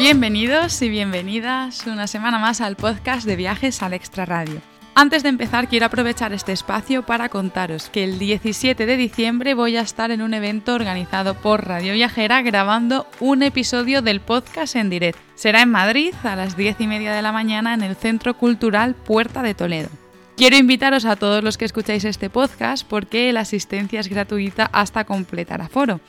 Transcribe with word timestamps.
Bienvenidos 0.00 0.80
y 0.80 0.88
bienvenidas 0.88 1.86
una 1.86 2.06
semana 2.06 2.38
más 2.38 2.62
al 2.62 2.74
podcast 2.74 3.26
de 3.26 3.36
viajes 3.36 3.82
al 3.82 3.92
Extra 3.92 4.24
Radio. 4.24 4.62
Antes 4.94 5.22
de 5.22 5.28
empezar 5.28 5.68
quiero 5.68 5.84
aprovechar 5.84 6.32
este 6.32 6.52
espacio 6.52 7.04
para 7.04 7.28
contaros 7.28 7.90
que 7.90 8.04
el 8.04 8.18
17 8.18 8.86
de 8.86 8.96
diciembre 8.96 9.52
voy 9.52 9.76
a 9.76 9.82
estar 9.82 10.10
en 10.10 10.22
un 10.22 10.32
evento 10.32 10.74
organizado 10.74 11.34
por 11.34 11.68
Radio 11.68 11.92
Viajera 11.92 12.40
grabando 12.40 13.06
un 13.20 13.42
episodio 13.42 14.00
del 14.00 14.20
podcast 14.20 14.74
en 14.74 14.88
directo. 14.88 15.20
Será 15.34 15.60
en 15.60 15.70
Madrid 15.70 16.14
a 16.22 16.34
las 16.34 16.56
10 16.56 16.80
y 16.80 16.86
media 16.86 17.12
de 17.12 17.20
la 17.20 17.32
mañana 17.32 17.74
en 17.74 17.82
el 17.82 17.94
Centro 17.94 18.32
Cultural 18.38 18.94
Puerta 18.94 19.42
de 19.42 19.54
Toledo. 19.54 19.90
Quiero 20.34 20.56
invitaros 20.56 21.04
a 21.04 21.16
todos 21.16 21.44
los 21.44 21.58
que 21.58 21.66
escucháis 21.66 22.06
este 22.06 22.30
podcast 22.30 22.88
porque 22.88 23.30
la 23.34 23.40
asistencia 23.40 24.00
es 24.00 24.08
gratuita 24.08 24.64
hasta 24.72 25.04
completar 25.04 25.60
aforo. 25.60 26.00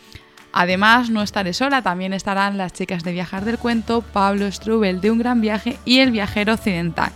Además, 0.54 1.10
no 1.10 1.22
estaré 1.22 1.54
sola, 1.54 1.82
también 1.82 2.14
estarán 2.14 2.58
las 2.58 2.74
chicas 2.74 3.04
de 3.04 3.14
Viajar 3.14 3.46
del 3.46 3.58
Cuento, 3.58 4.02
Pablo 4.02 4.52
Strubel 4.52 5.02
de 5.02 5.12
Un 5.12 5.20
Gran 5.20 5.42
Viaje 5.42 5.78
y 5.86 6.00
El 6.00 6.12
Viajero 6.12 6.54
Occidental. 6.54 7.12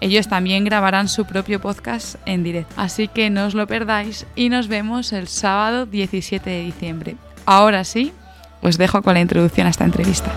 Ellos 0.00 0.28
también 0.28 0.64
grabarán 0.64 1.08
su 1.08 1.24
propio 1.24 1.60
podcast 1.60 2.16
en 2.26 2.42
directo, 2.42 2.74
así 2.76 3.08
que 3.08 3.30
no 3.30 3.46
os 3.46 3.54
lo 3.54 3.66
perdáis 3.66 4.26
y 4.36 4.50
nos 4.50 4.68
vemos 4.68 5.12
el 5.12 5.28
sábado 5.28 5.86
17 5.86 6.50
de 6.50 6.62
diciembre. 6.62 7.16
Ahora 7.46 7.84
sí, 7.84 8.12
os 8.60 8.76
dejo 8.76 9.02
con 9.02 9.14
la 9.14 9.20
introducción 9.20 9.66
a 9.66 9.70
esta 9.70 9.84
entrevista. 9.84 10.32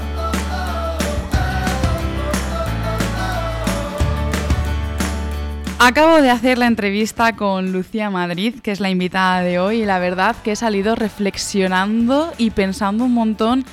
Acabo 5.79 6.23
de 6.23 6.31
hacer 6.31 6.57
la 6.57 6.65
entrevista 6.65 7.35
con 7.35 7.71
Lucía 7.71 8.09
Madrid, 8.09 8.55
que 8.63 8.71
es 8.71 8.79
la 8.79 8.89
invitada 8.89 9.41
de 9.41 9.59
hoy, 9.59 9.83
y 9.83 9.85
la 9.85 9.99
verdad 9.99 10.35
que 10.43 10.53
he 10.53 10.55
salido 10.55 10.95
reflexionando 10.95 12.33
y 12.39 12.49
pensando 12.49 13.05
un 13.05 13.13
montón 13.13 13.63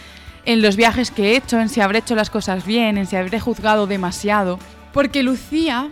en 0.44 0.60
los 0.60 0.77
viajes 0.77 1.10
que 1.10 1.30
he 1.30 1.36
hecho, 1.36 1.58
en 1.58 1.70
si 1.70 1.80
habré 1.80 2.00
hecho 2.00 2.14
las 2.14 2.28
cosas 2.28 2.66
bien, 2.66 2.98
en 2.98 3.06
si 3.06 3.16
habré 3.16 3.41
juzgado 3.41 3.86
demasiado. 3.86 4.58
Porque 4.92 5.22
Lucía 5.22 5.88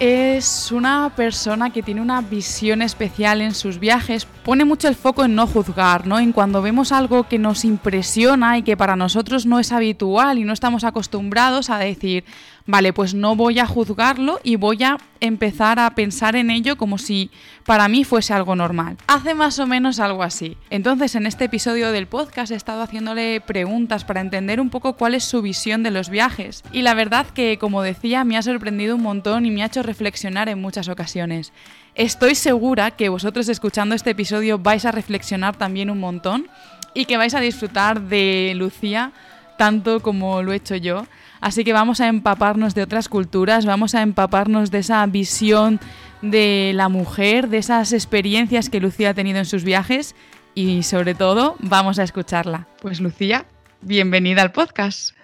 es 0.00 0.72
una 0.72 1.12
persona 1.14 1.68
que 1.68 1.82
tiene 1.82 2.00
una 2.00 2.22
visión 2.22 2.80
especial 2.80 3.42
en 3.42 3.54
sus 3.54 3.78
viajes, 3.78 4.24
pone 4.24 4.64
mucho 4.64 4.88
el 4.88 4.94
foco 4.94 5.26
en 5.26 5.34
no 5.34 5.46
juzgar, 5.46 6.06
¿no? 6.06 6.18
En 6.18 6.32
cuando 6.32 6.62
vemos 6.62 6.90
algo 6.90 7.24
que 7.24 7.38
nos 7.38 7.66
impresiona 7.66 8.56
y 8.56 8.62
que 8.62 8.78
para 8.78 8.96
nosotros 8.96 9.44
no 9.44 9.58
es 9.58 9.72
habitual 9.72 10.38
y 10.38 10.44
no 10.44 10.54
estamos 10.54 10.84
acostumbrados 10.84 11.68
a 11.68 11.76
decir, 11.76 12.24
vale, 12.66 12.92
pues 12.92 13.14
no 13.14 13.36
voy 13.36 13.58
a 13.58 13.66
juzgarlo 13.66 14.40
y 14.42 14.56
voy 14.56 14.82
a 14.82 14.98
empezar 15.20 15.78
a 15.78 15.90
pensar 15.94 16.36
en 16.36 16.50
ello 16.50 16.76
como 16.76 16.98
si 16.98 17.30
para 17.66 17.88
mí 17.88 18.04
fuese 18.04 18.32
algo 18.32 18.56
normal. 18.56 18.96
Hace 19.06 19.34
más 19.34 19.58
o 19.58 19.66
menos 19.66 20.00
algo 20.00 20.22
así. 20.22 20.56
Entonces, 20.70 21.14
en 21.14 21.26
este 21.26 21.44
episodio 21.44 21.92
del 21.92 22.06
podcast 22.06 22.52
he 22.52 22.56
estado 22.56 22.82
haciéndole 22.82 23.40
preguntas 23.40 24.04
para 24.04 24.20
entender 24.20 24.60
un 24.60 24.70
poco 24.70 24.94
cuál 24.94 25.14
es 25.14 25.24
su 25.24 25.42
visión 25.42 25.82
de 25.82 25.90
los 25.90 26.08
viajes. 26.10 26.62
Y 26.72 26.82
la 26.82 26.94
verdad 26.94 27.26
que, 27.26 27.58
como 27.58 27.82
decía, 27.82 28.24
me 28.24 28.36
ha 28.36 28.42
sorprendido 28.42 28.96
un 28.96 29.02
montón 29.02 29.46
y 29.46 29.50
me 29.50 29.62
ha 29.62 29.66
hecho 29.66 29.82
reflexionar 29.82 30.48
en 30.48 30.60
muchas 30.60 30.88
ocasiones. 30.88 31.52
Estoy 31.94 32.34
segura 32.34 32.92
que 32.92 33.08
vosotros 33.08 33.48
escuchando 33.48 33.94
este 33.94 34.10
episodio 34.10 34.58
vais 34.58 34.84
a 34.84 34.92
reflexionar 34.92 35.56
también 35.56 35.90
un 35.90 35.98
montón 35.98 36.48
y 36.94 37.04
que 37.04 37.16
vais 37.16 37.34
a 37.34 37.40
disfrutar 37.40 38.00
de 38.00 38.52
Lucía 38.56 39.12
tanto 39.58 40.00
como 40.00 40.42
lo 40.42 40.52
he 40.52 40.56
hecho 40.56 40.76
yo. 40.76 41.04
Así 41.40 41.64
que 41.64 41.72
vamos 41.72 42.00
a 42.00 42.08
empaparnos 42.08 42.74
de 42.74 42.82
otras 42.82 43.08
culturas, 43.08 43.64
vamos 43.64 43.94
a 43.94 44.02
empaparnos 44.02 44.70
de 44.70 44.78
esa 44.78 45.04
visión 45.06 45.80
de 46.22 46.72
la 46.74 46.88
mujer, 46.88 47.48
de 47.48 47.58
esas 47.58 47.92
experiencias 47.92 48.68
que 48.68 48.80
Lucía 48.80 49.10
ha 49.10 49.14
tenido 49.14 49.38
en 49.38 49.46
sus 49.46 49.64
viajes 49.64 50.14
y 50.54 50.82
sobre 50.82 51.14
todo 51.14 51.56
vamos 51.60 51.98
a 51.98 52.02
escucharla. 52.02 52.66
Pues 52.82 53.00
Lucía, 53.00 53.46
bienvenida 53.80 54.42
al 54.42 54.52
podcast. 54.52 55.16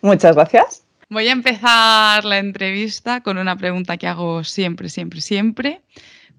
Muchas 0.00 0.34
gracias. 0.34 0.84
Voy 1.10 1.28
a 1.28 1.32
empezar 1.32 2.24
la 2.24 2.38
entrevista 2.38 3.22
con 3.22 3.38
una 3.38 3.56
pregunta 3.56 3.96
que 3.96 4.06
hago 4.06 4.44
siempre, 4.44 4.88
siempre, 4.88 5.20
siempre, 5.20 5.80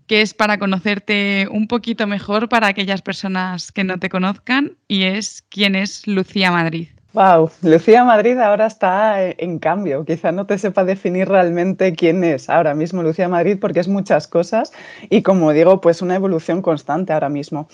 que 0.08 0.22
es 0.22 0.34
para 0.34 0.58
conocerte 0.58 1.48
un 1.52 1.68
poquito 1.68 2.08
mejor 2.08 2.50
para 2.50 2.68
aquellas 2.68 3.02
personas 3.02 3.72
que 3.72 3.84
no 3.84 4.00
te 4.00 4.10
conozcan 4.10 4.78
y 4.88 5.04
es 5.04 5.44
quién 5.50 5.76
es 5.76 6.08
Lucía 6.08 6.52
Madrid. 6.52 6.90
Wow, 7.14 7.50
Lucía 7.64 8.04
Madrid 8.04 8.38
ahora 8.38 8.68
está 8.68 9.24
en 9.24 9.58
cambio. 9.58 10.06
Quizá 10.06 10.32
no 10.32 10.46
te 10.46 10.60
sepa 10.60 10.84
definir 10.84 11.28
realmente 11.28 11.96
quién 11.96 12.24
es 12.24 12.50
ahora 12.52 12.76
mismo 12.76 13.02
Lucía 13.02 13.28
Madrid 13.28 13.58
porque 13.60 13.80
es 13.80 13.88
muchas 13.88 14.28
cosas 14.28 14.72
y 15.10 15.24
como 15.24 15.52
digo, 15.52 15.82
pues 15.82 16.04
una 16.04 16.16
evolución 16.16 16.62
constante 16.62 17.12
ahora 17.12 17.30
mismo. 17.30 17.68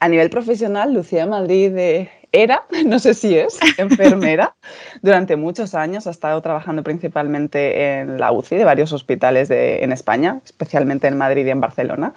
A 0.00 0.08
nivel 0.08 0.28
profesional, 0.28 0.92
Lucía 0.92 1.26
Madrid 1.26 1.74
eh, 1.78 2.10
era, 2.30 2.64
no 2.86 2.98
sé 2.98 3.14
si 3.14 3.38
es, 3.38 3.58
enfermera. 3.78 4.54
Durante 5.00 5.36
muchos 5.36 5.74
años 5.74 6.06
ha 6.06 6.10
estado 6.10 6.42
trabajando 6.42 6.82
principalmente 6.82 8.00
en 8.00 8.18
la 8.18 8.32
UCI 8.32 8.56
de 8.56 8.64
varios 8.64 8.92
hospitales 8.92 9.50
en 9.50 9.92
España, 9.92 10.42
especialmente 10.44 11.06
en 11.08 11.16
Madrid 11.16 11.46
y 11.46 11.50
en 11.50 11.60
Barcelona. 11.62 12.12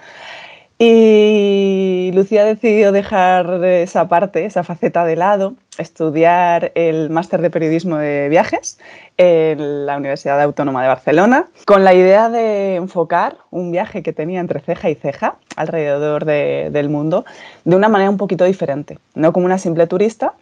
Y 0.81 2.11
Lucía 2.13 2.45
decidió 2.45 2.93
dejar 2.93 3.65
esa 3.65 4.07
parte, 4.07 4.45
esa 4.45 4.63
faceta 4.63 5.03
de 5.03 5.17
lado, 5.17 5.55
estudiar 5.77 6.71
el 6.73 7.09
máster 7.09 7.41
de 7.41 7.49
periodismo 7.49 7.97
de 7.97 8.29
viajes 8.29 8.79
en 9.17 9.85
la 9.85 9.97
Universidad 9.97 10.41
Autónoma 10.41 10.81
de 10.81 10.87
Barcelona, 10.87 11.47
con 11.65 11.83
la 11.83 11.93
idea 11.93 12.29
de 12.29 12.75
enfocar 12.75 13.35
un 13.51 13.71
viaje 13.73 14.03
que 14.03 14.13
tenía 14.13 14.39
entre 14.39 14.61
ceja 14.61 14.89
y 14.89 14.95
ceja 14.95 15.35
alrededor 15.57 16.23
del 16.23 16.87
mundo 16.87 17.25
de 17.65 17.75
una 17.75 17.89
manera 17.89 18.09
un 18.09 18.15
poquito 18.17 18.45
diferente, 18.45 18.99
no 19.15 19.33
como 19.33 19.47
una 19.47 19.57
simple 19.57 19.85
turista, 19.85 20.33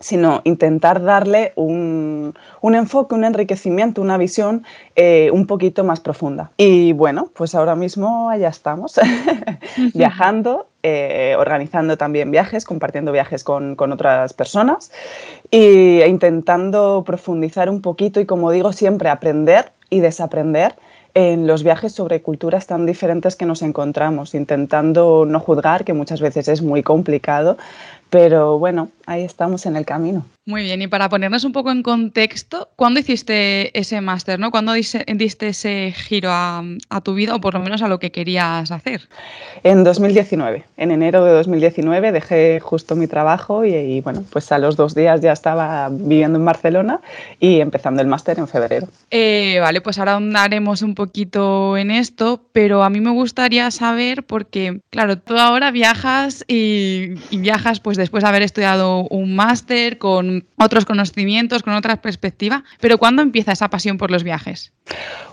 sino 0.00 0.42
intentar 0.44 1.02
darle 1.02 1.52
un, 1.56 2.34
enfoque, 2.62 3.14
un 3.14 3.24
enriquecimiento, 3.24 4.00
una 4.00 4.16
visión 4.16 4.64
eh, 4.94 5.30
un 5.32 5.46
poquito 5.46 5.82
más 5.82 6.00
profunda. 6.00 6.52
Y 6.56 6.92
bueno, 6.92 7.30
pues 7.34 7.54
ahora 7.54 7.74
mismo 7.74 8.30
allá 8.30 8.48
estamos, 8.48 9.00
viajando, 9.94 10.68
eh, 10.84 11.34
organizando 11.36 11.96
también 11.96 12.30
viajes, 12.30 12.64
compartiendo 12.64 13.10
viajes 13.10 13.42
con, 13.42 13.76
otras 13.78 14.32
personas 14.34 14.92
e 15.50 16.06
intentando 16.08 17.02
profundizar 17.04 17.68
un 17.68 17.82
poquito 17.82 18.20
y, 18.20 18.26
como 18.26 18.52
digo, 18.52 18.72
siempre 18.72 19.08
aprender 19.08 19.72
y 19.90 20.00
desaprender 20.00 20.76
en 21.14 21.46
los 21.48 21.64
viajes 21.64 21.92
sobre 21.92 22.22
culturas 22.22 22.66
tan 22.66 22.86
diferentes 22.86 23.34
que 23.34 23.46
nos 23.46 23.62
encontramos, 23.62 24.34
intentando 24.34 25.24
no 25.26 25.40
juzgar, 25.40 25.84
que 25.84 25.92
muchas 25.92 26.20
veces 26.20 26.46
es 26.46 26.62
muy 26.62 26.84
complicado, 26.84 27.56
pero 28.10 28.58
bueno, 28.58 28.90
ahí 29.06 29.22
estamos 29.24 29.66
en 29.66 29.76
el 29.76 29.84
camino. 29.84 30.24
Muy 30.48 30.62
bien, 30.62 30.80
y 30.80 30.86
para 30.86 31.10
ponernos 31.10 31.44
un 31.44 31.52
poco 31.52 31.70
en 31.70 31.82
contexto, 31.82 32.70
¿cuándo 32.74 33.00
hiciste 33.00 33.78
ese 33.78 34.00
máster? 34.00 34.40
¿no? 34.40 34.50
¿Cuándo 34.50 34.72
diste 34.72 35.48
ese 35.48 35.92
giro 35.94 36.30
a, 36.32 36.64
tu 37.02 37.12
vida 37.12 37.34
o 37.34 37.40
por 37.42 37.52
lo 37.52 37.60
menos 37.60 37.82
a 37.82 37.88
lo 37.88 37.98
que 37.98 38.10
querías 38.10 38.70
hacer? 38.70 39.10
En 39.62 39.84
2019, 39.84 40.64
en 40.78 40.90
enero 40.90 41.22
de 41.26 41.32
2019 41.32 42.12
dejé 42.12 42.60
justo 42.60 42.96
mi 42.96 43.06
trabajo 43.06 43.66
y, 43.66 44.00
bueno, 44.00 44.24
pues 44.32 44.50
a 44.50 44.56
los 44.56 44.74
dos 44.76 44.94
días 44.94 45.20
ya 45.20 45.32
estaba 45.32 45.90
viviendo 45.90 46.38
en 46.38 46.46
Barcelona 46.46 47.02
y 47.38 47.60
empezando 47.60 48.00
el 48.00 48.08
máster 48.08 48.38
en 48.38 48.48
febrero. 48.48 48.88
Eh, 49.10 49.58
vale, 49.60 49.82
pues 49.82 49.98
ahora 49.98 50.16
andaremos 50.16 50.80
un 50.80 50.94
poquito 50.94 51.76
en 51.76 51.90
esto, 51.90 52.40
pero 52.52 52.84
a 52.84 52.88
mí 52.88 53.00
me 53.00 53.10
gustaría 53.10 53.70
saber 53.70 54.22
porque, 54.22 54.80
claro, 54.88 55.18
tú 55.18 55.36
ahora 55.36 55.70
viajas 55.72 56.42
y, 56.48 57.16
y 57.28 57.36
viajas 57.36 57.80
pues 57.80 57.98
después 57.98 58.24
de 58.24 58.30
haber 58.30 58.40
estudiado 58.40 59.02
un 59.10 59.36
máster 59.36 59.98
con 59.98 60.37
otros 60.56 60.84
conocimientos, 60.84 61.62
con 61.62 61.74
otra 61.74 62.00
perspectiva. 62.00 62.64
Pero 62.80 62.98
¿cuándo 62.98 63.22
empieza 63.22 63.52
esa 63.52 63.70
pasión 63.70 63.98
por 63.98 64.10
los 64.10 64.24
viajes? 64.24 64.72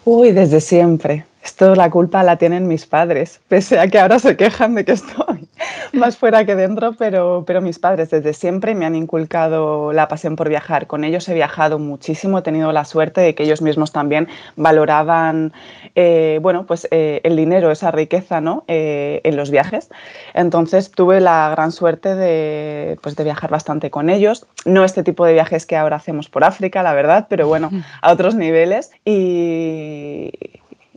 Uy, 0.05 0.33
desde 0.33 0.61
siempre. 0.61 1.25
Esto 1.45 1.75
la 1.75 1.91
culpa 1.91 2.23
la 2.23 2.37
tienen 2.37 2.67
mis 2.67 2.87
padres, 2.87 3.39
pese 3.47 3.79
a 3.79 3.87
que 3.87 3.99
ahora 3.99 4.17
se 4.17 4.35
quejan 4.35 4.73
de 4.73 4.83
que 4.83 4.93
estoy 4.93 5.47
más 5.93 6.17
fuera 6.17 6.43
que 6.43 6.55
dentro, 6.55 6.93
pero, 6.93 7.43
pero 7.45 7.61
mis 7.61 7.77
padres 7.77 8.09
desde 8.09 8.33
siempre 8.33 8.73
me 8.73 8.83
han 8.83 8.95
inculcado 8.95 9.93
la 9.93 10.07
pasión 10.07 10.35
por 10.35 10.49
viajar. 10.49 10.87
Con 10.87 11.03
ellos 11.03 11.29
he 11.29 11.35
viajado 11.35 11.77
muchísimo, 11.77 12.39
he 12.39 12.41
tenido 12.41 12.71
la 12.71 12.83
suerte 12.83 13.21
de 13.21 13.35
que 13.35 13.43
ellos 13.43 13.61
mismos 13.61 13.91
también 13.91 14.27
valoraban, 14.55 15.53
eh, 15.93 16.39
bueno, 16.41 16.65
pues 16.65 16.87
eh, 16.89 17.21
el 17.23 17.35
dinero, 17.35 17.71
esa 17.71 17.91
riqueza, 17.91 18.41
¿no? 18.41 18.63
Eh, 18.67 19.21
en 19.23 19.37
los 19.37 19.51
viajes. 19.51 19.89
Entonces 20.33 20.89
tuve 20.89 21.21
la 21.21 21.49
gran 21.51 21.71
suerte 21.71 22.15
de, 22.15 22.97
pues, 23.03 23.15
de 23.15 23.23
viajar 23.23 23.51
bastante 23.51 23.91
con 23.91 24.09
ellos. 24.09 24.47
No 24.65 24.83
este 24.83 25.03
tipo 25.03 25.23
de 25.27 25.33
viajes 25.33 25.67
que 25.67 25.77
ahora 25.77 25.97
hacemos 25.97 26.27
por 26.27 26.43
África, 26.43 26.81
la 26.81 26.95
verdad, 26.95 27.27
pero 27.29 27.47
bueno, 27.47 27.69
a 28.01 28.11
otros 28.11 28.33
niveles. 28.33 28.89
Y, 29.05 29.94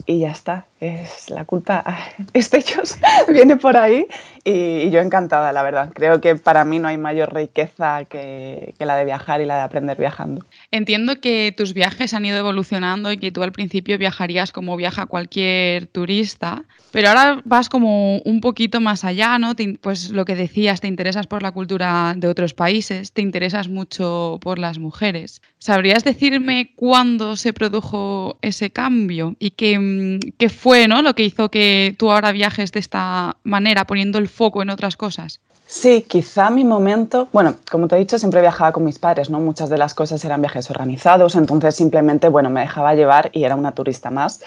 y 0.08 0.20
ya 0.20 0.30
está. 0.30 0.66
Es 0.80 1.28
la 1.28 1.44
culpa 1.44 1.84
es 2.32 2.50
de 2.50 2.58
ellos, 2.58 2.98
viene 3.28 3.56
por 3.56 3.76
ahí 3.76 4.06
y, 4.42 4.90
yo 4.90 5.00
encantada, 5.00 5.52
la 5.52 5.62
verdad. 5.62 5.90
Creo 5.94 6.20
que 6.20 6.34
para 6.36 6.64
mí 6.64 6.78
no 6.78 6.88
hay 6.88 6.96
mayor 6.96 7.34
riqueza 7.34 8.06
que, 8.06 8.74
que, 8.78 8.86
la 8.86 8.96
de 8.96 9.04
viajar 9.04 9.40
y 9.42 9.44
la 9.44 9.56
de 9.56 9.62
aprender 9.62 9.98
viajando. 9.98 10.44
Entiendo 10.70 11.20
que 11.20 11.52
tus 11.54 11.74
viajes 11.74 12.14
han 12.14 12.24
ido 12.24 12.38
evolucionando 12.38 13.12
y 13.12 13.18
que 13.18 13.30
tú 13.30 13.42
al 13.42 13.52
principio 13.52 13.98
viajarías 13.98 14.50
como 14.50 14.76
viaja 14.76 15.06
cualquier 15.06 15.86
turista, 15.86 16.64
pero 16.90 17.08
ahora 17.08 17.42
vas 17.44 17.68
como 17.68 18.18
un 18.18 18.40
poquito 18.40 18.80
más 18.80 19.04
allá, 19.04 19.38
¿no? 19.38 19.54
pues 19.80 20.10
lo 20.10 20.24
que 20.24 20.34
decías, 20.34 20.80
te 20.80 20.88
interesas 20.88 21.26
por 21.26 21.42
la 21.42 21.52
cultura 21.52 22.14
de 22.16 22.28
otros 22.28 22.54
países, 22.54 23.12
te 23.12 23.20
interesas 23.20 23.68
mucho 23.68 24.38
por 24.40 24.58
las 24.58 24.78
mujeres. 24.78 25.42
¿Sabrías 25.58 26.04
decirme 26.04 26.72
cuándo 26.76 27.36
se 27.36 27.52
produjo 27.52 28.38
ese 28.42 28.70
cambio 28.70 29.34
y 29.38 29.50
qué, 29.50 30.20
qué 30.38 30.48
fue 30.48 30.86
¿no? 30.86 31.02
lo 31.02 31.14
que 31.14 31.24
hizo 31.24 31.50
que 31.50 31.96
tú 31.98 32.12
ahora 32.12 32.32
viajes 32.32 32.70
de 32.72 32.80
esta 32.80 33.36
manera, 33.42 33.86
poniendo 33.86 34.18
el 34.18 34.28
foco 34.28 34.62
en 34.62 34.70
otras 34.70 34.96
cosas? 34.96 35.40
Sí, 35.66 36.06
quizá 36.08 36.48
mi 36.48 36.64
momento, 36.64 37.28
bueno, 37.30 37.56
como 37.70 37.88
te 37.88 37.96
he 37.96 37.98
dicho, 37.98 38.18
siempre 38.18 38.40
viajaba 38.40 38.72
con 38.72 38.86
mis 38.86 38.98
padres, 38.98 39.28
¿no? 39.28 39.38
Muchas 39.38 39.68
de 39.68 39.76
las 39.76 39.92
cosas 39.92 40.24
eran 40.24 40.40
viajes 40.40 40.70
organizados, 40.70 41.34
entonces 41.34 41.76
simplemente, 41.76 42.30
bueno, 42.30 42.48
me 42.48 42.62
dejaba 42.62 42.94
llevar 42.94 43.30
y 43.34 43.44
era 43.44 43.54
una 43.54 43.72
turista 43.72 44.10
más. 44.10 44.40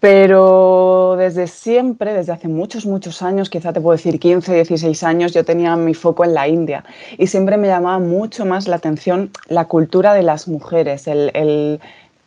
Pero 0.00 1.16
desde 1.16 1.46
siempre, 1.46 2.12
desde 2.12 2.32
hace 2.32 2.48
muchos, 2.48 2.84
muchos 2.84 3.22
años, 3.22 3.48
quizá 3.48 3.72
te 3.72 3.80
puedo 3.80 3.96
decir 3.96 4.20
15, 4.20 4.54
16 4.54 5.02
años, 5.02 5.32
yo 5.32 5.44
tenía 5.44 5.74
mi 5.76 5.94
foco 5.94 6.24
en 6.24 6.34
la 6.34 6.48
India 6.48 6.84
y 7.16 7.28
siempre 7.28 7.56
me 7.56 7.68
llamaba 7.68 7.98
mucho 7.98 8.44
más 8.44 8.68
la 8.68 8.76
atención 8.76 9.30
la 9.48 9.64
cultura 9.64 10.12
de 10.12 10.22
las 10.22 10.48
mujeres, 10.48 11.06
el, 11.06 11.30
el, 11.32 11.80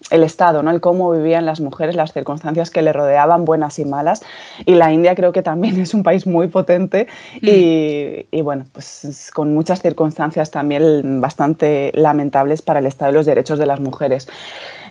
el 0.09 0.23
Estado, 0.23 0.63
¿no? 0.63 0.71
el 0.71 0.81
cómo 0.81 1.11
vivían 1.11 1.45
las 1.45 1.59
mujeres, 1.59 1.95
las 1.95 2.13
circunstancias 2.13 2.71
que 2.71 2.81
le 2.81 2.91
rodeaban, 2.91 3.45
buenas 3.45 3.77
y 3.79 3.85
malas. 3.85 4.23
Y 4.65 4.75
la 4.75 4.91
India 4.91 5.13
creo 5.13 5.31
que 5.31 5.43
también 5.43 5.79
es 5.81 5.93
un 5.93 6.03
país 6.03 6.25
muy 6.25 6.47
potente 6.47 7.07
y, 7.41 8.25
y, 8.31 8.41
bueno, 8.41 8.65
pues 8.71 9.29
con 9.33 9.53
muchas 9.53 9.81
circunstancias 9.81 10.49
también 10.49 11.21
bastante 11.21 11.91
lamentables 11.93 12.61
para 12.61 12.79
el 12.79 12.87
estado 12.87 13.11
de 13.11 13.17
los 13.17 13.25
derechos 13.25 13.59
de 13.59 13.65
las 13.67 13.79
mujeres. 13.79 14.27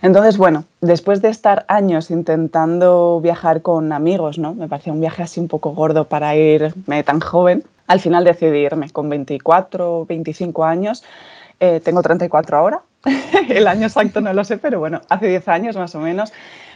Entonces, 0.01 0.37
bueno, 0.37 0.65
después 0.81 1.21
de 1.21 1.29
estar 1.29 1.65
años 1.67 2.09
intentando 2.11 3.19
viajar 3.21 3.61
con 3.61 3.91
amigos, 3.91 4.37
¿no? 4.37 4.53
Me 4.53 4.67
parecía 4.67 4.93
un 4.93 5.01
viaje 5.01 5.23
así 5.23 5.39
un 5.39 5.47
poco 5.47 5.71
gordo 5.71 6.05
para 6.05 6.35
irme 6.35 7.03
tan 7.03 7.19
joven. 7.19 7.63
Al 7.87 7.99
final 7.99 8.23
decidí 8.23 8.59
irme 8.59 8.89
con 8.91 9.09
24 9.09 9.99
o 9.99 10.05
25 10.05 10.63
años. 10.63 11.03
Eh, 11.59 11.81
tengo 11.83 12.01
34 12.01 12.57
ahora. 12.57 12.81
El 13.49 13.67
año 13.67 13.87
exacto 13.87 14.21
no 14.21 14.33
lo 14.33 14.43
sé, 14.43 14.57
pero 14.57 14.79
bueno, 14.79 15.01
hace 15.09 15.27
10 15.27 15.47
años 15.47 15.75
más 15.75 15.95
o 15.95 15.99
menos 15.99 16.31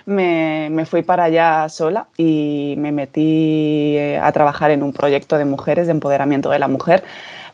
me, 0.06 0.70
me, 0.72 0.86
fui 0.86 1.02
para 1.02 1.26
allá 1.26 1.68
sola 1.70 2.08
y 2.18 2.76
me 2.78 2.92
metí 2.92 3.96
eh, 3.98 4.20
a 4.22 4.32
trabajar 4.32 4.72
en 4.72 4.84
un 4.84 4.94
proyecto 4.94 5.38
de 5.38 5.46
mujeres, 5.46 5.88
de 5.88 5.92
empoderamiento 5.92 6.50
de 6.50 6.60
la 6.60 6.68
mujer, 6.68 7.04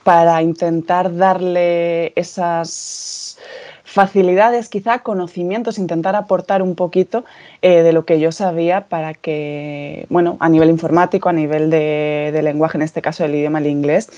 para 0.03 0.41
intentar 0.41 1.15
darle 1.15 2.13
esas 2.15 3.37
facilidades, 3.89 4.69
quizá 4.69 4.99
conocimientos, 4.99 5.79
intentar 5.79 6.15
aportar 6.15 6.61
un 6.61 6.75
poquito 6.75 7.25
eh, 7.61 7.83
de 7.83 7.91
lo 7.91 8.05
que 8.05 8.21
yo 8.21 8.31
sabía 8.31 8.87
para 8.87 9.13
que, 9.13 10.05
bueno, 10.09 10.37
a 10.39 10.47
nivel 10.47 10.69
informático, 10.69 11.27
a 11.27 11.33
nivel 11.33 11.69
de, 11.69 12.39
lenguaje, 12.41 12.77
en 12.77 12.83
este 12.83 13.01
caso 13.01 13.25
el 13.25 13.35
idioma, 13.35 13.59
el 13.59 13.67
inglés, 13.67 14.09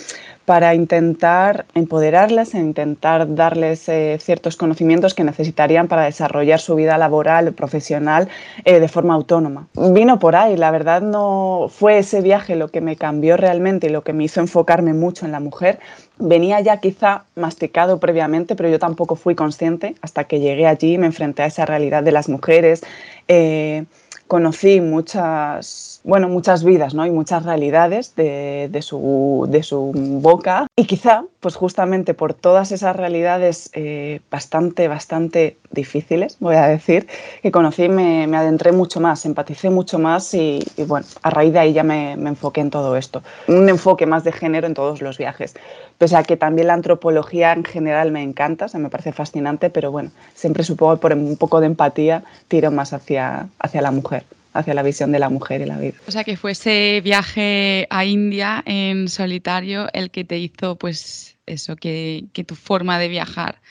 para 0.45 0.75
intentar 0.75 1.65
empoderarles 1.73 2.53
e 2.53 2.59
intentar 2.59 3.33
darles 3.33 3.89
eh, 3.89 4.17
ciertos 4.21 4.57
conocimientos 4.57 5.13
que 5.13 5.23
necesitarían 5.23 5.88
para 5.88 6.03
desarrollar 6.03 6.59
su 6.59 6.75
vida 6.75 6.97
laboral, 6.97 7.53
profesional, 7.53 8.27
eh, 8.63 8.79
de 8.79 8.88
forma 8.88 9.15
autónoma. 9.15 9.67
Vino 9.73 10.19
por 10.19 10.35
ahí, 10.35 10.55
la 10.55 10.69
verdad 10.69 11.01
no 11.01 11.67
fue 11.69 11.99
ese 11.99 12.21
viaje 12.21 12.55
lo 12.55 12.67
que 12.67 12.81
me 12.81 12.95
cambió 12.95 13.38
realmente 13.38 13.88
y 13.88 13.89
lo 13.89 14.03
que 14.03 14.13
me 14.13 14.25
hizo 14.25 14.39
enfocarme 14.39 14.93
mucho 14.93 15.25
en 15.25 15.31
la 15.31 15.39
mujer. 15.39 15.79
Venía 16.17 16.59
ya 16.59 16.77
quizá 16.77 17.23
masticado 17.35 17.99
previamente, 17.99 18.55
pero 18.55 18.69
yo 18.69 18.77
tampoco 18.77 19.15
fui 19.15 19.33
consciente 19.33 19.95
hasta 20.01 20.25
que 20.25 20.39
llegué 20.39 20.67
allí 20.67 20.93
y 20.93 20.97
me 20.99 21.07
enfrenté 21.07 21.41
a 21.41 21.47
esa 21.47 21.65
realidad 21.65 22.03
de 22.03 22.11
las 22.11 22.29
mujeres. 22.29 22.83
Eh, 23.27 23.85
conocí 24.27 24.81
muchas, 24.81 25.90
bueno, 26.03 26.30
muchas 26.30 26.63
vidas 26.63 26.94
¿no? 26.94 27.06
y 27.06 27.12
muchas 27.12 27.44
realidades 27.44 28.15
de, 28.15 28.69
su, 28.81 29.92
boca 29.94 30.68
y 30.75 30.86
quizá, 30.86 31.25
pues 31.39 31.56
justamente 31.56 32.13
por 32.13 32.33
todas 32.33 32.71
esas 32.71 32.95
realidades 32.95 33.69
eh, 33.74 34.21
bastante, 34.31 34.88
bastante 34.88 35.57
difíciles, 35.71 36.38
voy 36.39 36.56
a 36.56 36.68
decir, 36.68 37.07
que 37.42 37.51
conocí, 37.51 37.88
me, 37.88 38.24
adentré 38.36 38.71
mucho 38.71 39.00
más, 39.00 39.25
empaticé 39.25 39.69
mucho 39.69 40.00
más 40.00 40.33
y, 40.33 40.63
bueno, 40.88 41.06
a 41.21 41.30
raíz 41.30 41.53
de 41.53 41.59
ahí 41.59 41.74
ya 41.74 41.83
me, 41.83 42.15
me 42.18 42.30
enfoqué 42.30 42.62
en 42.62 42.71
todo 42.71 42.98
esto. 42.98 43.21
Un 43.48 43.69
enfoque 43.69 44.06
más 44.06 44.24
de 44.24 44.31
género 44.31 44.68
en 44.68 44.74
todos 44.74 45.01
los 45.01 45.18
viajes, 45.18 45.53
pese 45.98 46.15
a 46.15 46.24
que 46.24 46.38
también 46.38 46.68
la 46.68 46.74
antropología 46.74 47.53
en 47.53 47.63
general 47.63 48.12
me 48.12 48.24
encanta, 48.24 48.65
o 48.65 48.68
sea, 48.68 48.80
me 48.80 48.89
parece 48.89 49.13
fascinante, 49.13 49.69
pero 49.69 49.92
bueno, 49.92 50.12
siempre 50.33 50.63
supongo 50.63 50.98
por 50.98 51.13
un 51.13 51.38
poco 51.38 51.59
de 51.59 51.68
empatía 51.68 52.24
tiro 52.48 52.71
más 52.71 52.94
hacia, 52.94 53.48
hacia 53.59 53.81
la 53.81 53.92
mujer 53.92 54.25
hacia 54.53 54.74
la 54.74 54.83
visión 54.83 55.12
de 55.12 55.19
la 55.19 55.30
mujer 55.30 55.62
y 55.62 55.65
la 55.65 55.77
vida. 55.77 55.94
O 56.07 56.12
sea, 56.12 56.24
que 56.24 56.38
fue 56.38 56.51
ese 56.51 57.01
viaje 57.03 57.88
a 57.89 58.06
India 58.06 58.63
en 58.65 59.07
solitario 59.07 59.88
el 59.94 60.12
que 60.12 60.24
te 60.24 60.38
hizo, 60.38 60.75
pues, 60.77 61.38
eso, 61.45 61.75
que, 61.75 62.25
que 62.33 62.44
tu 62.44 62.56
forma 62.56 63.00
de 63.00 63.07
viajar 63.07 63.62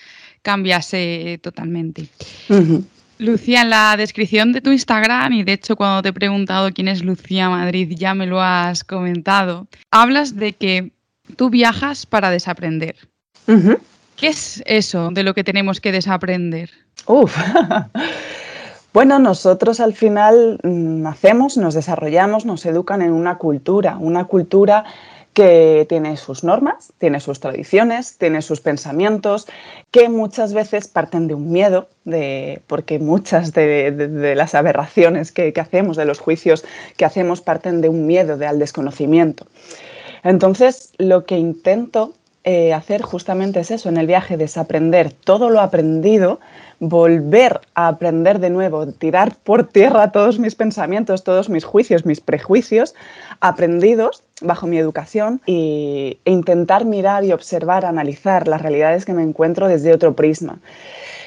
cambiase 0.43 1.39
totalmente. 1.43 2.09
Uh 2.49 2.55
-huh. 2.55 2.85
Lucía, 3.19 3.63
en 3.63 3.71
la 3.71 3.97
descripción 3.99 4.53
de 4.53 4.63
tu 4.63 4.73
Instagram, 4.73 5.35
y 5.35 5.45
de 5.45 5.53
hecho 5.53 5.77
cuando 5.77 6.01
te 6.01 6.09
he 6.09 6.13
preguntado 6.13 6.73
quién 6.73 6.89
es 6.89 7.05
Lucía 7.05 7.51
Madrid, 7.51 7.93
ya 7.95 8.15
me 8.15 8.27
lo 8.27 8.41
has 8.41 8.83
comentado, 8.83 9.69
hablas 9.91 10.37
de 10.37 10.55
que 10.55 10.93
tú 11.37 11.51
viajas 11.51 12.07
para 12.07 12.31
desaprender. 12.31 12.97
Uh 13.47 13.53
-huh. 13.53 13.79
¿Qué 14.17 14.29
es 14.29 14.63
eso 14.65 15.11
de 15.11 15.23
lo 15.23 15.35
que 15.35 15.45
tenemos 15.45 15.81
que 15.81 15.93
desaprender? 15.93 16.71
Uf. 17.07 17.37
Bueno, 18.93 19.21
nosotros 19.21 19.79
al 19.79 19.95
final 19.95 20.59
nacemos, 20.65 21.57
nos 21.57 21.75
desarrollamos, 21.75 22.45
nos 22.45 22.67
educan 22.67 23.03
en 23.03 23.13
una 23.13 23.39
cultura, 23.39 23.97
una 24.01 24.25
cultura 24.25 24.85
que 25.33 25.87
tiene 25.89 26.17
sus 26.17 26.43
normas, 26.43 26.93
tiene 26.99 27.21
sus 27.21 27.39
tradiciones, 27.39 28.19
tiene 28.19 28.43
sus 28.43 28.61
pensamientos, 28.61 29.47
que 29.93 30.09
muchas 30.09 30.55
veces 30.55 30.89
parten 30.89 31.29
de 31.29 31.35
un 31.35 31.53
miedo, 31.53 31.89
de, 32.05 32.63
porque 32.67 32.99
muchas 32.99 33.53
de, 33.53 34.35
las 34.37 34.57
aberraciones 34.57 35.31
que, 35.31 35.53
hacemos, 35.61 35.97
de 35.97 36.05
los 36.05 36.19
juicios 36.19 36.65
que 36.97 37.05
hacemos, 37.05 37.43
parten 37.43 37.81
de 37.81 37.89
un 37.89 38.09
miedo, 38.09 38.37
al 38.45 38.59
desconocimiento. 38.59 39.47
Entonces, 40.25 40.93
lo 40.99 41.25
que 41.25 41.39
intento 41.39 42.15
eh, 42.45 42.73
hacer 42.73 43.03
justamente 43.03 43.61
es 43.61 43.71
eso, 43.71 43.89
en 43.89 43.97
el 43.97 44.07
viaje, 44.07 44.37
desaprender 44.37 45.13
todo 45.13 45.51
lo 45.51 45.61
aprendido 45.61 46.41
volver 46.81 47.61
a 47.75 47.89
aprender 47.89 48.39
de 48.39 48.49
nuevo, 48.49 48.87
tirar 48.87 49.37
por 49.37 49.69
tierra 49.69 50.13
todos 50.13 50.39
mis 50.39 50.55
pensamientos, 50.55 51.23
todos 51.23 51.51
mis 51.51 51.65
juicios, 51.65 52.07
mis 52.07 52.21
prejuicios 52.21 52.95
aprendidos 53.41 54.23
bajo 54.41 54.67
mi 54.67 54.79
educación 54.79 55.43
e 55.47 56.19
intentar 56.25 56.87
mirar 56.87 57.25
y 57.25 57.33
observar, 57.33 57.85
analizar 57.85 58.49
las 58.49 58.63
realidades 58.63 59.05
que 59.05 59.13
me 59.13 59.23
encuentro 59.23 59.69
desde 59.69 59.93
otro 59.93 60.17
prisma. 60.17 60.59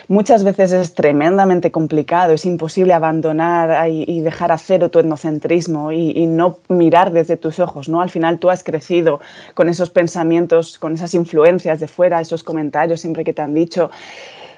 Muchas 0.07 0.43
veces 0.43 0.73
es 0.73 0.93
tremendamente 0.93 1.71
complicado, 1.71 2.33
es 2.33 2.45
imposible 2.45 2.93
abandonar 2.93 3.89
y 3.89 4.21
dejar 4.21 4.51
a 4.51 4.57
cero 4.57 4.89
tu 4.89 4.99
etnocentrismo 4.99 5.91
y, 5.91 6.11
y, 6.11 6.27
no 6.27 6.59
mirar 6.67 7.11
desde 7.11 7.37
tus 7.37 7.59
ojos, 7.59 7.87
¿no? 7.87 8.01
Al 8.01 8.09
final 8.09 8.39
tú 8.39 8.49
has 8.49 8.63
crecido 8.63 9.21
con 9.53 9.69
esos 9.69 9.89
pensamientos, 9.89 10.77
con 10.77 10.93
esas 10.93 11.13
influencias 11.13 11.79
de 11.79 11.87
fuera, 11.87 12.21
esos 12.21 12.43
comentarios 12.43 13.01
siempre 13.01 13.23
que 13.23 13.33
te 13.33 13.41
han 13.41 13.53
dicho 13.53 13.89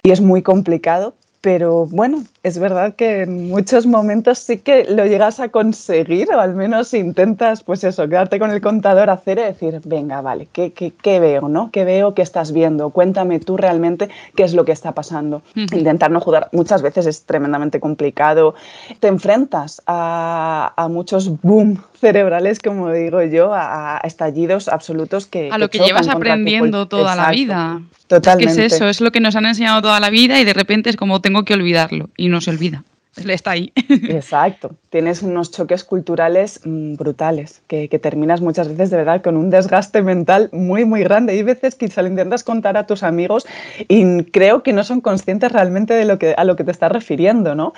y 0.06 0.12
es 0.12 0.22
muy 0.22 0.44
complicado, 0.44 1.16
pero 1.46 1.86
bueno, 1.86 2.24
es 2.42 2.58
verdad 2.58 2.96
que 2.96 3.22
en 3.22 3.50
muchos 3.50 3.86
momentos 3.86 4.40
sí 4.40 4.58
que 4.58 4.84
lo 4.86 5.06
llegas 5.06 5.40
a 5.40 5.50
conseguir 5.50 6.28
o 6.32 6.40
al 6.40 6.56
menos 6.56 6.92
intentas, 6.96 7.62
pues 7.62 7.84
eso, 7.84 8.10
quedarte 8.10 8.40
con 8.40 8.50
el 8.50 8.62
contador 8.62 9.12
a 9.12 9.22
cero 9.24 9.44
y 9.44 9.54
decir, 9.54 9.80
venga, 9.86 10.22
vale, 10.22 10.48
¿qué, 10.52 10.72
qué, 10.72 11.20
veo, 11.20 11.48
no? 11.48 11.70
¿Qué 11.70 11.86
veo? 11.86 12.16
¿Qué 12.16 12.24
estás 12.24 12.52
viendo? 12.52 12.90
Cuéntame 12.90 13.40
tú 13.40 13.58
realmente 13.58 14.10
qué 14.36 14.42
es 14.42 14.56
lo 14.56 14.66
que 14.66 14.72
está 14.72 14.94
pasando. 14.94 15.44
Intentar 15.54 16.10
no 16.10 16.20
juzgar 16.20 16.50
muchas 16.52 16.82
veces 16.82 17.06
es 17.06 17.26
tremendamente 17.26 17.80
complicado. 17.80 18.56
Te 19.00 19.08
enfrentas 19.08 19.84
a, 19.86 20.74
a 20.76 20.88
muchos 20.88 21.40
boom 21.44 21.80
cerebrales, 22.00 22.60
como 22.60 22.92
digo 22.92 23.22
yo, 23.24 23.54
a, 23.54 24.00
estallidos 24.04 24.68
absolutos 24.68 25.26
que... 25.28 25.50
A 25.52 25.58
lo 25.58 25.70
que, 25.70 25.80
llevas 25.80 26.08
aprendiendo 26.08 26.88
toda 26.88 27.16
la 27.16 27.32
vida. 27.32 27.82
Totalmente. 28.08 28.52
Es 28.52 28.58
que 28.58 28.66
es 28.66 28.74
eso, 28.74 28.88
es 28.88 29.02
lo 29.02 29.12
que 29.12 29.20
nos 29.20 29.36
han 29.36 29.46
enseñado 29.46 29.82
toda 29.82 30.00
la 30.00 30.10
vida 30.10 30.40
y 30.40 30.46
de 30.46 30.54
repente 30.54 30.90
es 30.90 30.96
como 30.96 31.22
tengo 31.22 31.44
que 31.44 31.54
olvidarlo 31.54 32.10
y 32.18 32.30
no 32.30 32.42
se 32.42 32.52
olvida. 32.52 32.84
Está 33.16 33.52
ahí. 33.52 33.72
Exacto. 33.90 34.76
Tienes 34.90 35.22
unos 35.22 35.52
choques 35.52 35.84
culturales 35.84 36.60
mm, 36.66 36.96
brutales 36.96 37.62
que, 37.68 37.88
terminas 37.88 38.42
muchas 38.42 38.68
veces 38.68 38.90
de 38.90 38.98
verdad 38.98 39.22
con 39.22 39.38
un 39.38 39.50
desgaste 39.50 40.02
mental 40.02 40.50
muy, 40.52 40.84
muy 40.84 41.02
grande. 41.04 41.34
Hay 41.34 41.44
veces 41.44 41.76
que 41.76 41.88
se 41.88 42.02
lo 42.02 42.10
intentas 42.10 42.44
contar 42.44 42.76
a 42.78 42.86
tus 42.86 43.04
amigos 43.04 43.48
y 43.88 44.24
creo 44.26 44.64
que 44.64 44.74
no 44.74 44.84
son 44.84 45.00
conscientes 45.00 45.52
realmente 45.52 45.94
de 45.94 46.06
lo 46.06 46.20
que, 46.20 46.34
a 46.38 46.44
lo 46.44 46.56
que 46.56 46.66
te 46.66 46.72
estás 46.72 46.92
refiriendo, 46.92 47.56
¿no? 47.56 47.74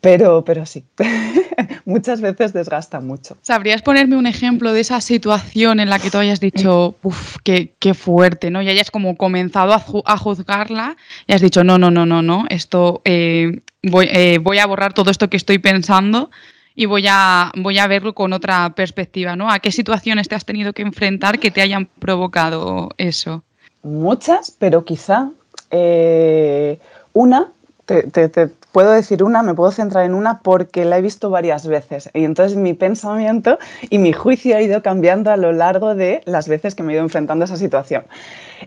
Pero, 0.00 0.44
pero 0.44 0.64
sí, 0.64 0.84
muchas 1.84 2.22
veces 2.22 2.52
desgasta 2.54 3.00
mucho. 3.00 3.36
¿Sabrías 3.42 3.82
ponerme 3.82 4.16
un 4.16 4.26
ejemplo 4.26 4.72
de 4.72 4.80
esa 4.80 5.00
situación 5.02 5.78
en 5.78 5.90
la 5.90 5.98
que 5.98 6.10
tú 6.10 6.16
hayas 6.16 6.40
dicho, 6.40 6.96
uff, 7.02 7.36
qué, 7.44 7.74
qué, 7.78 7.92
fuerte, 7.92 8.50
¿no? 8.50 8.62
Y 8.62 8.70
hayas 8.70 8.90
como 8.90 9.16
comenzado 9.16 9.74
a, 9.74 10.16
juzgarla 10.16 10.96
y 11.26 11.34
has 11.34 11.42
dicho, 11.42 11.64
no, 11.64 11.76
no, 11.76 11.90
no, 11.90 12.06
no, 12.06 12.22
no, 12.22 12.46
esto 12.48 13.02
eh, 13.04 13.60
voy, 13.82 14.08
eh, 14.10 14.38
voy, 14.38 14.58
a 14.58 14.66
borrar 14.66 14.94
todo 14.94 15.10
esto 15.10 15.28
que 15.28 15.36
estoy 15.36 15.58
pensando 15.58 16.30
y 16.74 16.86
voy 16.86 17.04
a, 17.06 17.52
voy 17.56 17.78
a 17.78 17.86
verlo 17.86 18.14
con 18.14 18.32
otra 18.32 18.70
perspectiva, 18.74 19.36
¿no? 19.36 19.50
¿A 19.50 19.58
qué 19.58 19.70
situaciones 19.70 20.28
te 20.28 20.34
has 20.34 20.46
tenido 20.46 20.72
que 20.72 20.80
enfrentar 20.80 21.38
que 21.38 21.50
te 21.50 21.60
hayan 21.60 21.86
provocado 21.98 22.88
eso? 22.96 23.44
Muchas, 23.82 24.56
pero 24.58 24.84
quizá 24.84 25.30
eh, 25.70 26.78
una 27.12 27.52
te, 27.84 28.50
puedo 28.72 28.92
decir 28.92 29.22
una, 29.22 29.42
me 29.42 29.54
puedo 29.54 29.70
centrar 29.72 30.04
en 30.04 30.14
una 30.14 30.40
porque 30.40 30.84
la 30.84 30.98
he 30.98 31.02
visto 31.02 31.30
varias 31.30 31.66
veces. 31.66 32.10
Y 32.14 32.24
entonces 32.24 32.56
mi 32.56 32.74
pensamiento 32.74 33.58
y 33.88 33.98
mi 33.98 34.12
juicio 34.12 34.56
ha 34.56 34.62
ido 34.62 34.82
cambiando 34.82 35.30
a 35.30 35.36
lo 35.36 35.52
largo 35.52 35.94
de 35.94 36.22
las 36.24 36.48
veces 36.48 36.74
que 36.74 36.82
me 36.82 36.92
he 36.92 36.96
ido 36.96 37.04
enfrentando 37.04 37.44
a 37.44 37.46
esa 37.46 37.56
situación. 37.56 38.04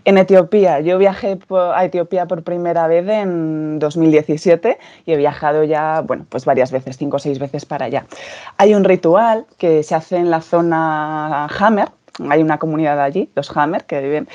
En 0.04 0.18
Etiopía, 0.18 0.80
yo 0.80 0.98
viajé 0.98 1.38
a 1.50 1.84
Etiopía 1.84 2.26
por 2.26 2.42
primera 2.42 2.86
vez 2.88 3.08
en 3.08 3.78
2017 3.78 4.78
y 5.06 5.12
he 5.12 5.16
viajado 5.16 5.64
ya, 5.64 6.00
bueno, 6.00 6.26
pues 6.28 6.44
varias 6.44 6.72
veces, 6.72 6.96
cinco 6.96 7.16
o 7.16 7.20
seis 7.20 7.38
veces 7.38 7.64
para 7.64 7.86
allá. 7.86 8.06
Hay 8.56 8.74
un 8.74 8.84
ritual 8.84 9.46
que 9.56 9.82
se 9.82 9.94
hace 9.94 10.16
en 10.16 10.30
la 10.30 10.40
zona 10.40 11.46
Hammer, 11.46 11.90
hay 12.28 12.42
una 12.42 12.58
comunidad 12.58 13.00
allí, 13.00 13.30
los 13.34 13.54
Hammer, 13.56 13.84
que 13.84 14.00
viven. 14.00 14.28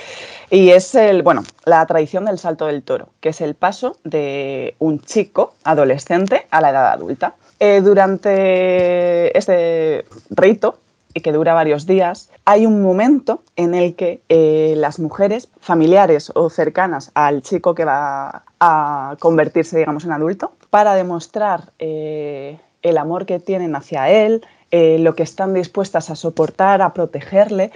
Y 0.49 0.69
es 0.69 0.95
el, 0.95 1.23
bueno, 1.23 1.43
la 1.65 1.85
tradición 1.85 2.25
del 2.25 2.39
salto 2.39 2.65
del 2.65 2.83
toro, 2.83 3.09
que 3.19 3.29
es 3.29 3.41
el 3.41 3.55
paso 3.55 3.97
de 4.03 4.75
un 4.79 4.99
chico 5.01 5.53
adolescente 5.63 6.47
a 6.51 6.61
la 6.61 6.71
edad 6.71 6.91
adulta. 6.91 7.35
Eh, 7.59 7.81
durante 7.81 9.37
este 9.37 10.05
rito, 10.29 10.77
y 11.13 11.21
que 11.21 11.31
dura 11.31 11.53
varios 11.53 11.85
días, 11.85 12.29
hay 12.45 12.65
un 12.65 12.81
momento 12.81 13.43
en 13.55 13.73
el 13.73 13.95
que 13.95 14.21
eh, 14.29 14.75
las 14.77 14.99
mujeres 14.99 15.49
familiares 15.59 16.31
o 16.35 16.49
cercanas 16.49 17.11
al 17.15 17.41
chico 17.41 17.73
que 17.73 17.85
va 17.85 18.43
a 18.59 19.15
convertirse, 19.19 19.77
digamos, 19.77 20.05
en 20.05 20.11
adulto, 20.11 20.53
para 20.69 20.93
demostrar 20.93 21.71
eh, 21.79 22.59
el 22.81 22.97
amor 22.97 23.25
que 23.25 23.39
tienen 23.39 23.75
hacia 23.75 24.09
él, 24.09 24.45
eh, 24.71 24.99
lo 24.99 25.15
que 25.15 25.23
están 25.23 25.55
dispuestas 25.55 26.11
a 26.11 26.15
soportar, 26.15 26.83
a 26.83 26.93
protegerle, 26.93 27.71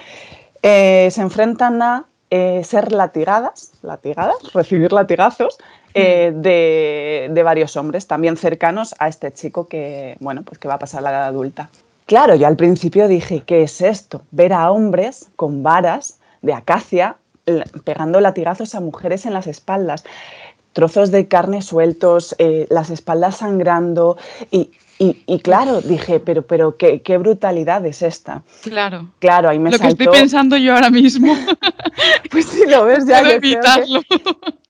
eh, 0.62 1.10
se 1.12 1.22
enfrentan 1.22 1.82
a 1.82 2.06
eh, 2.30 2.64
ser 2.64 2.92
latigadas, 2.92 3.72
latigadas, 3.82 4.36
recibir 4.54 4.94
latigazos 4.94 5.58
de, 5.96 7.30
de, 7.32 7.44
varios 7.44 7.78
hombres 7.78 8.08
también 8.08 8.36
cercanos 8.38 8.96
a 8.98 9.08
este 9.08 9.32
chico 9.32 9.68
que, 9.68 10.18
bueno, 10.20 10.42
pues 10.44 10.58
que 10.58 10.68
va 10.68 10.76
a 10.76 10.80
pasar 10.80 11.04
la 11.04 11.12
edad 11.12 11.26
adulta. 11.26 11.70
Claro, 12.06 12.36
yo 12.36 12.48
al 12.48 12.56
principio 12.56 13.08
dije, 13.08 13.44
¿qué 13.46 13.64
es 13.64 13.82
esto? 13.82 14.22
Ver 14.32 14.54
a 14.54 14.72
hombres 14.72 15.30
con 15.36 15.62
varas 15.62 16.20
de 16.42 16.54
acacia 16.54 17.18
pegando 17.84 18.22
latigazos 18.22 18.74
a 18.74 18.80
mujeres 18.80 19.26
en 19.26 19.34
las 19.34 19.48
espaldas 19.48 20.04
trozos 20.72 21.12
de 21.12 21.28
carne 21.28 21.62
sueltos, 21.62 22.36
las 22.70 22.90
espaldas 22.90 23.38
sangrando 23.38 24.18
y 24.50 24.72
y, 25.00 25.40
claro, 25.40 25.82
dije, 25.82 26.20
pero, 26.20 26.44
pero 26.44 26.78
¿qué, 26.78 27.02
qué, 27.02 27.18
brutalidad 27.18 27.86
es 27.86 28.02
esta. 28.02 28.44
Claro. 28.62 29.10
Claro, 29.20 29.50
ahí 29.50 29.60
me 29.60 29.72
Lo 29.72 29.80
que 29.80 29.88
estoy 29.88 30.08
pensando 30.08 30.56
yo 30.56 30.76
ahora 30.76 30.90
mismo. 30.90 31.36
pues 32.32 32.46
si 32.46 32.66
lo 32.68 32.86
ves 32.86 33.06
ya. 33.06 33.20
evitarlo. 33.20 34.02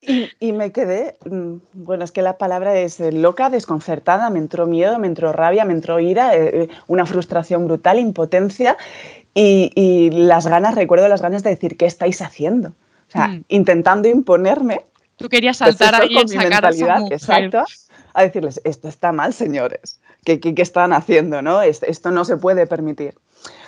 Y, 0.02 0.30
y, 0.40 0.52
me 0.52 0.72
quedé, 0.72 1.18
mm, 1.30 1.56
bueno, 1.74 2.04
es 2.04 2.12
que 2.12 2.22
la 2.22 2.38
palabra 2.38 2.76
es 2.76 3.00
eh, 3.00 3.12
loca, 3.12 3.50
desconcertada, 3.50 4.30
me 4.30 4.40
entró 4.40 4.66
miedo, 4.66 5.00
me 5.00 5.08
entró 5.08 5.32
rabia, 5.32 5.66
me 5.66 5.74
entró 5.74 6.00
ira, 6.00 6.36
eh, 6.36 6.64
eh, 6.64 6.70
una 6.88 7.06
frustración 7.06 7.68
brutal, 7.68 8.00
impotencia 8.00 8.76
y, 9.34 9.72
y, 9.76 10.10
las 10.12 10.48
ganas, 10.48 10.76
recuerdo 10.76 11.08
las 11.08 11.22
ganas 11.22 11.44
de 11.44 11.52
decir, 11.52 11.78
¿qué 11.78 11.86
estáis 11.86 12.22
haciendo? 12.22 12.70
O 12.70 13.12
sea, 13.12 13.30
mm. 13.30 13.46
intentando 13.48 14.10
imponerme. 14.10 14.82
Tú 15.16 15.30
querías 15.30 15.58
pues 15.60 15.78
saltar 15.78 16.02
ahí 16.02 16.18
y 16.18 16.28
sacar 16.28 16.66
a 16.66 16.70
esa 16.70 17.00
mujer. 17.00 17.14
Exacto, 17.14 17.64
a 18.14 18.24
decirles, 18.24 18.60
esto 18.64 18.88
está 18.88 19.12
mal, 19.12 19.34
señores. 19.34 20.00
¿Qué, 20.24 20.40
están 20.58 20.94
haciendo? 20.94 21.42
¿no? 21.42 21.62
Esto 21.62 22.12
no 22.12 22.26
se 22.26 22.38
puede 22.38 22.68
permitir. 22.68 23.16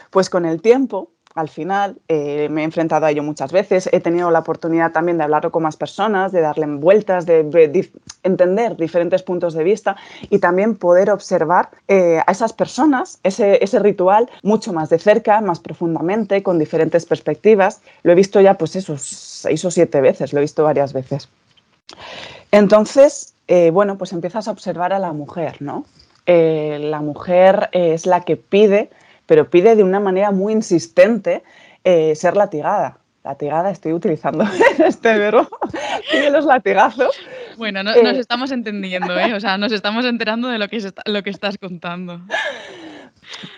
Pues 0.10 0.30
con 0.30 0.46
el 0.46 0.62
tiempo, 0.62 1.10
al 1.36 1.50
final, 1.50 1.98
eh, 2.08 2.48
me 2.50 2.62
he 2.62 2.64
enfrentado 2.64 3.06
a 3.06 3.12
ello 3.12 3.22
muchas 3.22 3.52
veces. 3.52 3.90
He 3.92 4.00
tenido 4.00 4.32
la 4.32 4.40
oportunidad 4.40 4.94
también 4.94 5.18
de 5.18 5.26
hablarlo 5.26 5.52
con 5.52 5.64
más 5.64 5.76
personas, 5.76 6.32
de 6.32 6.40
darle 6.40 6.66
vueltas, 6.68 7.26
de, 7.26 7.90
entender 8.24 8.78
diferentes 8.78 9.22
puntos 9.22 9.54
de 9.54 9.66
vista 9.66 9.98
y 10.30 10.40
también 10.40 10.78
poder 10.78 11.12
observar 11.12 11.72
eh, 11.90 12.22
a 12.26 12.32
esas 12.32 12.54
personas, 12.54 13.20
ese, 13.24 13.62
ese, 13.62 13.80
ritual, 13.80 14.30
mucho 14.44 14.72
más 14.72 14.90
de 14.90 14.98
cerca, 14.98 15.42
más 15.42 15.60
profundamente, 15.60 16.42
con 16.42 16.58
diferentes 16.58 17.06
perspectivas. 17.06 17.82
Lo 18.04 18.14
he 18.14 18.16
visto 18.16 18.40
ya, 18.40 18.54
pues 18.54 18.78
esos 18.78 19.02
seis 19.02 19.66
o 19.66 19.72
siete 19.72 20.00
veces, 20.00 20.32
lo 20.32 20.40
he 20.40 20.42
visto 20.42 20.64
varias 20.64 20.94
veces. 20.94 21.28
Entonces, 22.52 23.34
eh, 23.50 23.72
bueno, 23.72 23.98
pues 23.98 24.14
empiezas 24.14 24.48
a 24.48 24.52
observar 24.52 24.94
a 24.94 25.00
la 25.00 25.12
mujer, 25.12 25.58
¿no? 25.60 25.86
Eh, 26.26 26.80
la 26.82 27.02
mujer 27.02 27.70
es 27.72 28.06
la 28.06 28.22
que 28.22 28.38
pide, 28.38 28.90
pero 29.26 29.50
pide 29.50 29.76
de 29.76 29.84
una 29.84 30.00
manera 30.00 30.32
muy 30.32 30.54
insistente 30.54 31.44
eh, 31.84 32.16
ser 32.16 32.36
latigada. 32.36 32.98
Latigada, 33.24 33.72
estoy 33.72 33.94
utilizando 33.94 34.44
este 34.86 35.18
verbo, 35.18 35.48
pide 36.12 36.30
los 36.30 36.46
latigazos. 36.46 37.16
Bueno, 37.58 37.84
nos 37.84 38.18
estamos 38.18 38.52
entendiendo, 38.52 39.18
¿eh? 39.20 39.34
o 39.34 39.40
sea, 39.40 39.58
nos 39.58 39.72
estamos 39.72 40.06
enterando 40.06 40.48
de 40.50 40.60
lo 40.60 40.68
que, 40.68 40.80
lo 41.06 41.24
que 41.24 41.30
estás 41.30 41.58
contando 41.58 42.22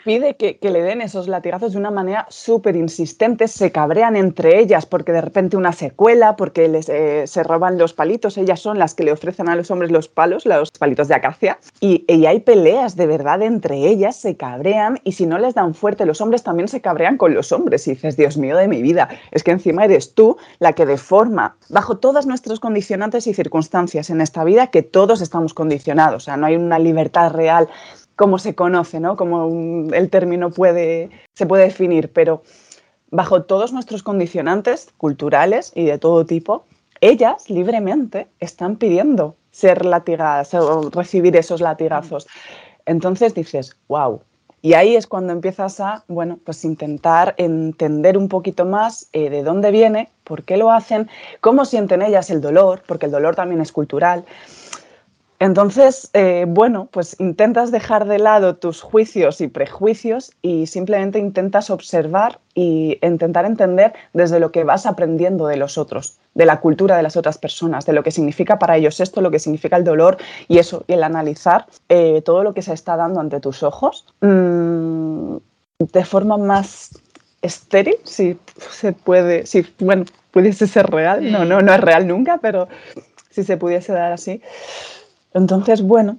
pide 0.04 0.36
que, 0.36 0.58
le 0.62 0.82
den 0.82 1.02
esos 1.02 1.28
latigazos 1.28 1.74
de 1.74 1.80
una 1.80 1.92
manera 1.92 2.26
súper 2.30 2.76
insistente, 2.76 3.48
se 3.48 3.72
cabrean 3.72 4.16
entre 4.16 4.60
ellas 4.60 4.86
porque 4.86 5.12
de 5.12 5.22
repente 5.22 5.58
una 5.58 5.74
secuela, 5.74 6.36
porque 6.36 6.68
les, 6.68 6.90
eh, 6.90 7.26
se 7.26 7.44
roban 7.44 7.78
los 7.78 7.94
palitos, 7.94 8.38
ellas 8.38 8.60
son 8.60 8.80
las 8.80 8.94
que 8.94 9.04
le 9.04 9.12
ofrecen 9.12 9.50
a 9.50 9.56
los 9.56 9.72
hombres 9.72 9.92
los 9.92 10.08
palos, 10.08 10.46
los 10.46 10.72
palitos 10.72 11.08
de 11.08 11.16
acacia, 11.16 11.60
y, 11.80 12.06
hay 12.28 12.42
peleas 12.42 12.98
de 12.98 13.08
verdad 13.08 13.42
entre 13.42 13.78
ellas, 13.88 14.18
se 14.18 14.36
cabrean 14.36 15.00
y 15.06 15.14
si 15.14 15.26
no 15.26 15.38
les 15.38 15.54
dan 15.54 15.74
fuerte, 15.74 16.06
los 16.06 16.20
hombres 16.20 16.44
también 16.44 16.68
se 16.68 16.82
cabrean 16.82 17.18
con 17.18 17.34
los 17.34 17.54
hombres 17.54 17.88
y 17.88 17.92
dices, 17.92 18.18
Dios 18.18 18.38
mío 18.38 18.58
de 18.58 18.68
mi 18.68 18.82
vida, 18.82 19.08
es 19.32 19.44
que 19.44 19.52
encima 19.52 19.86
eres 19.86 20.14
tú 20.14 20.38
la 20.60 20.74
que 20.74 20.86
deforma, 20.86 21.56
bajo 21.70 21.98
todas 21.98 22.26
nuestros 22.26 22.60
condicionantes 22.60 23.28
y 23.28 23.34
circunstancias 23.34 24.10
en 24.10 24.20
esta 24.20 24.44
vida, 24.44 24.68
que 24.68 24.84
todos 24.84 25.22
estamos 25.22 25.54
condicionados, 25.54 26.24
o 26.24 26.26
sea, 26.26 26.38
no 26.38 26.48
hay 26.48 26.56
una 26.56 26.80
libertad 26.80 27.32
real 27.32 27.70
como 28.18 28.40
se 28.40 28.56
conoce, 28.56 29.00
¿no? 29.00 29.16
Como 29.16 29.94
el 29.94 30.10
término 30.10 30.50
puede, 30.50 31.10
se 31.36 31.46
puede 31.46 31.66
definir, 31.66 32.12
pero 32.12 32.42
bajo 33.12 33.44
todos 33.44 33.72
nuestros 33.72 34.04
condicionantes 34.04 34.90
culturales 34.98 35.72
y 35.76 35.86
de 35.86 36.00
todo 36.00 36.26
tipo, 36.26 36.66
ellas 37.00 37.50
libremente 37.50 38.28
están 38.40 38.76
pidiendo 38.76 39.36
ser 39.52 39.86
latigadas 39.86 40.54
o 40.56 40.90
recibir 40.90 41.38
esos 41.38 41.62
latigazos. 41.62 42.28
Entonces 42.88 43.36
dices, 43.36 43.78
wow. 43.88 44.20
Y 44.64 44.74
ahí 44.74 44.96
es 44.96 45.06
cuando 45.06 45.32
empiezas 45.32 45.80
a, 45.80 46.04
bueno, 46.08 46.40
pues 46.44 46.66
intentar 46.66 47.36
entender 47.38 48.18
un 48.18 48.28
poquito 48.30 48.66
más 48.66 49.08
eh, 49.14 49.30
de 49.30 49.44
dónde 49.44 49.70
viene, 49.70 50.10
por 50.24 50.44
qué 50.44 50.58
lo 50.58 50.72
hacen, 50.72 51.08
cómo 51.40 51.66
sienten 51.66 52.02
ellas 52.02 52.32
el 52.32 52.42
dolor, 52.42 52.82
porque 52.88 53.06
el 53.06 53.12
dolor 53.12 53.36
también 53.36 53.62
es 53.62 53.72
cultural 53.72 54.26
Entonces, 55.40 56.10
eh, 56.14 56.46
bueno, 56.48 56.90
pues 56.92 57.16
intentas 57.20 57.72
dejar 57.72 58.08
de 58.08 58.18
lado 58.18 58.56
tus 58.56 58.82
juicios 58.82 59.40
y 59.40 59.48
prejuicios 59.48 60.32
y 60.42 60.66
simplemente 60.66 61.20
intentas 61.20 61.70
observar 61.70 62.40
y 62.56 62.98
intentar 63.04 63.46
entender 63.46 63.94
desde 64.14 64.40
lo 64.40 64.52
que 64.52 64.64
vas 64.64 64.88
aprendiendo 64.88 65.46
de 65.46 65.58
los 65.58 65.78
otros, 65.78 66.18
de 66.34 66.46
la 66.46 66.60
cultura 66.60 66.98
de 66.98 67.04
las 67.04 67.18
otras 67.18 67.38
personas, 67.38 67.86
de 67.86 67.94
lo 67.94 68.02
que 68.02 68.10
significa 68.10 68.58
para 68.58 68.78
ellos 68.78 69.00
esto, 69.00 69.22
lo 69.22 69.30
que 69.30 69.38
significa 69.38 69.78
el 69.78 69.84
dolor 69.84 70.18
y 70.48 70.58
eso, 70.58 70.84
y 70.88 70.94
el 70.94 71.04
analizar 71.04 71.68
eh, 71.88 72.24
todo 72.24 72.44
lo 72.44 72.56
que 72.56 72.64
se 72.64 72.74
está 72.74 72.96
dando 72.96 73.20
ante 73.20 73.40
tus 73.40 73.62
ojos 73.62 74.08
mm, 74.22 75.38
de 75.80 76.06
forma 76.06 76.38
más 76.38 77.00
estéril, 77.44 77.98
si 78.04 78.40
se 78.72 78.94
puede, 78.94 79.46
si, 79.46 79.68
bueno, 79.78 80.06
pudiese 80.32 80.66
ser 80.66 80.88
real, 80.88 81.32
no, 81.32 81.46
no, 81.46 81.62
no 81.62 81.74
es 81.74 81.80
real 81.80 82.08
nunca, 82.08 82.40
pero 82.40 82.68
si 83.30 83.44
se 83.44 83.56
pudiese 83.58 83.94
dar 83.94 84.12
así. 84.12 84.42
Entonces, 85.34 85.82
bueno, 85.82 86.18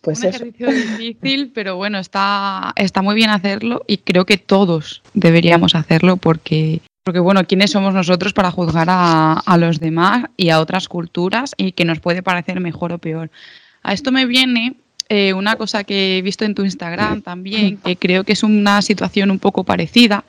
pues 0.00 0.20
un 0.20 0.26
ejercicio 0.26 0.68
difícil, 0.68 1.50
pero 1.54 1.76
bueno, 1.76 1.98
está, 1.98 2.72
está 2.76 3.02
muy 3.02 3.14
bien 3.14 3.30
hacerlo 3.30 3.82
y 3.86 3.98
creo 3.98 4.26
que 4.26 4.38
todos 4.38 5.02
deberíamos 5.14 5.74
hacerlo 5.74 6.16
porque, 6.16 6.80
porque 7.04 7.20
bueno, 7.20 7.44
¿quiénes 7.46 7.70
somos 7.70 7.94
nosotros 7.94 8.32
para 8.32 8.50
juzgar 8.50 8.88
a, 8.90 9.56
los 9.58 9.80
demás 9.80 10.26
y 10.36 10.50
a 10.50 10.60
otras 10.60 10.88
culturas 10.88 11.54
y 11.56 11.72
que 11.72 11.84
nos 11.84 12.00
puede 12.00 12.22
parecer 12.22 12.60
mejor 12.60 12.92
o 12.92 12.98
peor? 12.98 13.30
A 13.82 13.92
esto 13.92 14.12
me 14.12 14.26
viene 14.26 14.76
eh, 15.08 15.32
una 15.32 15.56
cosa 15.56 15.84
que 15.84 16.18
he 16.18 16.22
visto 16.22 16.44
en 16.44 16.54
tu 16.54 16.64
Instagram 16.64 17.22
también, 17.22 17.78
que 17.78 17.96
creo 17.96 18.24
que 18.24 18.32
es 18.32 18.42
una 18.42 18.82
situación 18.82 19.30
un 19.30 19.38
poco 19.38 19.64
parecida. 19.64 20.24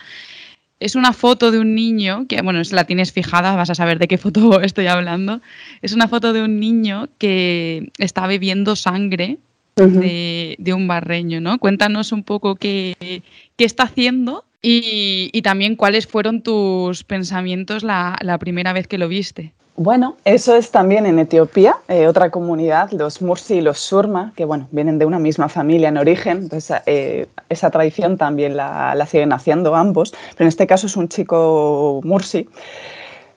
Es 0.80 0.96
una 0.96 1.14
foto 1.14 1.52
de 1.52 1.60
un 1.60 1.76
niño, 1.76 2.26
que 2.28 2.42
bueno, 2.42 2.64
si 2.64 2.74
la 2.74 2.86
tienes 2.86 3.12
fijada, 3.12 3.56
vas 3.56 3.70
a 3.70 3.76
saber 3.76 4.00
de 4.00 4.08
qué 4.08 4.18
foto 4.18 4.62
estoy 4.62 4.88
hablando. 4.88 5.42
Es 5.82 5.94
una 5.94 6.08
foto 6.08 6.34
de 6.34 6.44
un 6.44 6.60
niño 6.60 7.10
que 7.18 7.92
está 7.98 8.28
bebiendo 8.28 8.76
sangre 8.76 9.38
de, 9.76 10.74
un 10.74 10.88
barreño, 10.88 11.40
¿no? 11.40 11.58
Cuéntanos 11.58 12.12
un 12.12 12.24
poco 12.24 12.56
qué, 12.56 13.22
qué 13.56 13.66
está 13.66 13.84
haciendo 13.84 14.44
y, 14.62 15.42
también 15.42 15.76
cuáles 15.76 16.08
fueron 16.08 16.42
tus 16.42 17.04
pensamientos 17.04 17.84
la, 17.84 18.38
primera 18.40 18.74
vez 18.74 18.88
que 18.88 18.98
lo 18.98 19.08
viste. 19.08 19.54
Bueno, 19.82 20.18
eso 20.26 20.58
es 20.58 20.72
también 20.72 21.06
en 21.06 21.20
Etiopía, 21.20 21.78
eh, 21.88 22.08
otra 22.08 22.32
comunidad, 22.32 22.92
los 22.92 23.22
Mursi 23.22 23.56
y 23.56 23.62
los 23.62 23.80
Surma, 23.80 24.34
que 24.36 24.44
bueno, 24.44 24.68
vienen 24.72 25.00
de 25.00 25.06
una 25.06 25.20
misma 25.20 25.48
familia 25.48 25.88
en 25.88 25.96
origen, 25.96 26.40
entonces 26.40 26.82
eh, 26.86 27.28
esa 27.48 27.70
tradición 27.70 28.18
también 28.18 28.58
la, 28.58 29.06
siguen 29.10 29.32
haciendo 29.32 29.74
ambos, 29.76 30.12
pero 30.34 30.44
en 30.44 30.48
este 30.50 30.68
caso 30.68 30.88
es 30.88 30.98
un 30.98 31.08
chico 31.08 32.02
Mursi. 32.04 32.50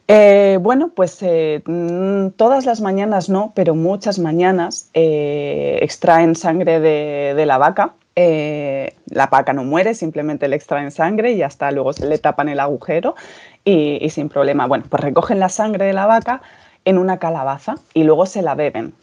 Eh, 0.09 0.59
bueno, 0.61 0.91
pues 0.97 1.21
mm, 1.23 2.31
todas 2.31 2.67
las 2.67 2.81
mañanas 2.81 3.29
no, 3.29 3.53
pero 3.55 3.77
muchas 3.77 4.19
mañanas 4.19 4.91
extraen 4.95 6.35
sangre 6.35 6.81
de, 6.81 7.47
la 7.47 7.59
vaca. 7.59 7.95
la 8.17 9.27
vaca 9.29 9.53
no 9.53 9.63
muere, 9.63 9.95
simplemente 9.95 10.49
le 10.49 10.57
extraen 10.57 10.91
sangre 10.91 11.35
y 11.35 11.43
hasta 11.43 11.71
luego 11.71 11.93
se 11.93 12.05
le 12.05 12.19
tapan 12.19 12.49
el 12.49 12.59
agujero 12.59 13.15
y, 13.65 14.09
sin 14.11 14.29
problema. 14.29 14.67
Bueno, 14.67 14.85
pues 14.89 15.03
recogen 15.03 15.39
la 15.41 15.49
sangre 15.49 15.87
de 15.87 15.93
la 15.93 16.07
vaca 16.07 16.43
en 16.85 16.99
una 16.99 17.19
calabaza 17.19 17.77
y 17.95 18.05
luego 18.05 18.27
se 18.27 18.43
la 18.43 18.55
beben. 18.55 18.95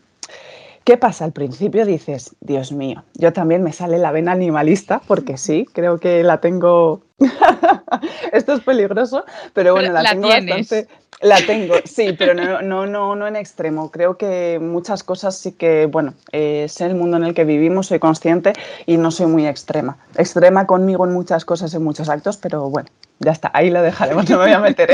¿Qué 0.83 0.97
pasa? 0.97 1.25
Al 1.25 1.33
principio 1.33 1.85
dices, 1.85 2.35
Dios 2.39 2.71
mío, 2.71 3.03
yo 3.13 3.31
también 3.31 3.61
me 3.61 3.73
sale 3.73 3.99
la 3.99 4.11
vena 4.11 4.31
animalista, 4.31 5.01
porque 5.05 5.37
sí, 5.37 5.67
creo 5.71 5.99
que 5.99 6.23
la 6.23 6.41
tengo. 6.41 7.01
Esto 8.31 8.53
es 8.53 8.61
peligroso, 8.61 9.23
pero 9.53 9.73
bueno, 9.73 9.91
la, 9.93 10.11
tengo 10.11 10.29
bastante. 10.29 10.87
La 11.21 11.37
tengo, 11.45 11.75
sí, 11.83 12.13
pero 12.17 12.33
no, 12.33 12.61
no, 12.61 12.85
no, 12.85 13.15
no 13.15 13.27
en 13.27 13.35
extremo. 13.35 13.91
Creo 13.91 14.17
que 14.17 14.57
muchas 14.61 15.03
cosas 15.03 15.37
sí 15.37 15.51
que, 15.51 15.85
bueno, 15.85 16.13
eh, 16.31 16.67
sé 16.69 16.85
el 16.85 16.95
mundo 16.95 17.17
en 17.17 17.25
el 17.25 17.33
que 17.33 17.43
vivimos, 17.43 17.87
soy 17.87 17.99
consciente 17.99 18.53
y 18.85 18.95
no 18.95 19.11
soy 19.11 19.27
muy 19.27 19.45
extrema. 19.45 19.97
Extrema 20.15 20.65
conmigo 20.65 21.05
en 21.05 21.11
muchas 21.11 21.43
cosas, 21.43 21.73
en 21.73 21.83
muchos 21.83 22.07
actos, 22.07 22.37
pero 22.37 22.69
bueno, 22.69 22.89
ya 23.19 23.33
está, 23.33 23.51
ahí 23.53 23.69
lo 23.69 23.81
dejaremos, 23.81 24.29
no 24.29 24.37
me 24.37 24.45
voy 24.45 24.53
a 24.53 24.59
meter 24.59 24.91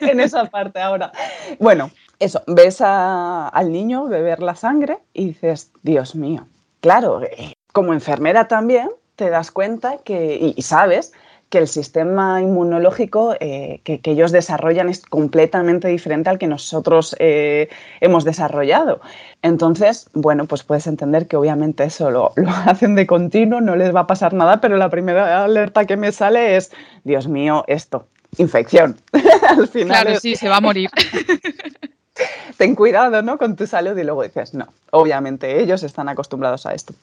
en 0.00 0.20
esa 0.20 0.44
parte 0.46 0.80
ahora. 0.80 1.12
Bueno, 1.60 1.90
eso, 2.18 2.42
ves 2.48 2.80
al 2.80 3.70
niño 3.70 4.06
beber 4.06 4.42
la 4.42 4.56
sangre 4.56 4.98
y 5.12 5.26
dices, 5.26 5.70
Dios 5.82 6.16
mío, 6.16 6.48
claro, 6.80 7.22
eh, 7.22 7.54
como 7.72 7.92
enfermera 7.92 8.48
también 8.48 8.90
te 9.16 9.30
das 9.30 9.50
cuenta 9.50 9.98
que, 9.98 10.54
y, 10.56 10.62
sabes 10.62 11.12
que 11.48 11.58
el 11.58 11.68
sistema 11.68 12.42
inmunológico 12.42 13.34
eh, 13.40 13.80
que, 13.84 14.00
ellos 14.04 14.32
desarrollan 14.32 14.88
es 14.88 15.02
completamente 15.02 15.88
diferente 15.88 16.30
al 16.30 16.38
que 16.38 16.46
nosotros 16.46 17.14
eh, 17.18 17.68
hemos 18.00 18.24
desarrollado. 18.24 19.00
Entonces, 19.42 20.08
bueno, 20.14 20.46
pues 20.46 20.62
puedes 20.62 20.86
entender 20.86 21.26
que 21.26 21.36
obviamente 21.36 21.84
eso 21.84 22.10
lo, 22.10 22.32
lo, 22.36 22.50
hacen 22.66 22.94
de 22.94 23.06
continuo, 23.06 23.60
no 23.60 23.76
les 23.76 23.94
va 23.94 24.00
a 24.00 24.06
pasar 24.06 24.34
nada, 24.34 24.60
pero 24.60 24.76
la 24.76 24.90
primera 24.90 25.44
alerta 25.44 25.84
que 25.84 25.96
me 25.96 26.12
sale 26.12 26.56
es, 26.56 26.72
Dios 27.04 27.28
mío, 27.28 27.64
esto, 27.66 28.06
infección. 28.38 28.96
Al 29.48 29.68
final 29.68 30.02
claro, 30.02 30.20
sí, 30.20 30.36
se 30.36 30.48
va 30.48 30.56
a 30.56 30.60
morir. 30.60 30.90
ten 32.58 32.74
cuidado 32.74 33.22
¿no? 33.22 33.38
con 33.38 33.56
tu 33.56 33.66
salud 33.66 33.96
y 33.96 34.04
luego 34.04 34.22
dices, 34.22 34.54
no, 34.54 34.68
obviamente 34.90 35.60
ellos 35.60 35.82
están 35.82 36.08
acostumbrados 36.08 36.66
a 36.66 36.74
esto. 36.74 36.94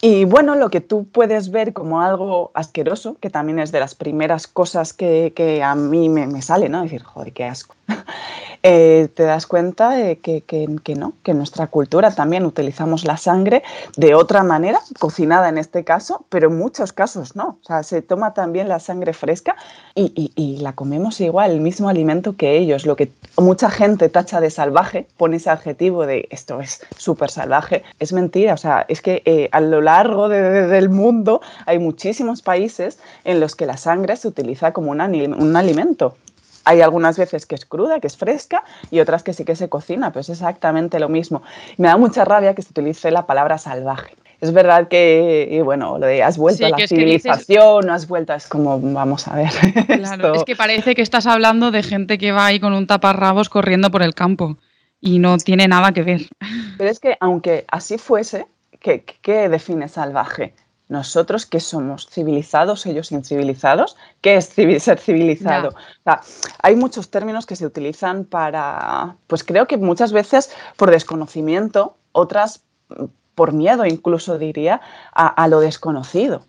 Y 0.00 0.24
bueno, 0.24 0.54
lo 0.54 0.70
que 0.70 0.80
tú 0.80 1.06
puedes 1.10 1.50
ver 1.50 1.72
como 1.72 2.02
algo 2.02 2.50
asqueroso, 2.54 3.16
que 3.20 3.30
también 3.30 3.58
es 3.58 3.72
de 3.72 3.80
las 3.80 3.94
primeras 3.94 4.46
cosas 4.46 4.92
que, 4.92 5.62
a 5.64 5.74
mí 5.74 6.08
me, 6.08 6.26
me, 6.26 6.42
sale, 6.42 6.68
¿no? 6.68 6.82
Decir, 6.82 7.02
joder, 7.02 7.32
qué 7.32 7.44
asco. 7.44 7.74
Eh, 8.66 9.08
te 9.14 9.24
das 9.24 9.46
cuenta 9.46 9.90
de 9.90 10.20
que, 10.20 10.42
no, 10.96 11.12
que 11.22 11.32
en 11.32 11.36
nuestra 11.36 11.66
cultura 11.66 12.14
también 12.14 12.46
utilizamos 12.46 13.04
la 13.04 13.18
sangre 13.18 13.62
de 13.98 14.14
otra 14.14 14.42
manera, 14.42 14.80
cocinada 14.98 15.50
en 15.50 15.58
este 15.58 15.84
caso, 15.84 16.24
pero 16.30 16.48
en 16.48 16.56
muchos 16.56 16.94
casos 16.94 17.36
no. 17.36 17.58
O 17.62 17.64
sea, 17.66 17.82
se 17.82 18.00
toma 18.00 18.32
también 18.32 18.70
la 18.70 18.80
sangre 18.80 19.12
fresca 19.12 19.54
y, 19.94 20.56
la 20.62 20.72
comemos 20.72 21.20
igual, 21.20 21.50
el 21.50 21.60
mismo 21.60 21.90
alimento 21.90 22.38
que 22.38 22.56
ellos. 22.56 22.86
Lo 22.86 22.96
que 22.96 23.12
mucha 23.36 23.68
gente 23.68 24.08
tacha 24.08 24.40
de 24.40 24.48
salvaje, 24.48 25.08
pone 25.18 25.36
ese 25.36 25.50
adjetivo 25.50 26.06
de 26.06 26.26
esto 26.30 26.58
es 26.62 26.80
súper 26.96 27.30
salvaje, 27.30 27.82
es 27.98 28.14
mentira. 28.14 28.54
O 28.54 28.56
sea, 28.56 28.86
es 28.88 29.02
que 29.02 29.20
eh, 29.26 29.50
a 29.52 29.60
lo 29.60 29.82
largo 29.82 30.30
del 30.30 30.88
mundo 30.88 31.42
hay 31.66 31.78
muchísimos 31.78 32.40
países 32.40 32.98
en 33.24 33.40
los 33.40 33.54
que 33.54 33.66
la 33.66 33.76
sangre 33.76 34.16
se 34.16 34.26
utiliza 34.26 34.72
como 34.72 34.90
un 34.90 35.02
alimento. 35.02 36.16
Hay 36.64 36.80
algunas 36.80 37.18
veces 37.18 37.46
que 37.46 37.54
es 37.54 37.64
cruda, 37.64 38.00
que 38.00 38.06
es 38.06 38.16
fresca, 38.16 38.64
y 38.90 39.00
otras 39.00 39.22
que 39.22 39.32
sí 39.32 39.44
que 39.44 39.56
se 39.56 39.68
cocina, 39.68 40.10
pero 40.10 40.20
es 40.20 40.30
exactamente 40.30 40.98
lo 40.98 41.08
mismo. 41.08 41.42
me 41.76 41.88
da 41.88 41.96
mucha 41.96 42.24
rabia 42.24 42.54
que 42.54 42.62
se 42.62 42.70
utilice 42.70 43.10
la 43.10 43.26
palabra 43.26 43.58
salvaje. 43.58 44.16
Es 44.40 44.52
verdad 44.52 44.88
que, 44.88 45.62
bueno, 45.64 45.98
lo 45.98 46.06
de 46.06 46.22
has 46.22 46.36
vuelto 46.36 46.66
a 46.66 46.68
la 46.68 46.86
civilización, 46.86 47.86
no 47.86 47.94
has 47.94 48.06
vuelto, 48.06 48.34
es 48.34 48.46
como, 48.46 48.78
vamos 48.78 49.26
a 49.26 49.36
ver. 49.36 49.50
Claro, 49.86 50.34
es 50.34 50.44
que 50.44 50.54
parece 50.54 50.94
que 50.94 51.02
estás 51.02 51.26
hablando 51.26 51.70
de 51.70 51.82
gente 51.82 52.18
que 52.18 52.32
va 52.32 52.46
ahí 52.46 52.60
con 52.60 52.74
un 52.74 52.86
taparrabos 52.86 53.48
corriendo 53.48 53.90
por 53.90 54.02
el 54.02 54.14
campo 54.14 54.58
y 55.00 55.18
no 55.18 55.38
tiene 55.38 55.66
nada 55.68 55.92
que 55.92 56.02
ver. 56.02 56.28
Pero 56.76 56.90
es 56.90 57.00
que 57.00 57.16
aunque 57.20 57.64
así 57.68 57.96
fuese, 57.96 58.46
¿qué, 58.80 59.04
qué 59.22 59.48
define 59.48 59.88
salvaje? 59.88 60.54
Nosotros 60.94 61.44
qué 61.44 61.60
somos, 61.60 62.08
civilizados, 62.08 62.86
ellos 62.86 63.12
incivilizados, 63.12 63.96
¿qué 64.22 64.36
es 64.36 64.46
ser 64.46 64.98
civilizado? 64.98 65.74
hay 66.62 66.76
muchos 66.76 67.10
términos 67.10 67.44
que 67.44 67.56
se 67.56 67.66
utilizan 67.66 68.24
para, 68.24 69.16
pues 69.26 69.44
creo 69.44 69.66
que 69.66 69.76
muchas 69.76 70.12
veces 70.12 70.50
por 70.76 70.90
desconocimiento, 70.90 71.96
otras 72.12 72.62
por 73.34 73.52
miedo 73.52 73.84
incluso 73.84 74.38
diría, 74.38 74.80
a, 75.12 75.48
lo 75.48 75.60
desconocido. 75.60 76.46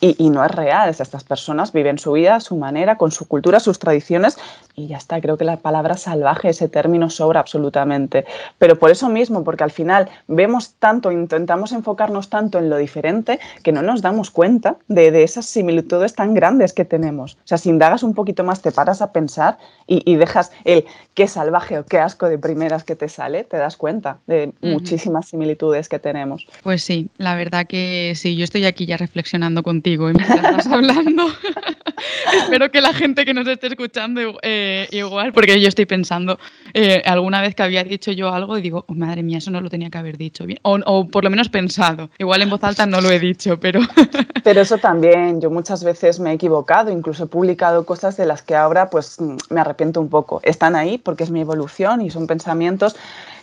Y, 0.00 0.30
no 0.30 0.44
es 0.44 0.50
real, 0.50 0.88
estas 0.90 1.24
personas 1.24 1.72
viven 1.72 1.98
su 1.98 2.12
vida 2.12 2.36
a 2.36 2.40
su 2.40 2.56
manera, 2.56 2.96
con 2.96 3.10
su 3.10 3.26
cultura, 3.26 3.60
sus 3.60 3.78
tradiciones 3.78 4.38
y 4.78 4.86
ya 4.86 4.96
está, 4.96 5.20
creo 5.20 5.36
que 5.36 5.44
la 5.44 5.56
palabra 5.56 5.96
salvaje, 5.96 6.50
ese 6.50 6.68
término 6.68 7.10
sobra 7.10 7.40
absolutamente. 7.40 8.24
Pero 8.58 8.78
por 8.78 8.90
eso 8.90 9.08
mismo, 9.08 9.42
porque 9.42 9.64
al 9.64 9.70
final 9.70 10.08
vemos 10.28 10.74
tanto, 10.78 11.10
intentamos 11.10 11.72
enfocarnos 11.72 12.28
tanto 12.30 12.58
en 12.58 12.70
lo 12.70 12.76
diferente 12.76 13.40
que 13.62 13.72
no 13.72 13.82
nos 13.82 14.02
damos 14.02 14.30
cuenta 14.30 14.76
de, 14.86 15.08
esas 15.22 15.46
similitudes 15.46 16.14
tan 16.14 16.32
grandes 16.32 16.72
que 16.72 16.84
tenemos. 16.84 17.34
O 17.34 17.48
sea, 17.48 17.58
si 17.58 17.70
indagas 17.70 18.04
un 18.04 18.14
poquito 18.14 18.44
más, 18.44 18.62
te 18.62 18.70
paras 18.70 19.02
a 19.02 19.12
pensar 19.12 19.58
y, 19.86 20.16
dejas 20.16 20.52
el 20.64 20.84
qué 21.14 21.28
salvaje 21.28 21.78
o 21.78 21.86
qué 21.86 21.98
asco 21.98 22.28
de 22.28 22.38
primeras 22.38 22.84
que 22.84 22.94
te 22.94 23.08
sale, 23.08 23.44
te 23.44 23.56
das 23.56 23.76
cuenta 23.76 24.18
de 24.26 24.52
muchísimas 24.60 25.28
similitudes 25.28 25.88
que 25.88 25.98
tenemos. 25.98 26.46
Pues 26.62 26.82
sí, 26.82 27.08
la 27.16 27.34
verdad 27.34 27.66
que 27.66 28.12
sí, 28.14 28.36
yo 28.36 28.44
estoy 28.44 28.66
aquí 28.66 28.86
ya 28.86 28.96
reflexionando 28.96 29.57
soñando 29.58 29.62
contigo 29.62 30.08
¿eh? 30.08 30.14
mientras 30.14 30.44
estás 30.44 30.66
hablando. 30.72 31.26
Espero 32.32 32.70
que 32.70 32.80
la 32.80 32.92
gente 32.92 33.24
que 33.24 33.34
nos 33.34 33.46
esté 33.46 33.68
escuchando 33.68 34.20
eh, 34.42 34.86
igual, 34.92 35.32
porque 35.32 35.60
yo 35.60 35.68
estoy 35.68 35.86
pensando 35.86 36.38
eh, 36.74 37.02
alguna 37.04 37.40
vez 37.40 37.54
que 37.54 37.62
había 37.62 37.82
dicho 37.82 38.12
yo 38.12 38.32
algo 38.32 38.56
y 38.56 38.62
digo, 38.62 38.84
oh, 38.86 38.94
madre 38.94 39.22
mía, 39.22 39.38
eso 39.38 39.50
no 39.50 39.60
lo 39.60 39.68
tenía 39.68 39.90
que 39.90 39.98
haber 39.98 40.16
dicho 40.16 40.46
bien. 40.46 40.60
O, 40.62 40.78
o, 40.86 41.08
por 41.08 41.24
lo 41.24 41.30
menos 41.30 41.48
pensado. 41.48 42.10
Igual 42.18 42.42
en 42.42 42.50
voz 42.50 42.62
alta 42.62 42.86
no 42.86 43.00
lo 43.00 43.10
he 43.10 43.18
dicho, 43.18 43.58
pero... 43.58 43.80
pero 44.44 44.60
eso 44.60 44.78
también, 44.78 45.40
yo 45.40 45.50
muchas 45.50 45.82
veces 45.82 46.20
me 46.20 46.30
he 46.30 46.34
equivocado, 46.34 46.90
incluso 46.90 47.24
he 47.24 47.26
publicado 47.26 47.84
cosas 47.84 48.16
de 48.16 48.26
las 48.26 48.42
que 48.42 48.54
ahora 48.54 48.90
pues 48.90 49.18
me 49.50 49.60
arrepiento 49.60 50.00
un 50.00 50.08
poco. 50.08 50.40
Están 50.44 50.76
ahí 50.76 50.98
porque 50.98 51.24
es 51.24 51.30
mi 51.30 51.40
evolución 51.40 52.00
y 52.00 52.10
son 52.10 52.26
pensamientos, 52.26 52.94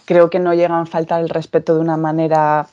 creo 0.05 0.29
que 0.29 0.39
no 0.39 0.53
llegan 0.53 0.79
a 0.79 0.85
faltar 0.85 1.21
el 1.21 1.29
respeto 1.29 1.75
de 1.75 1.81
una 1.81 1.97
manera. 1.97 2.67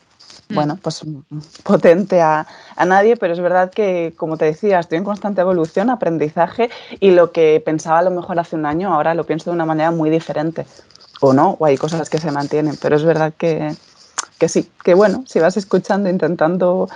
Bueno, 0.53 0.79
pues 0.81 1.03
potente 1.63 2.21
a, 2.21 2.47
a, 2.77 2.85
nadie, 2.85 3.17
pero 3.17 3.33
es 3.33 3.41
verdad 3.41 3.71
que, 3.71 4.15
como 4.17 4.37
te 4.37 4.45
decía, 4.45 4.81
estoy 4.81 4.99
en 4.99 5.05
constante 5.05 5.41
evolución, 5.41 5.91
aprendizaje 5.91 6.71
y 7.01 7.11
lo 7.11 7.33
que 7.33 7.63
pensaba 7.65 7.99
a 7.99 8.03
lo 8.03 8.11
mejor 8.11 8.39
hace 8.39 8.57
un 8.57 8.67
año, 8.67 8.93
ahora 8.95 9.15
lo 9.15 9.25
pienso 9.25 9.51
de 9.51 9.55
una 9.55 9.67
manera 9.67 9.91
muy 9.91 10.11
diferente. 10.11 10.67
O 11.21 11.33
no, 11.33 11.57
o 11.61 11.67
hay 11.67 11.77
cosas 11.77 12.11
que 12.11 12.19
se 12.19 12.33
mantienen, 12.33 12.77
pero 12.81 12.97
es 12.97 13.05
verdad 13.05 13.33
que, 13.37 13.75
que 14.39 14.49
sí, 14.49 14.69
que 14.83 14.95
bueno, 14.95 15.25
si 15.27 15.39
vas 15.39 15.57
escuchando, 15.57 16.09
intentando 16.09 16.89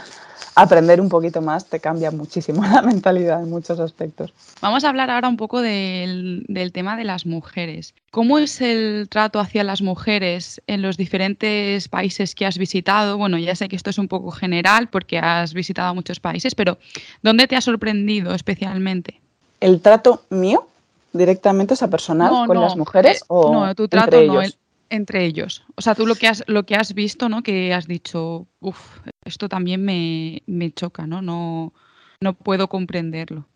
aprender 0.54 1.00
un 1.00 1.08
poquito 1.08 1.40
más 1.40 1.66
te 1.66 1.80
cambia 1.80 2.10
muchísimo 2.10 2.62
la 2.66 2.82
mentalidad 2.82 3.42
en 3.42 3.50
muchos 3.50 3.78
aspectos. 3.80 4.32
Vamos 4.60 4.84
a 4.84 4.88
hablar 4.88 5.10
ahora 5.10 5.28
un 5.28 5.36
poco 5.36 5.60
del, 5.60 6.44
del, 6.48 6.72
tema 6.72 6.96
de 6.96 7.04
las 7.04 7.26
mujeres. 7.26 7.94
¿Cómo 8.10 8.38
es 8.38 8.60
el 8.60 9.08
trato 9.10 9.40
hacia 9.40 9.64
las 9.64 9.82
mujeres 9.82 10.62
en 10.66 10.82
los 10.82 10.96
diferentes 10.96 11.88
países 11.88 12.34
que 12.34 12.46
has 12.46 12.58
visitado? 12.58 13.18
Bueno, 13.18 13.38
ya 13.38 13.54
sé 13.54 13.68
que 13.68 13.76
esto 13.76 13.90
es 13.90 13.98
un 13.98 14.08
poco 14.08 14.30
general 14.30 14.88
porque 14.88 15.18
has 15.18 15.54
visitado 15.54 15.94
muchos 15.94 16.20
países, 16.20 16.54
pero 16.54 16.78
¿dónde 17.22 17.46
te 17.46 17.56
ha 17.56 17.60
sorprendido 17.60 18.34
especialmente? 18.34 19.20
¿El 19.60 19.80
trato 19.80 20.22
mío 20.30 20.66
directamente, 21.12 21.74
o 21.74 21.76
sea, 21.76 21.88
personal 21.88 22.30
no, 22.30 22.46
con 22.46 22.56
no, 22.56 22.62
las 22.62 22.76
mujeres? 22.76 23.18
Eh, 23.18 23.24
o 23.28 23.52
no, 23.52 23.74
tu 23.74 23.88
trato 23.88 24.16
entre 24.16 24.26
no, 24.26 24.40
ellos? 24.40 24.58
Entre 24.90 25.24
ellos. 25.24 25.64
O 25.76 25.82
sea, 25.82 25.94
tú 25.94 26.06
lo 26.06 26.14
que 26.14 26.28
has, 26.28 26.44
lo 26.46 26.64
que 26.64 26.74
has 26.76 26.94
visto, 26.94 27.28
¿no? 27.28 27.42
Que 27.42 27.72
has 27.74 27.86
dicho, 27.86 28.46
uff, 28.60 28.78
esto 29.24 29.48
también 29.48 29.84
me, 29.84 30.42
me 30.46 30.70
choca, 30.72 31.06
¿no? 31.06 31.22
¿no? 31.22 31.72
No 32.20 32.32
puedo 32.34 32.68
comprenderlo. 32.68 33.46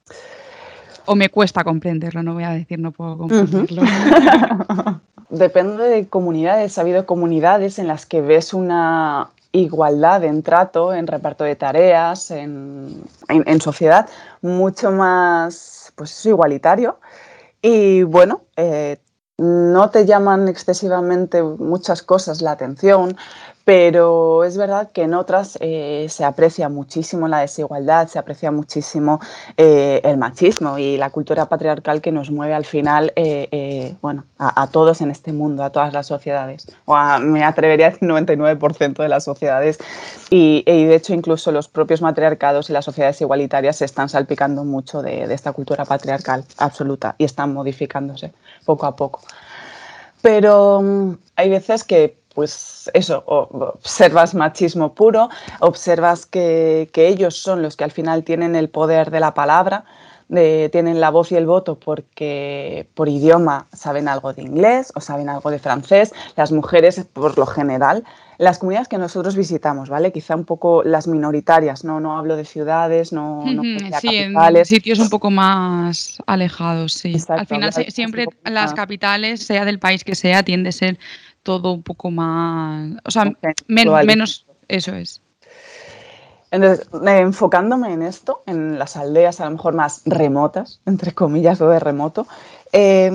O 1.06 1.14
me 1.16 1.28
cuesta 1.30 1.64
comprenderlo, 1.64 2.22
no 2.22 2.34
voy 2.34 2.44
a 2.44 2.50
decir 2.50 2.78
no 2.78 2.92
puedo 2.92 3.16
comprenderlo. 3.18 3.82
Depende 5.30 5.84
de 5.84 6.06
comunidades. 6.08 6.76
Ha 6.76 6.80
habido 6.82 7.06
comunidades 7.06 7.78
en 7.78 7.86
las 7.86 8.04
que 8.06 8.20
ves 8.20 8.52
una 8.52 9.30
igualdad 9.52 10.24
en 10.24 10.42
trato, 10.42 10.92
en 10.94 11.06
reparto 11.06 11.44
de 11.44 11.56
tareas, 11.56 12.30
en, 12.30 13.02
en- 13.28 13.44
en 13.46 13.60
sociedad, 13.60 14.08
mucho 14.42 14.90
más 14.92 15.92
pues, 15.96 16.24
igualitario. 16.26 16.98
Y 17.62 18.02
bueno, 18.02 18.42
eh, 18.56 18.98
no 19.40 19.88
te 19.88 20.04
llaman 20.04 20.48
excesivamente 20.48 21.42
muchas 21.42 22.02
cosas 22.02 22.42
la 22.42 22.52
atención, 22.52 23.16
pero 23.70 24.42
es 24.42 24.56
verdad 24.56 24.90
que 24.90 25.02
en 25.02 25.14
otras 25.14 25.56
eh, 25.60 26.06
se 26.08 26.24
aprecia 26.24 26.68
muchísimo 26.68 27.28
la 27.28 27.38
desigualdad, 27.38 28.08
se 28.08 28.18
aprecia 28.18 28.50
muchísimo 28.50 29.20
eh, 29.56 30.00
el 30.02 30.16
machismo 30.16 30.76
y 30.76 30.96
la 30.96 31.10
cultura 31.10 31.46
patriarcal 31.46 32.00
que 32.00 32.10
nos 32.10 32.32
mueve 32.32 32.52
al 32.52 32.64
final, 32.64 33.12
eh, 33.14 33.46
eh, 33.52 33.94
bueno, 34.02 34.24
a, 34.38 34.62
a 34.62 34.66
todos 34.66 35.02
en 35.02 35.12
este 35.12 35.32
mundo, 35.32 35.62
a 35.62 35.70
todas 35.70 35.92
las 35.92 36.08
sociedades, 36.08 36.66
o 36.84 36.96
a, 36.96 37.20
me 37.20 37.44
atrevería 37.44 37.86
a 37.86 37.90
decir 37.90 38.08
99% 38.08 39.04
de 39.04 39.08
las 39.08 39.22
sociedades, 39.22 39.78
y, 40.30 40.64
y 40.66 40.86
de 40.86 40.96
hecho 40.96 41.14
incluso 41.14 41.52
los 41.52 41.68
propios 41.68 42.02
matriarcados 42.02 42.70
y 42.70 42.72
las 42.72 42.84
sociedades 42.84 43.20
igualitarias 43.20 43.76
se 43.76 43.84
están 43.84 44.08
salpicando 44.08 44.64
mucho 44.64 45.00
de, 45.00 45.28
de 45.28 45.34
esta 45.34 45.52
cultura 45.52 45.84
patriarcal 45.84 46.44
absoluta 46.58 47.14
y 47.18 47.24
están 47.24 47.54
modificándose 47.54 48.32
poco 48.64 48.86
a 48.86 48.96
poco. 48.96 49.20
Pero 50.22 50.82
mm, 50.82 51.18
hay 51.36 51.50
veces 51.50 51.84
que, 51.84 52.19
pues 52.40 52.90
eso, 52.94 53.22
observas 53.26 54.34
machismo 54.34 54.94
puro, 54.94 55.28
observas 55.58 56.24
que, 56.24 56.88
que 56.90 57.06
ellos 57.06 57.36
son 57.36 57.60
los 57.60 57.76
que 57.76 57.84
al 57.84 57.90
final 57.90 58.24
tienen 58.24 58.56
el 58.56 58.70
poder 58.70 59.10
de 59.10 59.20
la 59.20 59.34
palabra, 59.34 59.84
de- 60.30 60.70
tienen 60.72 61.00
la 61.00 61.10
voz 61.10 61.32
y 61.32 61.36
el 61.36 61.44
voto 61.44 61.78
porque 61.78 62.88
por 62.94 63.10
idioma 63.10 63.66
saben 63.74 64.08
algo 64.08 64.32
de 64.32 64.40
inglés 64.40 64.90
o 64.94 65.02
saben 65.02 65.28
algo 65.28 65.50
de 65.50 65.58
francés. 65.58 66.14
Las 66.34 66.50
mujeres, 66.50 67.04
por 67.12 67.36
lo 67.36 67.44
general, 67.44 68.04
las 68.38 68.58
comunidades 68.58 68.88
que 68.88 68.96
nosotros 68.96 69.36
visitamos, 69.36 69.90
¿vale? 69.90 70.12
Quizá 70.12 70.34
un 70.34 70.46
poco 70.46 70.82
las 70.82 71.06
minoritarias, 71.06 71.84
no, 71.84 72.00
no 72.00 72.16
hablo 72.16 72.36
de 72.36 72.46
ciudades, 72.46 73.12
no, 73.12 73.44
no 73.44 73.62
sí, 73.62 73.76
en 73.76 73.90
capitales. 73.90 74.68
sitios 74.68 74.98
un 74.98 75.10
poco 75.10 75.30
más 75.30 76.16
alejados, 76.26 76.94
sí. 76.94 77.12
Exacto, 77.12 77.34
Al 77.34 77.46
final 77.46 77.72
siempre 77.90 78.26
las 78.44 78.72
capitales, 78.72 79.44
sea 79.44 79.66
del 79.66 79.78
país 79.78 80.04
que 80.04 80.14
sea, 80.14 80.42
tiende 80.42 80.70
a 80.70 80.72
ser 80.72 80.98
todo 81.42 81.72
un 81.72 81.82
poco 81.82 82.10
más, 82.10 82.92
o 83.04 83.10
sea, 83.10 83.24
men- 83.68 84.04
menos, 84.04 84.46
eso 84.68 84.94
es. 84.94 85.22
Entonces, 86.52 86.88
eh, 87.06 87.18
enfocándome 87.20 87.92
en 87.92 88.02
esto, 88.02 88.42
en 88.46 88.76
las 88.78 88.96
aldeas 88.96 89.40
a 89.40 89.44
lo 89.44 89.52
mejor 89.52 89.74
más 89.74 90.02
remotas, 90.04 90.80
entre 90.84 91.12
comillas, 91.14 91.60
o 91.60 91.68
de 91.68 91.78
remoto, 91.78 92.26
eh, 92.72 93.08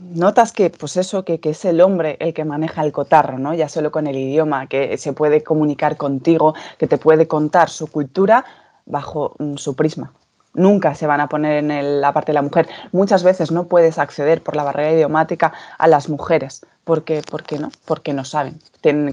notas 0.00 0.52
que, 0.52 0.70
pues 0.70 0.96
eso, 0.98 1.24
que, 1.24 1.40
que 1.40 1.50
es 1.50 1.64
el 1.64 1.80
hombre 1.80 2.16
el 2.20 2.34
que 2.34 2.44
maneja 2.44 2.84
el 2.84 2.92
cotarro, 2.92 3.38
¿no? 3.38 3.54
Ya 3.54 3.68
solo 3.68 3.90
con 3.90 4.06
el 4.06 4.16
idioma, 4.16 4.66
que 4.66 4.98
se 4.98 5.12
puede 5.14 5.42
comunicar 5.42 5.96
contigo, 5.96 6.54
que 6.78 6.86
te 6.86 6.98
puede 6.98 7.26
contar 7.26 7.70
su 7.70 7.86
cultura 7.86 8.44
bajo 8.84 9.34
mm, 9.38 9.56
su 9.56 9.74
prisma. 9.74 10.12
Nunca 10.54 10.94
se 10.94 11.06
van 11.06 11.20
a 11.20 11.28
poner 11.28 11.64
en 11.64 12.00
la 12.00 12.12
parte 12.12 12.32
de 12.32 12.34
la 12.34 12.42
mujer. 12.42 12.68
Muchas 12.92 13.22
veces 13.22 13.50
no 13.50 13.64
puedes 13.64 13.98
acceder 13.98 14.42
por 14.42 14.54
la 14.54 14.64
barrera 14.64 14.92
idiomática 14.92 15.52
a 15.78 15.88
las 15.88 16.08
mujeres. 16.08 16.66
¿Por 16.84 17.04
qué? 17.04 17.22
¿Por 17.22 17.42
qué 17.42 17.58
no? 17.58 17.70
Porque 17.84 18.12
no 18.12 18.24
saben. 18.24 18.60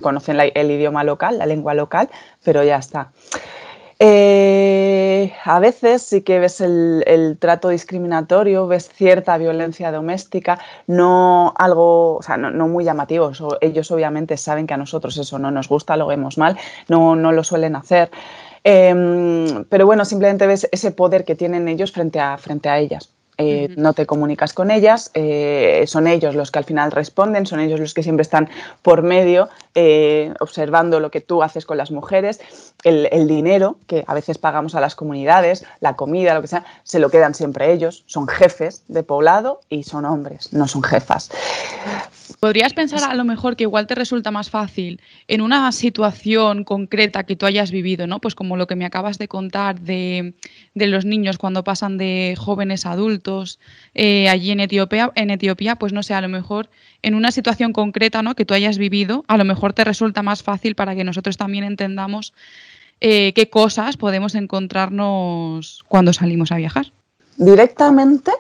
Conocen 0.02 0.40
el 0.40 0.72
idioma 0.72 1.04
local, 1.04 1.38
la 1.38 1.46
lengua 1.46 1.74
local, 1.74 2.10
pero 2.44 2.64
ya 2.64 2.78
está. 2.78 3.12
Eh, 4.02 5.34
a 5.44 5.60
veces 5.60 6.02
sí 6.04 6.22
que 6.22 6.40
ves 6.40 6.62
el, 6.62 7.38
trato 7.38 7.68
discriminatorio, 7.68 8.66
ves 8.66 8.88
cierta 8.88 9.38
violencia 9.38 9.92
doméstica, 9.92 10.58
no 10.88 11.54
algo, 11.58 12.16
o 12.16 12.22
sea, 12.22 12.38
no, 12.38 12.50
no 12.50 12.70
muy 12.70 12.86
llamativo. 12.86 13.32
Ellos 13.60 13.92
obviamente 13.92 14.38
saben 14.38 14.68
que 14.68 14.74
a 14.74 14.78
nosotros 14.78 15.18
eso 15.18 15.38
no 15.38 15.52
nos 15.52 15.68
gusta, 15.68 15.98
lo 15.98 16.08
vemos 16.08 16.38
mal, 16.38 16.58
no, 16.88 17.18
no 17.18 17.34
lo 17.34 17.44
suelen 17.44 17.76
hacer. 17.76 18.10
Em, 18.64 19.66
pero 19.70 19.86
bueno, 19.86 20.06
simplemente 20.06 20.48
ves 20.48 20.68
ese 20.72 20.92
poder 20.92 21.26
que 21.26 21.36
tienen 21.36 21.68
ellos 21.68 21.92
frente 21.92 22.20
a, 22.20 22.38
frente 22.38 22.70
a 22.70 22.80
ellas. 22.80 23.14
Eh. 23.42 23.74
No 23.78 23.94
te 23.94 24.06
comunicas 24.06 24.52
con 24.52 24.70
ellas, 24.70 25.12
eh, 25.14 25.86
son 25.88 26.08
ellos 26.08 26.36
los 26.36 26.52
que 26.52 26.60
al 26.60 26.66
final 26.66 26.92
responden, 26.92 27.46
son 27.46 27.62
ellos 27.62 27.80
los 27.80 27.94
que 27.94 28.04
siempre 28.04 28.24
están 28.24 28.50
por 28.82 29.02
medio, 29.02 29.48
eh, 29.76 30.34
observando 30.42 31.00
lo 31.00 31.10
que 31.10 31.22
tú 31.22 31.42
haces 31.42 31.66
con 31.66 31.78
las 31.78 31.90
mujeres, 31.90 32.42
el, 32.84 33.08
el 33.14 33.30
dinero 33.30 33.78
que 33.88 34.04
a 34.08 34.14
veces 34.14 34.38
pagamos 34.38 34.76
a 34.76 34.82
las 34.82 34.94
comunidades, 34.94 35.64
la 35.80 35.96
comida, 35.96 36.34
lo 36.34 36.42
que 36.42 36.50
sea, 36.50 36.66
se 36.84 37.00
lo 37.00 37.10
quedan 37.10 37.34
siempre 37.34 37.72
ellos, 37.72 38.04
son 38.08 38.28
jefes 38.28 38.84
de 38.90 39.04
poblado 39.04 39.62
y 39.70 39.84
son 39.84 40.04
hombres, 40.04 40.52
no 40.52 40.68
son 40.68 40.84
jefas. 40.84 41.32
¿Podrías 42.42 42.74
pensar 42.74 43.10
a 43.10 43.16
lo 43.16 43.24
mejor 43.24 43.56
que 43.56 43.64
igual 43.64 43.88
te 43.88 43.96
resulta 43.96 44.32
más 44.32 44.50
fácil 44.50 45.02
en 45.28 45.42
una 45.42 45.72
situación 45.72 46.64
concreta 46.64 47.24
que 47.24 47.36
tú 47.36 47.46
hayas 47.46 47.72
vivido, 47.72 48.06
¿no? 48.06 48.20
Pues 48.20 48.36
como 48.36 48.58
lo 48.58 48.68
que 48.68 48.76
me 48.76 48.86
acabas 48.86 49.18
de 49.18 49.28
contar 49.28 49.80
de, 49.80 50.34
de 50.74 50.88
los 50.88 51.06
niños 51.06 51.38
cuando 51.38 51.64
pasan 51.64 51.98
de 51.98 52.36
jóvenes 52.38 52.86
a 52.86 52.92
adultos 52.92 53.29
eh, 53.94 54.30
allí 54.30 54.52
en 54.52 54.60
Etiopía, 54.60 55.12
en 55.16 55.30
Etiopía, 55.30 55.76
pues 55.76 55.94
no 55.94 56.04
sé, 56.04 56.14
a 56.14 56.22
lo 56.22 56.30
mejor 56.30 56.70
en 57.02 57.16
una 57.16 57.32
situación 57.32 57.74
concreta, 57.74 58.22
¿no? 58.22 58.36
Que 58.36 58.46
tú 58.46 58.54
hayas 58.54 58.78
vivido, 58.78 59.24
a 59.28 59.38
lo 59.38 59.46
mejor 59.46 59.74
te 59.74 59.84
resulta 59.84 60.24
más 60.24 60.44
fácil 60.44 60.76
para 60.76 60.96
que 60.96 61.04
nosotros 61.04 61.38
también 61.38 61.64
entendamos 61.64 62.34
eh, 63.02 63.34
qué 63.34 63.50
cosas 63.50 63.98
podemos 63.98 64.36
encontrarnos 64.36 65.84
cuando 65.88 66.14
salimos 66.14 66.52
a 66.52 66.58
viajar. 66.58 66.92
Directamente, 67.38 68.32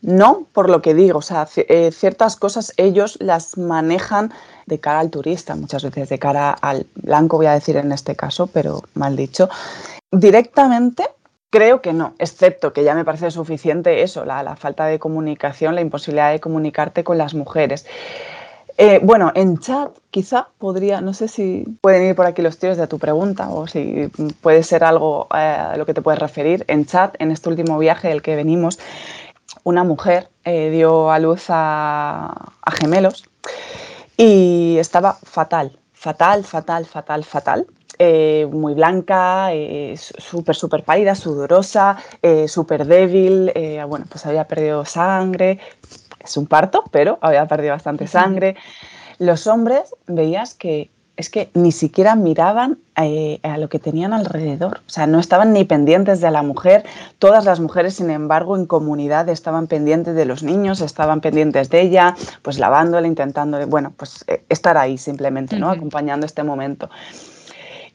no, 0.00 0.46
por 0.52 0.70
lo 0.70 0.80
que 0.80 0.94
digo, 0.94 1.18
o 1.18 1.22
sea, 1.22 1.46
eh, 1.56 1.90
ciertas 1.92 2.36
cosas 2.36 2.72
ellos 2.76 3.18
las 3.20 3.58
manejan 3.58 4.32
de 4.66 4.80
cara 4.80 5.00
al 5.00 5.10
turista, 5.10 5.54
muchas 5.54 5.82
veces 5.82 6.08
de 6.08 6.18
cara 6.18 6.50
al 6.50 6.86
blanco, 6.94 7.36
voy 7.36 7.46
a 7.46 7.52
decir 7.52 7.76
en 7.76 7.92
este 7.92 8.16
caso, 8.16 8.46
pero 8.46 8.82
mal 8.94 9.16
dicho. 9.16 9.48
Directamente, 10.10 11.04
creo 11.56 11.80
que 11.80 11.94
no, 11.94 12.14
excepto 12.18 12.72
que 12.72 12.84
ya 12.84 12.94
me 12.94 13.04
parece 13.04 13.30
suficiente 13.30 14.02
eso, 14.02 14.24
la, 14.26 14.56
falta 14.56 14.86
de 14.86 14.98
comunicación, 14.98 15.74
la 15.74 15.80
imposibilidad 15.80 16.30
de 16.30 16.40
comunicarte 16.40 17.02
con 17.02 17.16
las 17.16 17.32
mujeres. 17.32 17.86
Eh, 18.78 19.00
bueno, 19.02 19.32
en 19.34 19.58
chat 19.58 19.90
quizá 20.10 20.48
podría, 20.58 21.00
no 21.00 21.14
sé 21.14 21.28
si 21.28 21.64
pueden 21.80 22.02
ir 22.10 22.14
por 22.14 22.26
aquí 22.26 22.42
los 22.42 22.58
tíos 22.58 22.76
de 22.76 22.86
tu 22.86 22.98
pregunta 22.98 23.48
o 23.48 23.66
si 23.66 24.10
puede 24.42 24.62
ser 24.62 24.84
algo 24.84 25.28
eh, 25.34 25.38
a 25.38 25.76
lo 25.78 25.86
que 25.86 25.94
te 25.94 26.02
puedes 26.02 26.20
referir. 26.20 26.64
En 26.68 26.84
chat, 26.84 27.14
en 27.18 27.30
este 27.30 27.48
último 27.48 27.78
viaje 27.78 28.08
del 28.08 28.20
que 28.20 28.36
venimos, 28.36 28.78
una 29.64 29.82
mujer 29.82 30.28
eh, 30.44 30.68
dio 30.68 31.10
a 31.10 31.18
luz 31.18 31.46
a 31.48 32.52
gemelos 32.78 33.24
y 34.18 34.76
estaba 34.78 35.18
fatal, 35.22 35.78
fatal, 35.94 36.44
fatal, 36.44 36.84
fatal, 36.84 37.24
fatal. 37.24 37.66
Eh, 37.98 38.46
muy 38.52 38.74
blanca, 38.74 39.52
eh, 39.52 39.94
súper, 39.96 40.54
súper 40.54 40.82
pálida, 40.82 41.14
sudorosa, 41.14 41.96
eh, 42.20 42.46
súper 42.46 42.86
débil, 42.86 43.52
bueno, 43.88 44.04
pues 44.08 44.26
había 44.26 44.46
perdido 44.46 44.84
sangre, 44.84 45.58
es 46.22 46.36
un 46.36 46.46
parto, 46.46 46.84
pero 46.90 47.18
había 47.20 47.46
perdido 47.46 47.72
bastante 47.72 48.06
sangre. 48.06 48.56
Los 49.18 49.46
hombres 49.46 49.94
veías 50.06 50.54
que 50.54 50.90
es 51.16 51.30
que 51.30 51.50
ni 51.54 51.72
siquiera 51.72 52.14
miraban 52.14 52.78
a 52.94 53.56
lo 53.56 53.70
que 53.70 53.78
tenían 53.78 54.12
alrededor, 54.12 54.82
o 54.86 54.90
sea, 54.90 55.06
no 55.06 55.18
estaban 55.18 55.54
ni 55.54 55.64
pendientes 55.64 56.20
de 56.20 56.30
la 56.30 56.42
mujer. 56.42 56.84
Todas 57.18 57.46
las 57.46 57.58
mujeres, 57.58 57.94
sin 57.94 58.10
embargo, 58.10 58.54
en 58.54 58.66
comunidad 58.66 59.26
estaban 59.30 59.66
pendientes 59.66 60.14
de 60.14 60.26
los 60.26 60.42
niños, 60.42 60.82
estaban 60.82 61.22
pendientes 61.22 61.70
de 61.70 61.80
ella, 61.80 62.14
pues 62.42 62.58
lavándola, 62.58 63.06
intentando, 63.06 63.66
bueno, 63.66 63.94
pues 63.96 64.26
estar 64.50 64.76
ahí 64.76 64.98
simplemente, 64.98 65.58
¿no? 65.58 65.70
Acompañando 65.70 66.26
este 66.26 66.42
momento. 66.42 66.90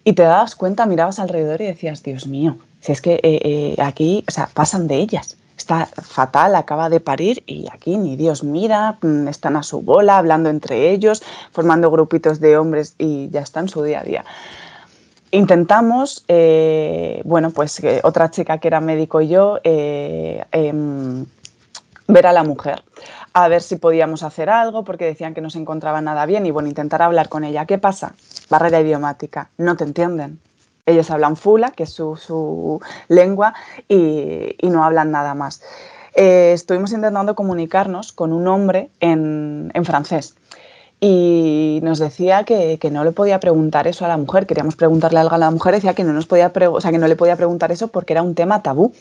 Y 0.03 0.13
te 0.13 0.23
dabas 0.23 0.55
cuenta, 0.55 0.85
mirabas 0.85 1.19
alrededor 1.19 1.61
y 1.61 1.65
decías, 1.65 2.01
Dios 2.01 2.25
mío, 2.27 2.57
si 2.79 2.91
es 2.91 3.01
que 3.01 3.15
eh, 3.15 3.19
eh, 3.23 3.75
aquí, 3.81 4.23
o 4.27 4.31
sea, 4.31 4.49
pasan 4.53 4.87
de 4.87 4.95
ellas. 4.95 5.37
Está 5.55 5.85
fatal, 5.85 6.55
acaba 6.55 6.89
de 6.89 6.99
parir 6.99 7.43
y 7.45 7.67
aquí 7.71 7.95
ni 7.97 8.15
Dios 8.15 8.43
mira, 8.43 8.97
mm, 9.01 9.27
están 9.27 9.55
a 9.55 9.63
su 9.63 9.81
bola, 9.81 10.17
hablando 10.17 10.49
entre 10.49 10.89
ellos, 10.89 11.21
formando 11.51 11.91
grupitos 11.91 12.39
de 12.39 12.57
hombres 12.57 12.95
y 12.97 13.29
ya 13.29 13.41
está 13.41 13.59
en 13.59 13.69
su 13.69 13.83
día 13.83 13.99
a 13.99 14.03
día. 14.03 14.25
Intentamos, 15.29 16.25
eh, 16.27 17.21
bueno, 17.25 17.51
pues 17.51 17.79
otra 18.03 18.31
chica 18.31 18.57
que 18.57 18.67
era 18.67 18.81
médico 18.81 19.21
y 19.21 19.27
yo, 19.27 19.59
em, 19.63 21.25
ver 22.07 22.27
a 22.27 22.33
la 22.33 22.43
mujer 22.43 22.83
a 23.33 23.47
ver 23.47 23.61
si 23.61 23.77
podíamos 23.77 24.23
hacer 24.23 24.49
algo 24.49 24.83
porque 24.83 25.05
decían 25.05 25.33
que 25.33 25.41
no 25.41 25.49
se 25.49 25.59
encontraba 25.59 26.01
nada 26.01 26.25
bien 26.25 26.45
y 26.45 26.51
bueno, 26.51 26.69
intentar 26.69 27.01
hablar 27.01 27.29
con 27.29 27.43
ella. 27.43 27.65
¿Qué 27.65 27.77
pasa? 27.77 28.13
Barrera 28.49 28.81
idiomática, 28.81 29.49
no 29.57 29.77
te 29.77 29.83
entienden. 29.83 30.39
Ellos 30.85 31.11
hablan 31.11 31.37
fula, 31.37 31.71
que 31.71 31.83
es 31.83 31.91
su, 31.91 32.81
lengua, 33.07 33.53
y, 33.87 34.57
no 34.63 34.83
hablan 34.83 35.11
nada 35.11 35.35
más. 35.35 35.61
Eh, 36.13 36.51
estuvimos 36.53 36.91
intentando 36.91 37.35
comunicarnos 37.35 38.11
con 38.11 38.33
un 38.33 38.47
hombre 38.47 38.89
en, 38.99 39.71
en 39.73 39.85
francés 39.85 40.35
y 41.03 41.79
nos 41.81 41.97
decía 41.97 42.43
que, 42.43 42.77
que, 42.77 42.91
no 42.91 43.03
le 43.03 43.11
podía 43.11 43.39
preguntar 43.39 43.87
eso 43.87 44.05
a 44.05 44.07
la 44.07 44.17
mujer. 44.17 44.45
Queríamos 44.45 44.75
preguntarle 44.75 45.19
algo 45.19 45.33
a 45.33 45.39
la 45.39 45.49
mujer, 45.49 45.73
decía 45.73 45.95
que 45.95 46.03
no, 46.03 46.13
nos 46.13 46.27
podía 46.27 46.51
o 46.55 46.79
sea, 46.79 46.91
que 46.91 46.99
no 46.99 47.07
le 47.07 47.15
podía 47.15 47.35
preguntar 47.35 47.71
eso 47.71 47.87
porque 47.87 48.13
era 48.13 48.21
un 48.21 48.35
tema 48.35 48.61
tabú, 48.61 48.93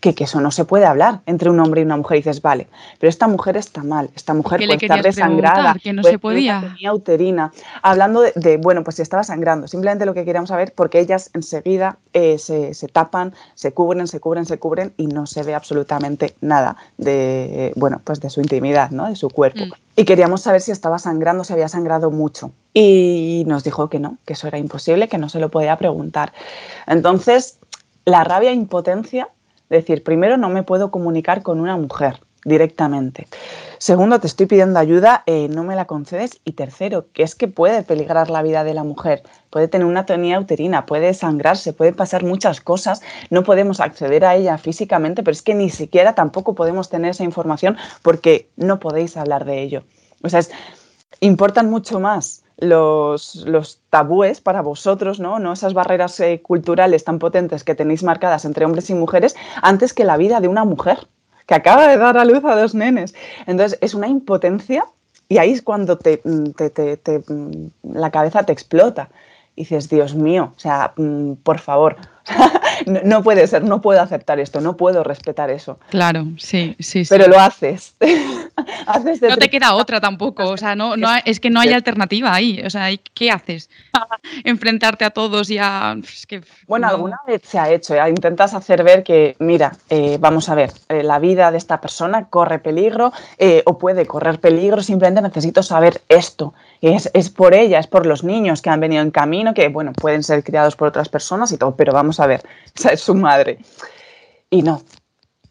que, 0.00 0.14
que, 0.14 0.24
eso 0.24 0.40
no 0.40 0.50
se 0.50 0.64
puede 0.64 0.84
hablar 0.84 1.20
entre 1.26 1.50
un 1.50 1.60
hombre 1.60 1.80
y 1.80 1.84
una 1.84 1.96
mujer. 1.96 2.18
Y 2.18 2.20
dices, 2.20 2.42
vale, 2.42 2.68
pero 2.98 3.08
esta 3.08 3.28
mujer 3.28 3.56
está 3.56 3.82
mal, 3.82 4.10
esta 4.14 4.34
mujer 4.34 4.60
puede 4.60 4.74
estar 4.74 5.02
desangrada, 5.02 5.76
que 5.82 5.92
no 5.92 6.02
se 6.02 6.18
podía. 6.18 6.60
tenía 6.60 6.92
uterina. 6.92 7.52
Hablando 7.82 8.22
de, 8.22 8.56
bueno, 8.58 8.84
pues 8.84 8.96
si 8.96 9.02
estaba 9.02 9.24
sangrando, 9.24 9.68
simplemente 9.68 10.06
lo 10.06 10.14
que 10.14 10.24
queríamos 10.24 10.48
saber, 10.48 10.72
porque 10.74 11.00
ellas 11.00 11.30
enseguida 11.34 11.98
eh, 12.12 12.38
se, 12.38 12.74
se, 12.74 12.88
tapan, 12.88 13.34
se 13.54 13.72
cubren, 13.72 14.06
se 14.06 14.20
cubren, 14.20 14.46
se 14.46 14.58
cubren 14.58 14.92
y 14.96 15.06
no 15.06 15.26
se 15.26 15.42
ve 15.42 15.54
absolutamente 15.54 16.36
nada 16.40 16.76
de, 16.96 17.72
bueno, 17.76 18.00
pues 18.04 18.20
de 18.20 18.30
su 18.30 18.40
intimidad, 18.40 18.90
¿no? 18.90 19.08
de 19.08 19.16
su 19.16 19.30
cuerpo. 19.30 19.66
Mm 19.66 19.86
y 19.96 20.04
queríamos 20.04 20.42
saber 20.42 20.60
si 20.60 20.70
estaba 20.70 20.98
sangrando, 20.98 21.42
si 21.42 21.54
había 21.54 21.68
sangrado 21.68 22.10
mucho. 22.10 22.52
Y 22.74 23.44
nos 23.46 23.64
dijo 23.64 23.88
que 23.88 23.98
no, 23.98 24.18
que 24.26 24.34
eso 24.34 24.46
era 24.46 24.58
imposible, 24.58 25.08
que 25.08 25.16
no 25.16 25.30
se 25.30 25.40
lo 25.40 25.50
podía 25.50 25.76
preguntar. 25.78 26.34
Entonces, 26.86 27.58
la 28.04 28.22
rabia 28.22 28.50
e 28.50 28.54
impotencia, 28.54 29.30
decir, 29.68 30.02
primero 30.02 30.36
no 30.36 30.48
me 30.48 30.62
puedo 30.62 30.90
comunicar 30.90 31.42
con 31.42 31.60
una 31.60 31.76
mujer 31.76 32.20
directamente. 32.46 33.26
Segundo, 33.78 34.20
te 34.20 34.28
estoy 34.28 34.46
pidiendo 34.46 34.78
ayuda, 34.78 35.24
eh, 35.26 35.48
no 35.48 35.64
me 35.64 35.74
la 35.74 35.86
concedes. 35.86 36.40
Y 36.44 36.52
tercero, 36.52 37.06
que 37.12 37.24
es 37.24 37.34
que 37.34 37.48
puede 37.48 37.82
peligrar 37.82 38.30
la 38.30 38.42
vida 38.42 38.62
de 38.62 38.72
la 38.72 38.84
mujer, 38.84 39.24
puede 39.50 39.66
tener 39.66 39.86
una 39.86 40.06
tonía 40.06 40.38
uterina, 40.38 40.86
puede 40.86 41.12
sangrarse, 41.12 41.72
puede 41.72 41.92
pasar 41.92 42.22
muchas 42.22 42.60
cosas, 42.60 43.02
no 43.30 43.42
podemos 43.42 43.80
acceder 43.80 44.24
a 44.24 44.36
ella 44.36 44.56
físicamente, 44.58 45.24
pero 45.24 45.32
es 45.32 45.42
que 45.42 45.54
ni 45.54 45.70
siquiera 45.70 46.14
tampoco 46.14 46.54
podemos 46.54 46.88
tener 46.88 47.10
esa 47.10 47.24
información 47.24 47.76
porque 48.02 48.48
no 48.56 48.78
podéis 48.78 49.16
hablar 49.16 49.44
de 49.44 49.62
ello. 49.62 49.82
O 50.22 50.28
sea, 50.28 50.40
importan 51.20 51.70
mucho 51.70 52.00
más 52.00 52.42
los, 52.58 53.36
los, 53.46 53.80
tabúes 53.90 54.40
para 54.40 54.62
vosotros, 54.62 55.20
¿no? 55.20 55.38
¿no? 55.38 55.52
Esas 55.52 55.74
barreras 55.74 56.18
eh, 56.20 56.40
culturales 56.42 57.04
tan 57.04 57.18
potentes 57.18 57.64
que 57.64 57.74
tenéis 57.74 58.02
marcadas 58.02 58.44
entre 58.44 58.64
hombres 58.64 58.90
y 58.90 58.94
mujeres 58.94 59.36
antes 59.62 59.92
que 59.92 60.04
la 60.04 60.16
vida 60.16 60.40
de 60.40 60.48
una 60.48 60.64
mujer 60.64 61.06
que 61.46 61.54
acaba 61.54 61.88
de 61.88 61.96
dar 61.96 62.18
a 62.18 62.24
luz 62.24 62.44
a 62.44 62.56
dos 62.56 62.74
nenes. 62.74 63.14
Entonces, 63.46 63.78
es 63.80 63.94
una 63.94 64.08
impotencia 64.08 64.84
y 65.28 65.38
ahí 65.38 65.52
es 65.52 65.62
cuando 65.62 65.98
te, 65.98 66.20
mm, 66.24 66.50
mm, 67.28 67.70
la 67.94 68.10
cabeza 68.10 68.44
te 68.44 68.52
explota. 68.52 69.08
Y 69.54 69.62
dices, 69.62 69.88
Dios 69.88 70.14
mío, 70.14 70.52
o 70.54 70.60
sea, 70.60 70.92
mm, 70.96 71.34
por 71.42 71.58
favor, 71.58 71.96
no, 73.04 73.22
puede 73.22 73.46
ser, 73.46 73.64
no 73.64 73.80
puedo 73.80 74.02
aceptar 74.02 74.38
esto, 74.38 74.60
no 74.60 74.76
puedo 74.76 75.02
respetar 75.02 75.50
eso. 75.50 75.78
Claro, 75.88 76.26
sí, 76.36 76.76
sí, 76.78 77.04
sí. 77.04 77.08
Pero 77.08 77.28
lo 77.28 77.38
haces. 77.38 77.94
no 79.28 79.36
te 79.36 79.50
queda 79.50 79.74
otra 79.74 80.00
tampoco, 80.00 80.48
o 80.48 80.56
sea, 80.56 80.74
no, 80.74 80.96
no, 80.96 81.08
es 81.24 81.40
que 81.40 81.50
no 81.50 81.60
hay 81.60 81.72
alternativa 81.72 82.32
ahí, 82.32 82.62
o 82.64 82.70
sea, 82.70 82.88
¿qué 83.14 83.30
haces? 83.30 83.68
Enfrentarte 84.44 85.04
a 85.04 85.10
todos 85.10 85.50
y 85.50 85.58
a... 85.58 85.96
bueno, 86.66 86.88
alguna 86.88 87.18
vez 87.26 87.42
se 87.44 87.58
ha 87.58 87.70
hecho, 87.70 87.94
¿eh? 87.94 88.08
intentas 88.08 88.54
hacer 88.54 88.82
ver 88.82 89.02
que, 89.02 89.36
mira, 89.38 89.76
eh, 89.90 90.16
vamos 90.18 90.48
a 90.48 90.54
ver, 90.54 90.72
eh, 90.88 91.02
la 91.02 91.18
vida 91.18 91.50
de 91.50 91.58
esta 91.58 91.80
persona 91.80 92.28
corre 92.28 92.58
peligro 92.58 93.12
o 93.64 93.78
puede 93.78 94.06
correr 94.06 94.40
peligro, 94.40 94.82
simplemente 94.82 95.22
necesito 95.22 95.62
saber 95.62 96.00
esto. 96.08 96.54
Es, 96.80 97.10
es 97.14 97.30
por 97.30 97.54
ella, 97.54 97.78
es 97.78 97.86
por 97.86 98.06
los 98.06 98.24
niños 98.24 98.62
que 98.62 98.70
han 98.70 98.80
venido 98.80 99.02
en 99.02 99.10
camino, 99.10 99.54
que, 99.54 99.68
bueno, 99.68 99.92
pueden 99.92 100.22
ser 100.22 100.42
criados 100.42 100.76
por 100.76 100.88
otras 100.88 101.08
personas 101.08 101.52
y 101.52 101.58
todo, 101.58 101.76
pero 101.76 101.92
vamos 101.92 102.20
a 102.20 102.26
ver, 102.26 102.42
esa 102.74 102.92
es 102.92 103.00
su 103.00 103.14
madre. 103.14 103.58
Y 104.50 104.62
no, 104.62 104.82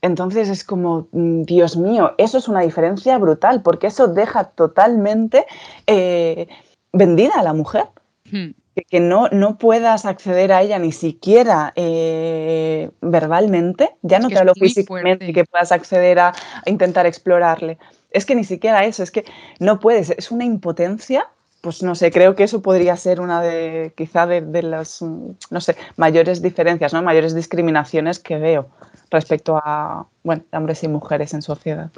entonces 0.02 0.50
es 0.50 0.64
como, 0.64 1.08
mm, 1.12 1.44
Dios 1.44 1.78
mío, 1.78 2.14
eso 2.18 2.38
es 2.38 2.48
una 2.48 2.62
diferencia 2.62 3.18
brutal, 3.18 3.62
porque 3.62 3.88
eso 3.88 4.08
deja 4.08 4.46
totalmente 4.46 5.46
eh, 5.88 6.48
vendida 6.94 7.34
a 7.36 7.44
la 7.44 7.54
mujer. 7.54 7.86
Hmm. 8.32 8.52
Que, 8.90 9.00
no, 9.00 9.30
no 9.30 9.58
puedas 9.58 10.06
acceder 10.06 10.52
a 10.52 10.62
ella 10.62 10.78
ni 10.80 10.92
siquiera 10.92 11.72
eh, 11.78 12.90
verbalmente, 13.00 13.92
ya 14.02 14.20
no 14.20 14.28
te 14.28 14.38
hablo 14.38 14.54
físicamente, 14.54 15.32
que 15.32 15.46
puedas 15.46 15.72
acceder 15.72 16.20
a, 16.20 16.34
intentar 16.66 17.06
explorarle. 17.06 17.78
Es 18.12 18.26
que 18.26 18.36
ni 18.36 18.44
siquiera 18.44 18.84
eso, 18.84 19.02
es 19.02 19.12
que 19.12 19.24
no 19.60 19.80
puedes, 19.80 20.10
es 20.10 20.30
una 20.30 20.44
impotencia 20.44 21.30
pues 21.66 21.82
no 21.82 21.96
sé, 21.96 22.12
creo 22.12 22.36
que 22.36 22.44
eso 22.44 22.62
podría 22.62 22.96
ser 22.96 23.20
una 23.20 23.42
de, 23.42 23.92
quizá 23.98 24.28
de, 24.28 24.42
de, 24.42 24.62
las, 24.62 25.02
mm, 25.02 25.32
no 25.50 25.60
sé, 25.60 25.76
mayores 25.98 26.44
diferencias, 26.44 26.94
¿no? 26.94 27.02
Mayores 27.02 27.34
discriminaciones 27.34 28.20
que 28.20 28.38
veo 28.38 28.70
respecto 29.10 29.58
a 29.58 30.06
bueno, 30.24 30.44
hombres 30.52 30.84
y 30.84 30.88
mujeres 30.88 31.34
en 31.34 31.42
sociedad. 31.42 31.90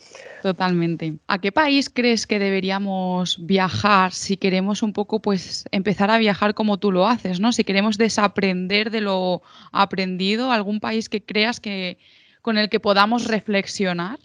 Totalmente. 0.42 1.16
¿A 1.28 1.40
qué 1.40 1.52
país 1.52 1.90
crees 1.94 2.26
que 2.26 2.40
deberíamos 2.40 3.46
viajar 3.46 4.14
si 4.14 4.38
queremos 4.38 4.84
un 4.84 4.94
poco 4.94 5.20
pues 5.20 5.66
empezar 5.72 6.12
a 6.12 6.18
viajar 6.18 6.54
como 6.54 6.78
tú 6.78 6.94
lo 6.94 7.06
haces, 7.06 7.42
¿no? 7.42 7.52
Si 7.52 7.66
queremos 7.66 7.98
desaprender 7.98 8.90
de 8.90 9.02
lo 9.02 9.42
aprendido, 9.74 10.54
algún 10.54 10.80
país 10.80 11.10
que 11.10 11.22
creas 11.22 11.60
que 11.60 11.98
con 12.42 12.58
el 12.58 12.70
que 12.70 12.80
podamos 12.80 13.26
reflexionar? 13.26 14.18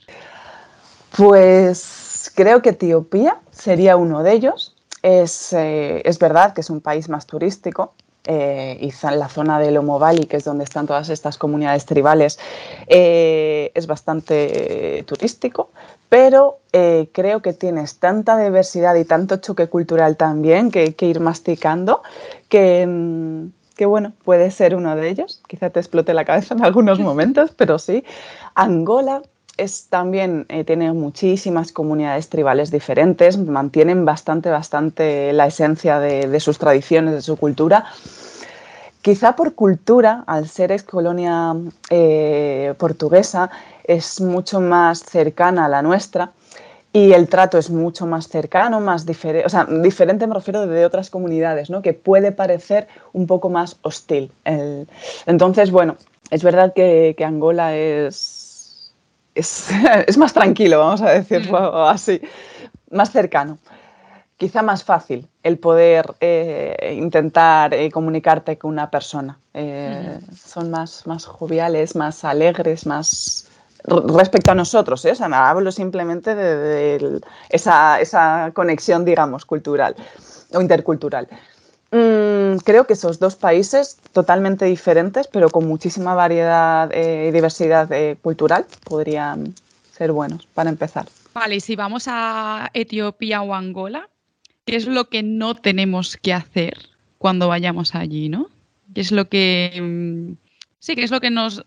Pues 1.17 2.31
creo 2.33 2.63
que 2.63 2.69
Etiopía 2.69 3.39
sería 3.51 3.97
uno 3.97 4.23
de 4.23 4.35
ellos. 4.35 4.77
Es, 5.03 5.53
eh, 5.53 6.03
es 6.05 6.19
verdad 6.19 6.53
que 6.55 6.61
es 6.61 6.71
un 6.71 6.81
país 6.81 7.09
más 7.09 7.27
turístico, 7.27 7.95
eh, 8.25 8.79
y 8.81 8.93
la 9.17 9.29
zona 9.29 9.59
del 9.59 9.75
Lomo 9.75 9.99
Valley, 9.99 10.27
que 10.27 10.37
es 10.37 10.45
donde 10.45 10.62
están 10.62 10.87
todas 10.87 11.09
estas 11.09 11.38
comunidades 11.38 11.87
tribales, 11.87 12.38
eh, 12.87 13.73
es 13.75 13.88
bastante 13.88 15.03
turístico, 15.09 15.71
pero 16.09 16.59
creo 16.71 17.43
que 17.43 17.53
tienes 17.53 17.99
tanta 17.99 18.38
diversidad 18.38 18.95
y 18.95 19.05
tanto 19.05 19.38
choque 19.38 19.69
cultural 19.69 20.17
también 20.17 20.71
que, 20.71 20.95
que 20.95 21.07
ir 21.07 21.21
masticando 21.21 22.03
que, 22.49 22.87
mm, 22.87 23.47
que, 23.77 23.87
bueno, 23.87 24.12
puede 24.25 24.51
ser 24.51 24.75
uno 24.75 24.95
de 24.95 25.09
ellos. 25.09 25.43
Quizá 25.49 25.71
te 25.71 25.81
explote 25.81 26.15
la 26.15 26.25
cabeza 26.25 26.55
en 26.55 26.65
algunos 26.65 26.99
momentos, 27.01 27.53
pero 27.57 27.79
sí. 27.79 28.05
Angola 28.55 29.23
es 29.57 29.87
también 29.88 30.47
tiene 30.67 30.93
muchísimas 30.93 31.73
comunidades 31.73 32.29
tribales 32.29 32.71
diferentes, 32.71 33.38
mantienen 33.38 34.05
bastante, 34.05 34.51
bastante 34.51 35.33
la 35.33 35.47
esencia 35.47 35.99
de, 35.99 36.29
de, 36.29 36.41
sus 36.41 36.59
tradiciones, 36.59 37.15
de 37.15 37.23
su 37.23 37.37
cultura, 37.37 37.85
Quizá 39.03 39.35
por 39.35 39.57
cultura, 39.57 40.23
al 40.29 40.49
ser 40.49 40.71
ex 40.71 40.85
colonia 40.85 41.57
eh, 41.91 42.73
portuguesa, 42.79 43.51
es 43.83 44.21
mucho 44.21 44.61
más 44.61 45.01
cercana 45.01 45.65
a 45.65 45.69
la 45.69 45.83
nuestra 45.83 46.31
y 46.93 47.11
el 47.12 47.29
trato 47.29 47.59
es 47.59 47.69
mucho 47.69 48.07
más 48.07 48.29
cercano, 48.29 48.81
más 48.81 49.05
diferente, 49.05 49.45
o 49.45 49.49
sea, 49.49 49.65
diferente 49.65 50.29
me 50.29 50.35
refiero 50.35 50.69
de 50.69 50.87
otras 50.87 51.11
comunidades, 51.11 51.69
¿no? 51.69 51.83
que 51.83 51.95
puede 51.95 52.31
parecer 52.31 52.87
un 53.12 53.27
poco 53.27 53.51
más 53.51 53.77
hostil. 53.83 54.31
entonces, 55.27 55.73
bueno, 55.73 55.97
es 56.31 56.45
verdad 56.45 56.73
que, 56.73 57.17
Angola 57.25 57.75
es, 57.75 58.42
es, 60.07 60.18
más 60.18 60.33
tranquilo, 60.33 60.79
vamos 60.79 61.03
a 61.03 61.11
decirlo 61.11 61.73
mm. 61.73 61.77
así, 61.88 62.21
más 62.90 63.11
cercano. 63.11 63.59
quizá 64.37 64.62
más 64.62 64.85
fácil 64.85 65.29
el 65.42 65.59
poder 65.59 66.14
eh, 66.21 66.95
intentar 66.99 67.73
eh, 67.75 67.90
comunicarte 67.90 68.59
con 68.59 68.71
una 68.71 68.90
persona. 68.90 69.38
Eh, 69.55 70.18
son 70.37 70.71
más, 70.71 71.07
más 71.07 71.25
joviales, 71.25 71.97
más 71.97 72.25
alegres, 72.25 72.87
más 72.87 73.49
respecto 73.85 74.53
a 74.53 74.55
nosotros, 74.55 75.05
o 75.05 75.14
sea, 75.14 75.49
hablo 75.49 75.73
simplemente 75.73 76.37
de, 76.37 77.21
esa, 77.49 78.01
esa, 78.01 78.53
conexión, 78.55 79.05
digamos, 79.05 79.45
cultural 79.45 79.97
o 80.55 80.61
intercultural. 80.61 81.27
Mm, 81.93 82.57
creo 82.65 82.87
que 82.87 82.95
esos 82.95 83.19
dos 83.19 83.37
países 83.37 83.99
totalmente 84.13 84.65
diferentes, 84.65 85.29
pero 85.29 85.51
con 85.51 85.69
muchísima 85.69 86.15
variedad 86.15 86.91
y 86.93 87.31
diversidad 87.31 87.89
cultural, 88.23 88.67
podrían 88.85 89.55
ser 89.93 90.13
buenos 90.13 90.47
para 90.47 90.71
empezar. 90.71 91.07
Vale, 91.35 91.57
y 91.57 91.61
si 91.61 91.77
vamos 91.77 92.05
a 92.09 92.71
Etiopía 92.75 93.43
o 93.43 93.55
Angola, 93.55 94.09
¿qué 94.65 94.77
es 94.77 94.87
lo 94.87 95.09
que 95.09 95.23
no 95.23 95.55
tenemos 95.55 96.17
que 96.17 96.33
hacer 96.33 96.77
cuando 97.19 97.49
vayamos 97.49 97.95
allí, 97.95 98.29
no? 98.29 98.49
¿Qué 98.95 99.01
es 99.01 99.13
lo 99.13 99.29
que... 99.29 99.79
Mm, 99.81 100.37
sí, 100.79 100.95
¿qué 100.95 101.05
es 101.05 101.11
lo 101.11 101.21
que 101.21 101.31
nos... 101.31 101.65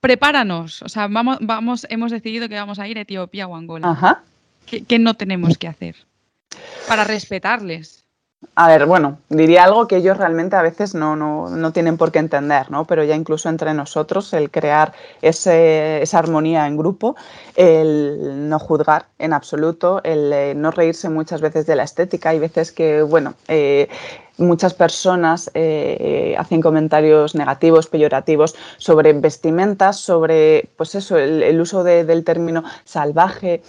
Prepáranos, 0.00 0.80
o 0.80 0.88
sea, 0.88 1.08
vamos, 1.08 1.38
vamos, 1.42 1.86
hemos 1.90 2.10
decidido 2.10 2.48
que 2.48 2.54
vamos 2.54 2.78
a 2.78 2.88
ir 2.88 2.96
a 2.96 3.02
Etiopía 3.02 3.46
o 3.46 3.54
Angola. 3.54 3.90
Ajá. 3.90 4.22
¿Qué, 4.64 4.98
no 4.98 5.14
tenemos 5.14 5.58
que 5.58 5.68
hacer? 5.68 5.96
Para 6.88 7.04
respetarles. 7.04 8.04
A 8.54 8.68
ver, 8.68 8.86
bueno, 8.86 9.18
diría 9.28 9.64
algo 9.64 9.86
que 9.86 9.96
ellos 9.96 10.16
realmente 10.16 10.56
a 10.56 10.62
veces 10.62 10.94
no, 10.94 11.14
no, 11.14 11.72
tienen 11.72 11.98
por 11.98 12.10
qué 12.10 12.20
entender, 12.20 12.70
¿no? 12.70 12.86
Pero 12.86 13.04
ya 13.04 13.14
incluso 13.14 13.50
entre 13.50 13.74
nosotros, 13.74 14.32
el 14.32 14.50
crear 14.50 14.94
esa 15.20 16.18
armonía 16.18 16.66
en 16.66 16.76
grupo, 16.78 17.16
el 17.54 18.48
no 18.48 18.58
juzgar 18.58 19.06
en 19.18 19.34
absoluto, 19.34 20.00
el 20.04 20.32
eh, 20.32 20.54
no 20.54 20.70
reírse 20.70 21.10
muchas 21.10 21.42
veces 21.42 21.66
de 21.66 21.76
la 21.76 21.84
estética. 21.84 22.30
Hay 22.30 22.38
veces 22.38 22.72
que, 22.72 23.02
bueno, 23.02 23.34
eh, 23.48 23.88
muchas 24.38 24.72
personas 24.72 25.50
eh, 25.52 26.34
hacen 26.38 26.62
comentarios 26.62 27.34
negativos, 27.34 27.88
peyorativos 27.88 28.56
sobre 28.78 29.12
vestimentas, 29.12 30.00
sobre, 30.00 30.70
pues 30.76 30.94
eso, 30.94 31.18
el, 31.18 31.60
uso 31.60 31.84
del 31.84 32.24
término 32.24 32.64
salvaje 32.84 33.62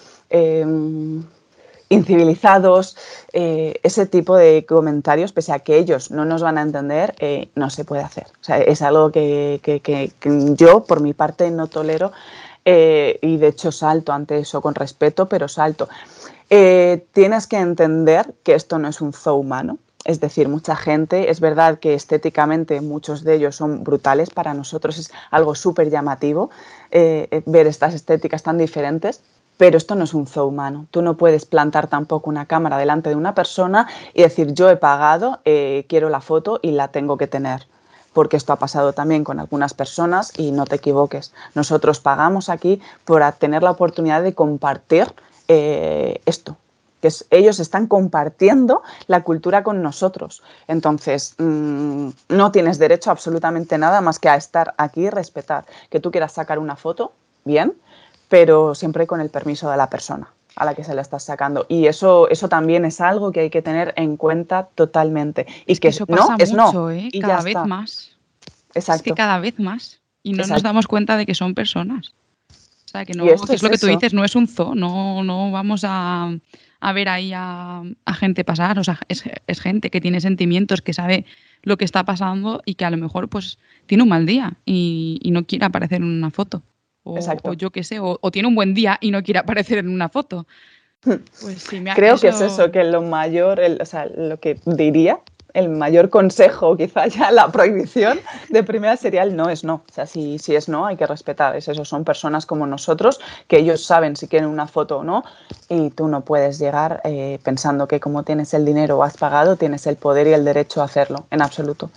incivilizados, 1.92 2.96
eh, 3.34 3.80
ese 3.84 4.06
tipo 4.06 4.36
de 4.38 4.66
comentarios, 4.66 5.34
pese 5.34 5.52
a 5.52 5.60
que 5.60 5.78
ellos 5.78 6.10
no 6.10 6.26
nos 6.26 6.42
van 6.42 6.58
a 6.58 6.62
entender, 6.62 7.14
eh, 7.20 7.50
no 7.56 7.70
se 7.70 7.84
puede 7.84 8.02
hacer. 8.02 8.28
es 8.66 8.82
algo 8.82 9.12
que, 9.12 10.14
yo, 10.56 10.84
por 10.86 11.02
mi 11.02 11.14
parte, 11.14 11.52
no 11.52 11.68
tolero 11.68 12.12
eh, 12.64 13.20
y 13.22 13.38
de 13.38 13.48
hecho 13.48 13.72
salto 13.72 14.14
ante 14.14 14.40
eso 14.40 14.62
con 14.62 14.74
respeto, 14.74 15.28
pero 15.28 15.48
salto. 15.48 15.90
tienes 16.48 17.48
que 17.48 17.58
entender 17.58 18.34
que 18.44 18.56
esto 18.56 18.80
no 18.80 18.88
es 18.88 19.02
un 19.02 19.14
zoo 19.14 19.36
humano. 19.36 19.78
Es 20.04 20.20
decir, 20.20 20.48
mucha 20.48 20.76
gente, 20.76 21.30
es 21.30 21.40
verdad 21.40 21.78
que 21.78 21.94
estéticamente 21.94 22.82
muchos 22.82 23.24
de 23.24 23.36
ellos 23.36 23.56
son 23.56 23.84
brutales, 23.84 24.32
para 24.32 24.54
nosotros 24.54 24.98
es 24.98 25.12
algo 25.30 25.54
súper 25.56 25.90
llamativo 25.92 26.50
ver 26.90 27.68
estas 27.68 27.94
estéticas 27.94 28.42
tan 28.44 28.58
diferentes, 28.58 29.22
pero 29.62 29.78
esto 29.78 29.93
no 29.93 30.06
es 30.06 30.15
un 30.15 30.26
zoo 30.26 30.47
humano. 30.47 30.88
Tú 30.89 31.04
no 31.04 31.17
puedes 31.17 31.45
plantar 31.45 31.86
tampoco 31.86 32.32
una 32.32 32.47
cámara 32.47 32.80
delante 32.80 33.12
de 33.12 33.15
una 33.15 33.36
persona 33.36 33.88
y 34.15 34.24
decir 34.24 34.56
yo 34.56 34.71
he 34.71 34.76
pagado, 34.76 35.39
eh, 35.45 35.86
quiero 35.88 36.10
la 36.10 36.19
foto 36.19 36.60
y 36.63 36.71
la 36.71 36.88
tengo 36.88 37.15
que 37.15 37.28
tener. 37.28 37.67
Porque 38.12 38.38
esto 38.38 38.54
ha 38.54 38.56
pasado 38.56 38.93
también 38.93 39.24
con 39.24 39.39
algunas 39.39 39.76
personas 39.76 40.34
y 40.36 40.52
no 40.52 40.65
te 40.65 40.78
equivoques. 40.78 41.32
Nosotros 41.54 42.00
pagamos 42.00 42.50
aquí 42.50 42.82
por 43.06 43.21
tener 43.34 43.62
la 43.62 43.69
oportunidad 43.69 44.24
de 44.24 44.34
compartir 44.34 45.13
eh, 45.47 46.21
esto, 46.26 46.58
que 47.00 47.10
ellos 47.30 47.60
están 47.60 47.86
compartiendo 47.86 48.82
la 49.06 49.21
cultura 49.21 49.62
con 49.62 49.84
nosotros. 49.84 50.41
Entonces, 50.67 51.36
mm, 51.38 52.10
no 52.30 52.52
tienes 52.52 52.80
derecho 52.80 53.12
a 53.12 53.13
absolutamente 53.13 53.78
nada 53.78 54.02
más 54.02 54.17
que 54.17 54.28
a 54.28 54.38
estar 54.38 54.74
aquí 54.80 55.02
y 55.02 55.10
respetar. 55.12 55.65
Que 55.91 56.00
tú 56.00 56.10
quieras 56.10 56.32
sacar 56.32 56.58
una 56.58 56.78
foto, 56.78 57.12
bien, 57.43 57.76
pero 58.32 58.74
siempre 58.76 59.06
con 59.08 59.20
el 59.20 59.30
permiso 59.30 59.70
de 59.70 59.76
la 59.76 59.89
persona 59.89 60.30
a 60.56 60.63
la 60.63 60.74
que 60.74 60.86
se 60.86 60.96
la 60.96 61.02
estás 61.02 61.26
sacando. 61.26 61.65
Y 61.67 61.88
eso, 61.88 62.30
eso 62.30 62.48
también 62.48 62.86
es 62.86 63.02
algo 63.02 63.34
que 63.34 63.41
hay 63.41 63.50
que 63.50 63.62
tener 63.62 63.94
en 63.98 64.15
cuenta 64.15 64.70
totalmente. 64.74 65.48
Y 65.67 65.76
que, 65.76 65.89
eso 65.89 66.06
pasa 66.06 66.38
no 66.38 66.44
es 66.44 66.54
no. 66.54 66.91
¿eh? 66.91 67.10
Cada 67.20 67.41
vez 67.41 67.58
más. 67.65 68.15
Exacto. 68.74 69.00
Es 69.00 69.04
que 69.04 69.13
cada 69.13 69.38
vez 69.39 69.60
más. 69.60 70.00
Y 70.24 70.32
no 70.32 70.48
nos 70.48 70.63
damos 70.63 70.88
cuenta 70.88 71.17
de 71.17 71.26
que 71.26 71.36
son 71.36 71.54
personas. 71.54 72.13
O 72.86 72.88
sea, 72.88 73.04
que 73.04 73.13
no 73.15 73.26
es, 73.26 73.62
lo 73.62 73.70
que 73.70 73.78
tú 73.78 73.88
dices, 73.88 74.13
no 74.13 74.24
es 74.24 74.34
un 74.38 74.48
zoo, 74.48 74.76
no, 74.76 75.26
no 75.26 75.52
vamos 75.52 75.84
a, 75.86 76.32
ver 76.94 77.10
ahí 77.10 77.34
a, 77.36 77.84
gente 78.17 78.46
pasar. 78.46 78.80
O 78.80 78.84
sea, 78.86 78.98
es, 79.10 79.60
gente 79.60 79.89
que 79.89 80.00
tiene 80.00 80.22
sentimientos, 80.22 80.82
que 80.82 80.94
sabe 80.94 81.26
lo 81.63 81.76
que 81.76 81.84
está 81.84 82.06
pasando 82.06 82.62
y 82.65 82.76
que 82.76 82.86
a 82.86 82.91
lo 82.91 82.98
mejor 82.98 83.28
pues 83.28 83.58
tiene 83.88 84.04
un 84.04 84.10
mal 84.10 84.26
día 84.26 84.54
y, 84.63 85.20
y 85.22 85.32
no 85.32 85.44
quiere 85.46 85.65
aparecer 85.65 85.98
en 85.98 86.06
una 86.06 86.32
foto. 86.32 86.63
O, 87.04 87.54
yo 87.54 87.72
qué 87.72 87.84
sé, 87.84 88.00
o, 88.00 88.18
tiene 88.32 88.48
un 88.48 88.56
buen 88.56 88.74
día 88.74 88.98
y 89.02 89.12
no 89.12 89.24
quiere 89.24 89.40
aparecer 89.40 89.80
en 89.80 89.90
una 89.90 90.10
foto. 90.10 90.46
Pues 91.04 91.68
Creo 91.96 92.20
que 92.20 92.28
es 92.28 92.42
eso, 92.42 92.72
que 92.72 92.84
lo 92.84 93.02
mayor, 93.02 93.60
o 93.60 93.86
sea, 93.86 94.06
lo 94.06 94.40
que 94.40 94.60
diría, 94.66 95.20
el 95.54 95.70
mayor 95.70 96.10
consejo, 96.10 96.78
quizá 96.78 97.08
ya 97.08 97.32
la 97.32 97.52
prohibición 97.52 98.20
de 98.50 98.64
primera 98.64 98.98
sería 98.98 99.24
el 99.24 99.36
no 99.36 99.50
es 99.50 99.64
no. 99.64 99.84
O 99.90 99.94
sea, 99.94 100.06
si, 100.06 100.40
si 100.40 100.56
es 100.56 100.70
no, 100.70 100.86
hay 100.86 100.98
que 100.98 101.08
respetar. 101.08 101.56
Es 101.56 101.68
eso, 101.68 101.86
son 101.86 102.04
personas 102.04 102.46
como 102.46 102.68
nosotros 102.68 103.20
que 103.48 103.58
ellos 103.58 103.84
saben 103.84 104.16
si 104.16 104.28
quieren 104.28 104.50
una 104.50 104.68
foto 104.68 105.00
o 105.00 105.04
no 105.04 105.24
y 105.70 105.90
tú 105.90 106.08
no 106.08 106.22
puedes 106.22 106.60
llegar 106.60 107.02
eh, 107.04 107.40
pensando 107.44 107.88
que 107.88 108.00
como 108.00 108.24
tienes 108.24 108.54
el 108.54 108.66
dinero 108.66 108.98
o 108.98 109.04
has 109.04 109.18
pagado, 109.18 109.56
tienes 109.56 109.88
el 109.88 109.96
poder 109.96 110.28
y 110.28 110.34
el 110.34 110.46
derecho 110.46 110.82
a 110.82 110.86
hacerlo, 110.86 111.26
en 111.32 111.42
absoluto. 111.42 111.90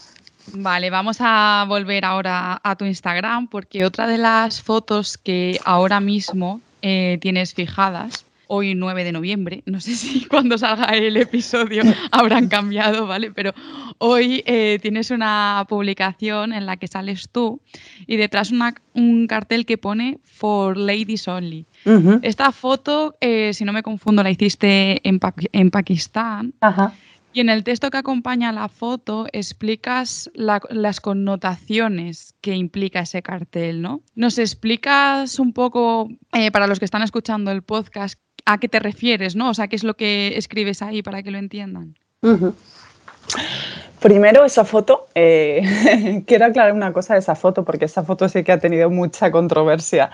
Vale, 0.53 0.91
vamos 0.91 1.17
a 1.21 1.65
volver 1.69 2.05
ahora 2.05 2.61
a 2.63 2.77
tu 2.77 2.85
Instagram 2.85 3.49
porque 3.49 3.85
otra 3.85 4.07
de 4.07 4.19
las 4.19 4.63
fotos 4.63 5.19
que 5.19 5.59
ahora 5.65 6.01
mismo 6.01 6.61
eh, 6.83 7.19
tienes 7.21 7.55
fijadas, 7.55 8.27
hoy 8.47 8.75
9 8.75 9.05
de 9.05 9.13
noviembre, 9.13 9.63
no 9.67 9.81
sé 9.81 9.95
si 9.97 10.27
cuando 10.27 10.59
salga 10.59 10.87
el 10.95 11.17
episodio 11.17 11.83
habrán 12.11 12.49
cambiado, 12.49 13.07
¿vale? 13.07 13.31
Pero 13.31 13.53
hoy 13.99 14.43
eh, 14.47 14.79
tienes 14.83 15.11
una 15.11 15.65
publicación 15.69 16.53
en 16.53 16.67
la 16.67 16.77
que 16.77 16.89
sales 16.89 17.29
tú 17.31 17.61
y 18.07 18.17
detrás 18.17 18.53
un 18.93 19.27
cartel 19.27 19.67
que 19.67 19.79
pone 19.79 20.19
For 20.25 20.77
Ladies 20.77 21.27
Only. 21.29 21.67
Esta 22.23 22.51
foto, 22.51 23.15
eh, 23.21 23.53
si 23.53 23.65
no 23.65 23.73
me 23.73 23.83
confundo, 23.83 24.23
la 24.23 24.31
hiciste 24.31 25.07
en, 25.07 25.21
en 25.53 25.71
Pakistán. 25.71 26.55
Ajá. 26.61 26.95
Y 27.35 27.41
en 27.41 27.49
el 27.49 27.65
texto 27.65 27.91
que 27.91 27.99
acompaña 27.99 28.53
la 28.53 28.69
foto 28.69 29.27
explicas 29.33 30.31
las 30.35 31.01
connotaciones 31.01 32.37
que 32.41 32.55
implica 32.55 33.01
ese 33.01 33.23
cartel, 33.23 33.83
¿no? 33.83 34.03
¿Nos 34.15 34.39
explicas 34.39 35.41
un 35.41 35.53
poco, 35.53 36.09
eh, 36.33 36.53
para 36.53 36.69
los 36.69 36.79
que 36.79 36.85
están 36.85 37.03
escuchando 37.03 37.51
el 37.51 37.63
podcast, 37.63 38.21
a 38.45 38.59
qué 38.59 38.69
te 38.69 38.79
refieres, 38.79 39.35
¿no? 39.35 39.51
O 39.51 39.55
sea, 39.55 39.67
qué 39.67 39.75
es 39.75 39.83
lo 39.83 39.95
que 39.95 40.39
escribes 40.39 40.81
ahí 40.81 41.03
para 41.03 41.25
que 41.25 41.33
lo 41.33 41.39
entiendan. 41.39 41.99
Primero, 43.99 44.45
esa 44.45 44.65
foto, 44.65 45.09
eh, 45.17 46.23
quiero 46.29 46.45
aclarar 46.45 46.73
una 46.73 46.93
cosa 46.93 47.15
de 47.15 47.19
esa 47.19 47.35
foto, 47.35 47.65
porque 47.65 47.87
esa 47.87 48.05
foto 48.05 48.29
sí 48.29 48.45
que 48.45 48.53
ha 48.53 48.61
tenido 48.61 48.91
mucha 48.91 49.33
controversia. 49.33 50.13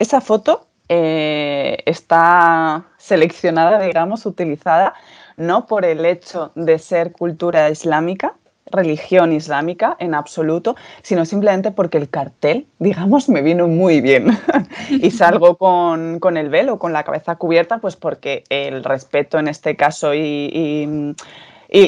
Esa 0.00 0.20
foto 0.20 0.66
eh, 0.88 1.78
está 1.86 2.86
seleccionada, 2.98 3.78
digamos, 3.78 4.26
utilizada 4.26 4.94
no 5.36 5.66
por 5.66 5.84
el 5.84 6.04
hecho 6.04 6.52
de 6.54 6.78
ser 6.78 7.12
cultura 7.12 7.70
islámica, 7.70 8.34
religión 8.72 9.32
islámica 9.32 9.96
en 10.00 10.14
absoluto, 10.14 10.74
sino 11.02 11.24
simplemente 11.24 11.70
porque 11.70 11.98
el 11.98 12.08
cartel, 12.08 12.66
digamos, 12.78 13.28
me 13.28 13.42
vino 13.42 13.68
muy 13.68 14.00
bien. 14.00 14.26
y 14.90 15.10
salgo 15.10 15.56
con, 15.56 16.36
el 16.36 16.48
velo, 16.48 16.78
con 16.78 16.92
la 16.92 17.04
cabeza 17.04 17.36
cubierta, 17.36 17.78
pues 17.78 17.96
porque 17.96 18.44
el 18.48 18.82
respeto 18.82 19.38
en 19.38 19.48
este 19.48 19.76
caso 19.76 20.14
y, 20.14 21.14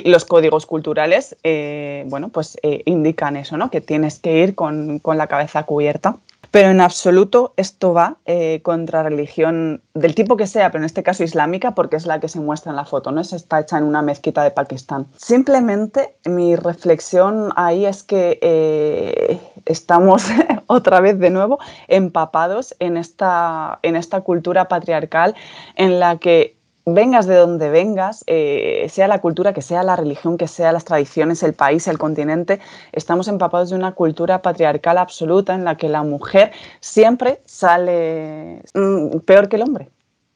los 0.07 0.24
códigos 0.24 0.64
culturales, 0.64 1.37
eh, 1.42 2.04
bueno, 2.07 2.30
pues 2.30 2.57
eh, 2.62 2.80
indican 2.87 3.37
eso, 3.37 3.59
¿no? 3.59 3.70
Que 3.70 3.83
tienes 3.83 4.18
que 4.18 4.38
ir 4.38 4.54
con, 4.54 4.98
con 4.98 5.18
la 5.18 5.26
cabeza 5.26 5.64
cubierta. 5.64 6.16
Pero 6.55 6.71
en 6.71 6.81
absoluto 6.81 7.53
esto 7.57 7.93
va 7.93 8.19
eh, 8.27 8.61
contra 8.62 9.03
religión 9.03 9.83
del 9.93 10.14
tipo 10.14 10.37
que 10.37 10.47
sea, 10.47 10.71
pero 10.71 10.83
en 10.83 10.87
este 10.87 11.03
caso 11.03 11.25
islámica, 11.25 11.75
porque 11.75 11.97
es 11.97 12.07
la 12.07 12.21
que 12.21 12.29
se 12.29 12.38
muestra 12.38 12.71
en 12.71 12.77
la 12.77 12.85
foto, 12.85 13.11
no 13.11 13.21
es 13.21 13.33
está 13.33 13.59
hecha 13.59 13.77
en 13.77 13.83
una 13.83 14.03
mezquita 14.03 14.45
de 14.45 14.53
Pakistán. 14.53 15.09
Simplemente 15.17 16.14
mi 16.25 16.55
reflexión 16.55 17.51
ahí 17.57 17.87
es 17.87 18.05
que 18.05 18.38
eh, 18.40 19.40
estamos 19.67 20.27
otra 20.69 21.01
vez 21.01 21.19
de 21.19 21.31
nuevo 21.31 21.59
empapados 21.88 22.77
en 22.79 22.99
esta, 22.99 23.81
en 23.83 23.97
esta 23.97 24.21
cultura 24.21 24.69
patriarcal 24.69 25.35
en 25.75 25.99
la 25.99 26.19
que 26.19 26.57
vengas 26.87 27.27
de 27.27 27.37
donde 27.37 27.70
vengas, 27.70 28.25
eh, 28.27 28.87
sea 28.90 29.09
la 29.09 29.20
cultura 29.20 29.53
que 29.53 29.62
sea, 29.62 29.83
la 29.83 29.97
religión 29.97 30.37
que 30.37 30.49
sea, 30.49 30.73
las 30.73 30.85
tradiciones, 30.85 31.42
el 31.42 31.55
país, 31.55 31.88
el 31.88 31.99
continente, 31.99 32.61
estamos 32.92 33.29
empapados 33.29 33.70
de 33.70 33.77
una 33.77 33.92
cultura 33.92 34.42
patriarcal 34.42 34.99
absoluta 34.99 35.55
en 35.55 35.64
la 35.64 35.77
que 35.77 35.88
la 35.88 36.03
mujer 36.03 36.53
siempre 36.81 37.40
sale 37.47 38.62
mm, 38.75 39.18
peor 39.20 39.49
que 39.49 39.57
el 39.57 39.62
hombre. 39.62 39.88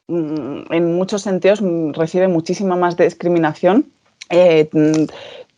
mm, 0.08 0.72
en 0.72 0.94
muchos 0.94 1.22
sentidos 1.22 1.61
mm, 1.62 1.92
recibe 1.92 2.28
muchísima 2.28 2.76
más 2.76 2.96
discriminación. 2.96 3.87
Eh, 4.30 4.68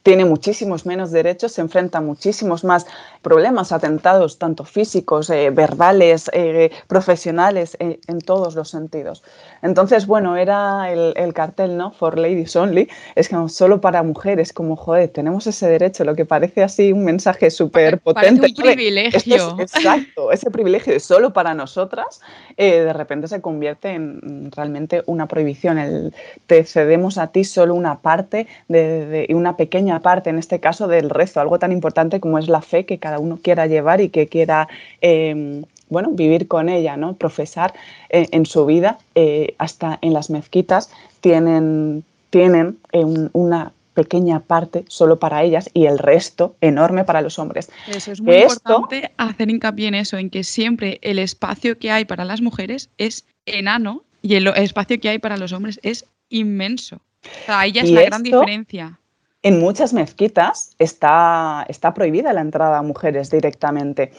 tiene 0.03 0.25
muchísimos 0.25 0.87
menos 0.87 1.11
derechos, 1.11 1.53
se 1.53 1.61
enfrenta 1.61 1.99
a 1.99 2.01
muchísimos 2.01 2.65
más 2.65 2.87
problemas, 3.23 3.71
atentados, 3.71 4.39
tanto 4.39 4.65
físicos, 4.65 5.29
eh, 5.29 5.51
verbales, 5.51 6.31
eh, 6.33 6.71
profesionales, 6.87 7.77
eh, 7.81 8.01
en 8.07 8.21
todos 8.21 8.55
los 8.55 8.71
sentidos. 8.71 9.23
Entonces, 9.63 10.07
bueno, 10.07 10.37
era 10.37 10.91
el, 10.91 11.35
cartel, 11.35 11.77
¿no? 11.77 11.93
For 11.93 12.19
Ladies 12.19 12.57
Only, 12.57 12.89
es 13.15 13.29
que 13.29 13.37
solo 13.49 13.81
para 13.81 14.03
mujeres, 14.03 14.53
como, 14.53 14.75
joder, 14.75 15.11
tenemos 15.11 15.47
ese 15.47 15.69
derecho, 15.69 16.05
lo 16.05 16.15
que 16.15 16.25
parece 16.25 16.63
así 16.63 16.93
un 16.93 17.05
mensaje 17.05 17.51
súper 17.51 17.99
potente. 18.01 18.47
un 18.47 18.55
privilegio. 18.55 19.57
exacto, 19.61 20.33
ese 20.33 20.51
privilegio 20.51 20.95
de 20.95 21.01
solo 21.01 21.33
para 21.33 21.55
nosotras, 21.55 22.21
de 22.57 22.93
repente 22.93 23.29
se 23.29 23.41
convierte 23.41 23.91
en 23.91 24.51
realmente 24.51 25.03
una 25.07 25.27
prohibición. 25.29 25.79
El, 25.79 26.15
te 26.47 26.65
cedemos 26.65 27.19
a 27.19 27.29
ti 27.29 27.45
solo 27.45 27.75
una 27.75 28.01
parte 28.01 28.47
de, 28.69 29.07
de 29.07 29.35
una 29.35 29.57
pequeña 29.57 29.90
parte, 29.99 30.31
en 30.31 30.39
este 30.39 30.61
caso, 30.61 30.87
del 30.87 31.11
rezo, 31.11 31.41
algo 31.41 31.59
tan 31.59 31.73
importante 31.73 32.21
como 32.21 32.39
es 32.39 32.49
la 32.49 32.63
fe 32.63 32.87
que 32.87 32.99
cada 32.99 33.19
uno 33.19 33.41
quiera 33.43 33.67
llevar 33.67 34.01
y 34.01 34.11
que 34.11 34.29
quiera 34.29 34.69
em, 35.01 35.65
bueno, 35.91 36.11
vivir 36.13 36.49
con 36.49 36.69
ella, 36.69 36.97
¿no? 36.97 37.15
profesar 37.15 37.75
eh, 38.09 38.29
en 38.31 38.47
su 38.47 38.65
vida. 38.65 38.99
Eh, 39.15 39.55
hasta 39.59 39.99
en 40.01 40.15
las 40.15 40.31
mezquitas 40.31 40.91
tienen, 41.21 42.05
tienen 42.31 42.79
eh, 42.93 43.05
una 43.33 43.73
pequeña 43.95 44.41
parte 44.41 44.85
solo 44.89 45.19
para 45.19 45.43
ellas 45.43 45.69
y 45.75 45.87
el 45.87 45.99
resto 45.99 46.55
enorme 46.61 47.05
para 47.05 47.21
los 47.21 47.39
hombres. 47.39 47.71
Eso 47.89 48.13
es 48.13 48.21
muy 48.21 48.37
importante 48.37 49.11
hacer 49.17 49.51
hincapié 49.51 49.89
en 49.89 49.95
eso, 49.97 50.17
en 50.17 50.31
que 50.31 50.45
siempre 50.45 50.99
el 51.03 51.19
espacio 51.19 51.77
que 51.77 51.91
hay 51.91 52.05
para 52.05 52.25
las 52.25 52.41
mujeres 52.41 52.89
es 52.97 53.27
enano 53.47 54.05
y 54.23 54.37
el 54.37 54.47
espacio 54.47 55.01
que 55.01 55.09
hay 55.09 55.19
para 55.19 55.37
los 55.37 55.53
hombres 55.53 55.81
es 55.83 56.07
inmenso. 56.29 56.97
O 56.97 57.47
sea, 57.47 57.61
ahí 57.61 57.73
ya 57.73 57.83
es 57.83 57.91
la 57.91 58.03
gran 58.03 58.23
diferencia. 58.23 59.00
En 59.43 59.59
muchas 59.59 59.95
mezquitas 59.95 60.75
está, 60.79 61.65
está 61.69 61.95
prohibida 61.95 62.35
la 62.35 62.43
entrada 62.43 62.79
a 62.79 62.83
mujeres 62.83 63.31
directamente. 63.31 64.13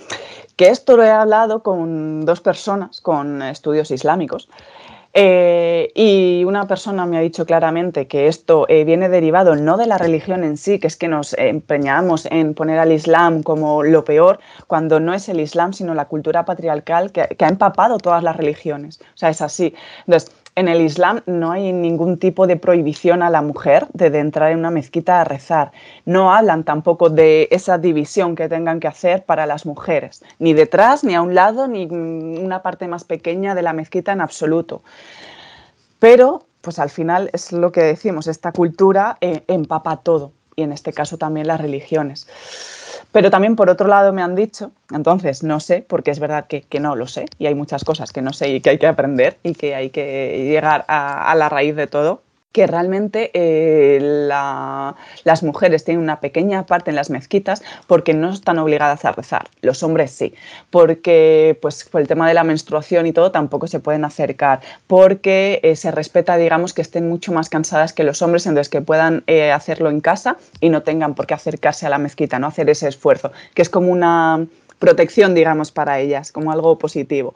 Que 0.56 0.70
esto 0.70 0.98
lo 0.98 1.04
he 1.04 1.12
hablado 1.12 1.62
con 1.62 2.26
dos 2.26 2.42
personas 2.42 3.02
con 3.02 3.44
estudios 3.44 3.92
islámicos. 3.92 4.50
Eh, 5.14 5.92
y 5.94 6.44
una 6.46 6.68
persona 6.68 7.06
me 7.06 7.18
ha 7.18 7.22
dicho 7.22 7.46
claramente 7.46 8.08
que 8.08 8.28
esto 8.28 8.66
eh, 8.70 8.86
viene 8.86 9.10
derivado 9.10 9.56
no 9.56 9.76
de 9.78 9.86
la 9.86 9.98
religión 9.98 10.44
en 10.44 10.58
sí, 10.58 10.80
que 10.80 10.88
es 10.88 10.96
que 10.96 11.10
nos 11.10 11.34
empeñamos 11.38 12.26
en 12.32 12.54
poner 12.54 12.80
al 12.80 12.94
Islam 12.94 13.44
como 13.44 13.84
lo 13.84 14.06
peor, 14.06 14.40
cuando 14.68 15.00
no 15.00 15.14
es 15.14 15.28
el 15.30 15.40
Islam, 15.40 15.74
sino 15.74 15.94
la 15.94 16.06
cultura 16.06 16.46
patriarcal 16.46 17.12
que, 17.12 17.28
que 17.28 17.46
ha 17.46 17.50
empapado 17.50 17.98
todas 17.98 18.24
las 18.24 18.38
religiones. 18.38 19.02
O 19.14 19.18
sea, 19.18 19.30
es 19.30 19.42
así. 19.42 19.76
Entonces, 20.08 20.32
en 20.56 20.68
el 20.68 20.82
Islam 20.82 21.22
no 21.26 21.52
hay 21.52 21.72
ningún 21.72 22.18
tipo 22.18 22.46
de 22.46 22.58
prohibición 22.58 23.24
a 23.24 23.30
la 23.30 23.42
mujer 23.42 23.88
de, 23.94 24.08
entrar 24.20 24.52
en 24.52 24.60
una 24.60 24.72
mezquita 24.72 25.22
a 25.22 25.24
rezar. 25.24 25.72
No 26.06 26.34
hablan 26.34 26.64
tampoco 26.64 27.10
de 27.10 27.48
esa 27.52 27.78
división 27.78 28.36
que 28.36 28.50
tengan 28.50 28.80
que 28.80 28.88
hacer 28.88 29.24
para 29.24 29.46
las 29.46 29.66
mujeres, 29.66 30.24
ni 30.40 30.54
detrás, 30.54 31.04
ni 31.04 31.16
a 31.16 31.22
un 31.22 31.36
lado, 31.36 31.68
ni 31.68 31.86
una 31.86 32.62
parte 32.62 32.88
más 32.88 33.04
pequeña 33.04 33.56
de 33.56 33.62
la 33.62 33.74
mezquita 33.74 34.12
en 34.12 34.22
absoluto. 34.22 34.84
Pero, 36.00 36.46
pues 36.62 36.80
al 36.80 36.90
final 36.90 37.30
es 37.34 37.52
lo 37.52 37.72
que 37.72 37.82
decimos, 37.82 38.28
esta 38.28 38.52
cultura 38.52 39.18
eh, 39.22 39.44
empapa 39.48 39.98
todo, 39.98 40.34
y 40.56 40.64
en 40.64 40.74
este 40.74 40.92
caso 40.92 41.18
también 41.18 41.48
las 41.48 41.62
religiones. 41.62 42.28
Pero 43.12 43.30
también 43.30 43.56
por 43.56 43.70
otro 43.70 43.88
lado 43.88 44.14
me 44.14 44.22
han 44.22 44.36
dicho, 44.36 44.72
entonces 44.92 45.44
no 45.44 45.60
sé, 45.60 45.84
porque 45.88 46.12
es 46.12 46.20
verdad 46.20 46.46
que, 46.48 46.66
no 46.80 46.96
lo 46.96 47.08
sé 47.08 47.26
y 47.38 47.46
hay 47.48 47.56
muchas 47.56 47.84
cosas 47.84 48.12
que 48.12 48.22
no 48.22 48.32
sé 48.34 48.50
y 48.50 48.62
que 48.62 48.72
hay 48.72 48.78
que 48.78 48.88
aprender 48.88 49.38
y 49.44 49.54
que 49.54 49.76
hay 49.76 49.90
que 49.90 50.46
llegar 50.46 50.86
a 50.88 51.36
la 51.36 51.50
raíz 51.50 51.76
de 51.76 51.88
todo, 51.88 52.22
que 52.52 52.68
realmente 52.68 53.32
eh, 53.34 54.00
las 54.02 55.44
mujeres 55.44 55.86
tienen 55.86 56.04
una 56.04 56.20
pequeña 56.20 56.66
parte 56.66 56.90
en 56.90 56.96
las 56.96 57.10
mezquitas 57.10 57.64
porque 57.88 58.14
no 58.14 58.32
están 58.32 58.60
obligadas 58.60 59.06
a 59.06 59.14
rezar, 59.14 59.50
los 59.62 59.84
hombres 59.84 60.12
sí, 60.12 60.34
porque 60.70 61.58
pues 61.62 61.86
por 61.86 62.02
el 62.02 62.08
tema 62.08 62.28
de 62.28 62.34
la 62.34 62.44
menstruación 62.44 63.08
y 63.08 63.14
todo 63.14 63.32
tampoco 63.32 63.68
se 63.68 63.80
pueden 63.80 64.04
acercar, 64.04 64.60
porque 64.88 65.60
eh, 65.64 65.76
se 65.76 65.92
respeta 65.92 66.36
digamos 66.38 66.74
que 66.74 66.82
estén 66.82 67.08
mucho 67.08 67.32
más 67.32 67.50
cansadas 67.50 67.94
que 67.94 68.04
los 68.04 68.22
hombres, 68.22 68.46
entonces 68.46 68.70
que 68.70 68.82
puedan 68.82 69.24
eh, 69.28 69.52
hacerlo 69.52 69.90
en 69.90 70.02
casa 70.02 70.38
y 70.60 70.70
no 70.70 70.84
tengan 70.84 71.16
por 71.16 71.28
qué 71.28 71.34
acercarse 71.34 71.86
a 71.86 71.90
la 71.90 71.98
mezquita, 71.98 72.40
no 72.40 72.48
hacer 72.48 72.70
ese 72.70 72.88
esfuerzo, 72.88 73.32
que 73.54 73.62
es 73.62 73.70
como 73.70 73.92
una 73.92 74.46
protección 74.80 75.34
digamos 75.36 75.72
para 75.72 76.00
ellas, 76.00 76.32
como 76.32 76.52
algo 76.52 76.78
positivo. 76.78 77.34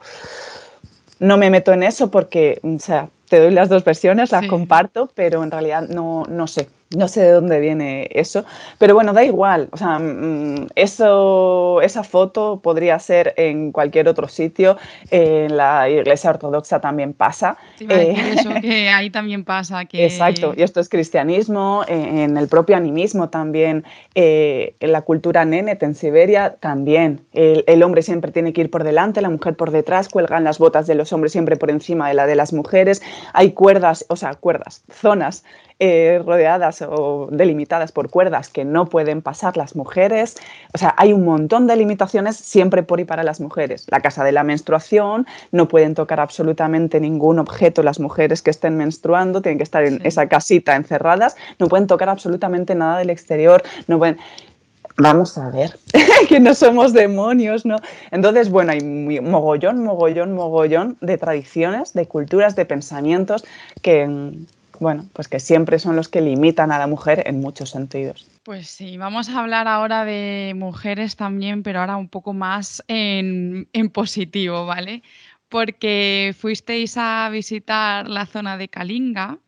No 1.18 1.38
me 1.38 1.48
meto 1.48 1.72
en 1.72 1.82
eso 1.82 2.10
porque, 2.10 2.60
o 2.62 2.78
sea, 2.78 3.08
te 3.28 3.40
doy 3.40 3.50
las 3.50 3.68
dos 3.68 3.84
versiones, 3.84 4.32
las 4.32 4.46
comparto, 4.46 5.10
pero 5.14 5.42
en 5.42 5.50
realidad 5.50 5.88
no, 5.88 6.24
no 6.28 6.46
sé. 6.46 6.68
No 6.94 7.08
sé 7.08 7.22
de 7.22 7.32
dónde 7.32 7.58
viene 7.58 8.08
eso, 8.12 8.44
pero 8.78 8.94
bueno, 8.94 9.12
da 9.12 9.24
igual. 9.24 9.68
O 9.72 9.76
sea, 9.76 9.98
mm, 9.98 10.68
eso, 10.76 11.80
esa 11.82 12.04
foto 12.04 12.60
podría 12.62 12.96
ser 13.00 13.34
en 13.36 13.72
cualquier 13.72 14.06
otro 14.08 14.28
sitio. 14.28 14.76
En 15.10 15.56
la 15.56 15.90
iglesia 15.90 16.30
ortodoxa 16.30 16.80
también 16.80 17.12
pasa. 17.12 17.56
Eh, 17.80 18.14
eso, 18.38 18.50
que 18.60 18.88
ahí 18.94 19.10
también 19.10 19.44
pasa. 19.44 19.84
Que... 19.86 20.04
Exacto, 20.04 20.54
y 20.56 20.62
esto 20.62 20.78
es 20.78 20.88
cristianismo, 20.88 21.82
en 21.88 22.36
el 22.36 22.46
propio 22.46 22.76
animismo 22.76 23.30
también, 23.30 23.84
eh, 24.14 24.76
en 24.78 24.92
la 24.92 25.02
cultura 25.02 25.44
nenet 25.44 25.82
en 25.82 25.96
Siberia 25.96 26.54
también. 26.60 27.20
El, 27.32 27.64
el, 27.66 27.82
hombre 27.82 28.02
siempre 28.02 28.30
tiene 28.30 28.52
que 28.52 28.60
ir 28.60 28.70
por 28.70 28.84
delante, 28.84 29.20
la 29.20 29.30
mujer 29.30 29.56
por 29.56 29.72
detrás, 29.72 30.08
cuelgan 30.08 30.44
las 30.44 30.58
botas 30.58 30.86
de 30.86 30.94
los 30.94 31.12
hombres 31.12 31.32
siempre 31.32 31.56
por 31.56 31.70
encima 31.70 32.06
de 32.08 32.14
la 32.14 32.26
de 32.26 32.36
las 32.36 32.52
mujeres. 32.52 33.02
Hay 33.32 33.52
cuerdas, 33.52 34.04
o 34.08 34.14
sea, 34.14 34.34
cuerdas, 34.34 34.84
zonas 34.88 35.44
eh, 35.78 36.22
rodeadas 36.24 36.80
o 36.80 37.28
delimitadas 37.30 37.92
por 37.92 38.08
cuerdas 38.08 38.48
que 38.48 38.64
no 38.64 38.86
pueden 38.86 39.20
pasar 39.20 39.58
las 39.58 39.76
mujeres. 39.76 40.36
O 40.72 40.78
sea, 40.78 40.94
hay 40.96 41.12
un 41.12 41.24
montón 41.24 41.66
de 41.66 41.76
limitaciones 41.76 42.36
siempre 42.36 42.82
por 42.82 42.98
y 42.98 43.04
para 43.04 43.22
las 43.22 43.40
mujeres. 43.40 43.84
La 43.90 44.00
casa 44.00 44.24
de 44.24 44.32
la 44.32 44.42
menstruación, 44.42 45.26
no 45.52 45.68
pueden 45.68 45.94
tocar 45.94 46.18
absolutamente 46.18 46.98
ningún 46.98 47.38
objeto 47.38 47.82
las 47.82 48.00
mujeres 48.00 48.40
que 48.40 48.50
estén 48.50 48.78
menstruando, 48.78 49.42
tienen 49.42 49.58
que 49.58 49.64
estar 49.64 49.84
en 49.84 50.00
esa 50.04 50.28
casita 50.28 50.76
encerradas, 50.76 51.36
no 51.58 51.68
pueden 51.68 51.86
tocar 51.86 52.08
absolutamente 52.08 52.74
nada 52.74 52.98
del 52.98 53.10
exterior, 53.10 53.62
no 53.86 53.98
pueden 53.98 54.18
vamos 54.98 55.36
a 55.36 55.50
ver, 55.50 55.78
que 56.28 56.40
no 56.40 56.54
somos 56.54 56.92
demonios, 56.92 57.66
¿no? 57.66 57.76
Entonces, 58.10 58.48
bueno, 58.50 58.72
hay 58.72 58.80
mogollón, 58.82 59.84
mogollón, 59.84 60.32
mogollón 60.32 60.96
de 61.02 61.18
tradiciones, 61.18 61.92
de 61.92 62.06
culturas, 62.06 62.56
de 62.56 62.64
pensamientos 62.64 63.44
que, 63.82 64.32
bueno, 64.80 65.06
pues 65.12 65.28
que 65.28 65.40
siempre 65.40 65.78
son 65.78 65.96
los 65.96 66.08
que 66.08 66.20
limitan 66.20 66.72
a 66.72 66.78
la 66.78 66.86
mujer 66.86 67.22
en 67.26 67.40
muchos 67.40 67.70
sentidos. 67.70 68.26
Pues 68.42 68.68
sí, 68.68 68.96
vamos 68.96 69.28
a 69.28 69.40
hablar 69.40 69.68
ahora 69.68 70.04
de 70.04 70.54
mujeres 70.56 71.16
también, 71.16 71.62
pero 71.62 71.80
ahora 71.80 71.96
un 71.96 72.08
poco 72.08 72.32
más 72.32 72.82
en, 72.88 73.66
positivo, 73.92 74.66
¿vale? 74.66 75.02
Porque 75.48 76.34
fuisteis 76.38 76.96
a 76.96 77.28
visitar 77.30 78.08
la 78.08 78.26
zona 78.26 78.56
de 78.56 78.68
Kalinga, 78.68 79.38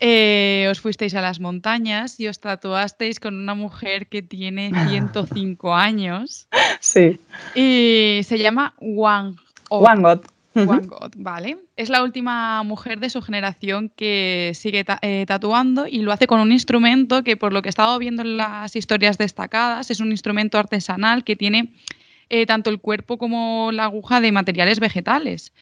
eh, 0.00 0.68
os 0.70 0.80
fuisteis 0.80 1.14
a 1.14 1.22
las 1.22 1.40
montañas 1.40 2.20
y 2.20 2.28
os 2.28 2.40
tatuasteis 2.40 3.20
con 3.20 3.34
una 3.34 3.54
mujer 3.54 4.08
que 4.08 4.22
tiene 4.22 4.70
105 4.88 5.74
años. 5.74 6.46
Sí. 6.80 7.20
Y 7.54 8.20
se 8.24 8.38
llama 8.38 8.74
Wang. 8.80 9.36
Wangot. 9.70 10.33
One 10.54 10.86
God, 10.86 11.12
¿vale? 11.16 11.58
Es 11.76 11.88
la 11.88 12.02
última 12.02 12.62
mujer 12.62 13.00
de 13.00 13.10
su 13.10 13.22
generación 13.22 13.90
que 13.94 14.52
sigue 14.54 14.84
eh, 15.02 15.24
tatuando 15.26 15.86
y 15.86 15.98
lo 15.98 16.12
hace 16.12 16.26
con 16.26 16.40
un 16.40 16.52
instrumento 16.52 17.24
que, 17.24 17.36
por 17.36 17.52
lo 17.52 17.62
que 17.62 17.68
he 17.68 17.70
estado 17.70 17.98
viendo 17.98 18.22
en 18.22 18.36
las 18.36 18.76
historias 18.76 19.18
destacadas, 19.18 19.90
es 19.90 20.00
un 20.00 20.10
instrumento 20.10 20.58
artesanal 20.58 21.24
que 21.24 21.36
tiene 21.36 21.72
eh, 22.30 22.46
tanto 22.46 22.70
el 22.70 22.80
cuerpo 22.80 23.18
como 23.18 23.70
la 23.72 23.84
aguja 23.84 24.20
de 24.20 24.32
materiales 24.32 24.80
vegetales. 24.80 25.52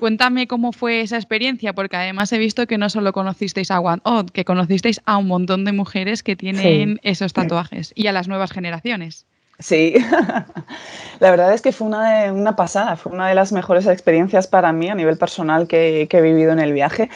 Cuéntame 0.00 0.46
cómo 0.46 0.72
fue 0.72 1.02
esa 1.02 1.16
experiencia, 1.16 1.74
porque 1.74 1.96
además 1.96 2.32
he 2.32 2.38
visto 2.38 2.66
que 2.66 2.78
no 2.78 2.88
solo 2.88 3.12
conocisteis 3.12 3.70
a 3.70 3.78
One 3.78 4.00
Odd, 4.04 4.30
que 4.30 4.44
conocisteis 4.44 5.00
a 5.04 5.18
un 5.18 5.28
montón 5.28 5.64
de 5.64 5.72
mujeres 5.72 6.22
que 6.22 6.34
tienen 6.34 6.98
esos 7.02 7.32
tatuajes 7.32 7.92
y 7.94 8.06
a 8.06 8.12
las 8.12 8.26
nuevas 8.26 8.50
generaciones. 8.50 9.26
Sí, 9.60 9.94
la 11.20 11.30
verdad 11.30 11.52
es 11.52 11.60
que 11.60 11.72
fue 11.72 11.86
una, 11.86 12.32
una, 12.32 12.56
pasada, 12.56 12.96
fue 12.96 13.12
una 13.12 13.28
de 13.28 13.34
las 13.34 13.52
mejores 13.52 13.86
experiencias 13.86 14.46
para 14.46 14.72
mí 14.72 14.88
a 14.88 14.94
nivel 14.94 15.18
personal 15.18 15.68
que, 15.68 16.08
he 16.10 16.20
vivido 16.20 16.52
en 16.52 16.60
el 16.60 16.72
viaje. 16.72 17.10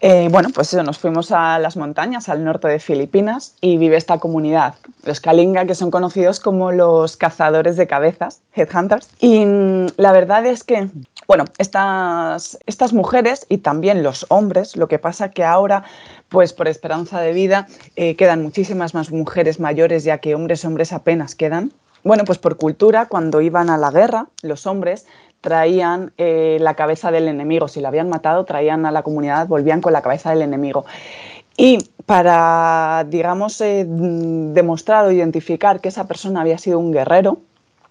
Eh, 0.00 0.28
bueno, 0.30 0.50
pues 0.52 0.74
eso, 0.74 0.82
nos 0.82 0.98
fuimos 0.98 1.32
a 1.32 1.58
las 1.58 1.76
montañas, 1.76 2.28
al 2.28 2.44
norte 2.44 2.68
de 2.68 2.80
Filipinas, 2.80 3.54
y 3.60 3.78
vive 3.78 3.96
esta 3.96 4.18
comunidad, 4.18 4.74
los 5.04 5.20
Kalinga, 5.20 5.64
que 5.64 5.74
son 5.74 5.90
conocidos 5.90 6.38
como 6.38 6.70
los 6.70 7.16
cazadores 7.16 7.76
de 7.76 7.86
cabezas, 7.86 8.42
headhunters. 8.54 9.08
Y 9.20 9.46
mm, 9.46 9.86
la 9.96 10.12
verdad 10.12 10.44
es 10.44 10.64
que, 10.64 10.88
bueno, 11.26 11.44
estas, 11.56 12.58
estas 12.66 12.92
mujeres 12.92 13.46
y 13.48 13.58
también 13.58 14.02
los 14.02 14.26
hombres, 14.28 14.76
lo 14.76 14.88
que 14.88 14.98
pasa 14.98 15.30
que 15.30 15.44
ahora 15.44 15.84
pues 16.28 16.52
por 16.52 16.68
esperanza 16.68 17.20
de 17.20 17.32
vida 17.32 17.66
eh, 17.96 18.16
quedan 18.16 18.42
muchísimas 18.42 18.94
más 18.94 19.10
mujeres 19.10 19.60
mayores, 19.60 20.04
ya 20.04 20.18
que 20.18 20.34
hombres, 20.34 20.64
hombres 20.64 20.92
apenas 20.92 21.34
quedan. 21.34 21.72
Bueno, 22.02 22.24
pues 22.24 22.38
por 22.38 22.56
cultura, 22.56 23.06
cuando 23.06 23.40
iban 23.40 23.70
a 23.70 23.78
la 23.78 23.90
guerra, 23.90 24.28
los 24.42 24.66
hombres 24.66 25.06
traían 25.40 26.12
eh, 26.18 26.58
la 26.60 26.74
cabeza 26.74 27.10
del 27.10 27.28
enemigo. 27.28 27.68
Si 27.68 27.80
lo 27.80 27.88
habían 27.88 28.08
matado, 28.08 28.44
traían 28.44 28.86
a 28.86 28.90
la 28.90 29.02
comunidad, 29.02 29.46
volvían 29.46 29.80
con 29.80 29.92
la 29.92 30.02
cabeza 30.02 30.30
del 30.30 30.42
enemigo. 30.42 30.84
Y 31.56 31.78
para, 32.04 33.06
digamos, 33.08 33.60
eh, 33.60 33.86
demostrar 33.88 35.06
o 35.06 35.10
identificar 35.10 35.80
que 35.80 35.88
esa 35.88 36.06
persona 36.06 36.42
había 36.42 36.58
sido 36.58 36.78
un 36.78 36.92
guerrero, 36.92 37.38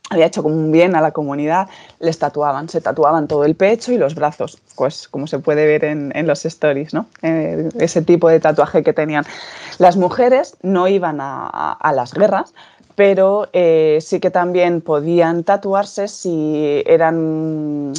había 0.09 0.27
hecho 0.27 0.43
como 0.43 0.55
un 0.55 0.71
bien 0.71 0.95
a 0.95 1.01
la 1.01 1.11
comunidad, 1.11 1.67
les 1.99 2.19
tatuaban, 2.19 2.69
se 2.69 2.81
tatuaban 2.81 3.27
todo 3.27 3.43
el 3.43 3.55
pecho 3.55 3.91
y 3.91 3.97
los 3.97 4.15
brazos, 4.15 4.59
pues 4.75 5.07
como 5.07 5.27
se 5.27 5.39
puede 5.39 5.65
ver 5.65 5.83
en, 5.83 6.27
los 6.27 6.45
stories, 6.45 6.93
¿no? 6.93 7.07
Eh, 7.21 7.69
ese 7.79 8.01
tipo 8.01 8.29
de 8.29 8.39
tatuaje 8.39 8.83
que 8.83 8.93
tenían. 8.93 9.25
Las 9.79 9.97
mujeres 9.97 10.57
no 10.61 10.87
iban 10.87 11.17
a, 11.19 11.91
las 11.95 12.13
guerras, 12.13 12.53
pero 12.95 13.49
eh, 13.53 13.99
sí 14.01 14.19
que 14.19 14.31
también 14.31 14.81
podían 14.81 15.43
tatuarse 15.43 16.07
si 16.07 16.83
eran 16.85 17.93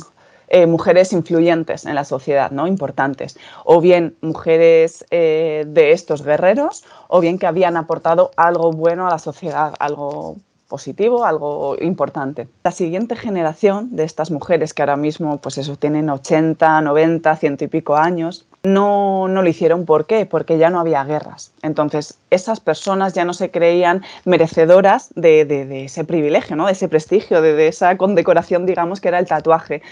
eh, 0.49 0.67
mujeres 0.67 1.13
influyentes 1.13 1.87
en 1.87 1.95
la 1.97 2.05
sociedad, 2.05 2.51
¿no? 2.53 2.67
importantes, 2.67 3.37
o 3.65 3.81
bien 3.81 4.17
mujeres 4.21 5.05
de 5.11 5.93
estos 5.93 6.23
guerreros, 6.23 6.85
o 7.09 7.21
bien 7.21 7.39
que 7.39 7.47
habían 7.47 7.77
aportado 7.77 8.31
algo 8.37 8.71
bueno 8.71 9.07
a 9.09 9.11
la 9.11 9.19
sociedad, 9.19 9.75
algo 9.81 10.37
positivo, 10.69 11.25
algo 11.25 11.77
importante. 11.81 12.49
La 12.65 12.73
siguiente 12.73 13.17
generación 13.17 13.95
de 13.95 14.05
estas 14.05 14.31
mujeres 14.31 14.75
que 14.75 14.83
ahora 14.83 14.97
mismo, 14.97 15.39
pues 15.39 15.59
eso, 15.59 15.77
tienen 15.77 16.11
80, 16.11 16.81
90, 16.81 17.37
ciento 17.37 17.65
y 17.65 17.69
pico 17.69 17.97
años, 17.97 18.47
no, 18.63 19.29
no 19.29 19.43
lo 19.43 19.49
hicieron. 19.49 19.85
¿Por 19.85 20.07
qué? 20.07 20.27
Porque 20.27 20.59
ya 20.59 20.71
no 20.71 20.81
había 20.81 21.05
guerras. 21.05 21.53
Entonces, 21.63 22.19
esas 22.31 22.61
personas 22.61 23.15
ya 23.15 23.25
no 23.25 23.33
se 23.33 23.51
creían 23.51 24.03
merecedoras 24.25 25.11
de, 25.15 25.85
ese 25.85 26.05
privilegio, 26.05 26.57
¿no? 26.57 26.67
de 26.67 26.73
ese 26.73 26.89
prestigio, 26.89 27.41
de, 27.43 27.69
esa 27.69 27.97
condecoración, 27.97 28.67
digamos, 28.67 29.01
que 29.01 29.09
era 29.09 29.19
el 29.19 29.27
tatuaje 29.27 29.83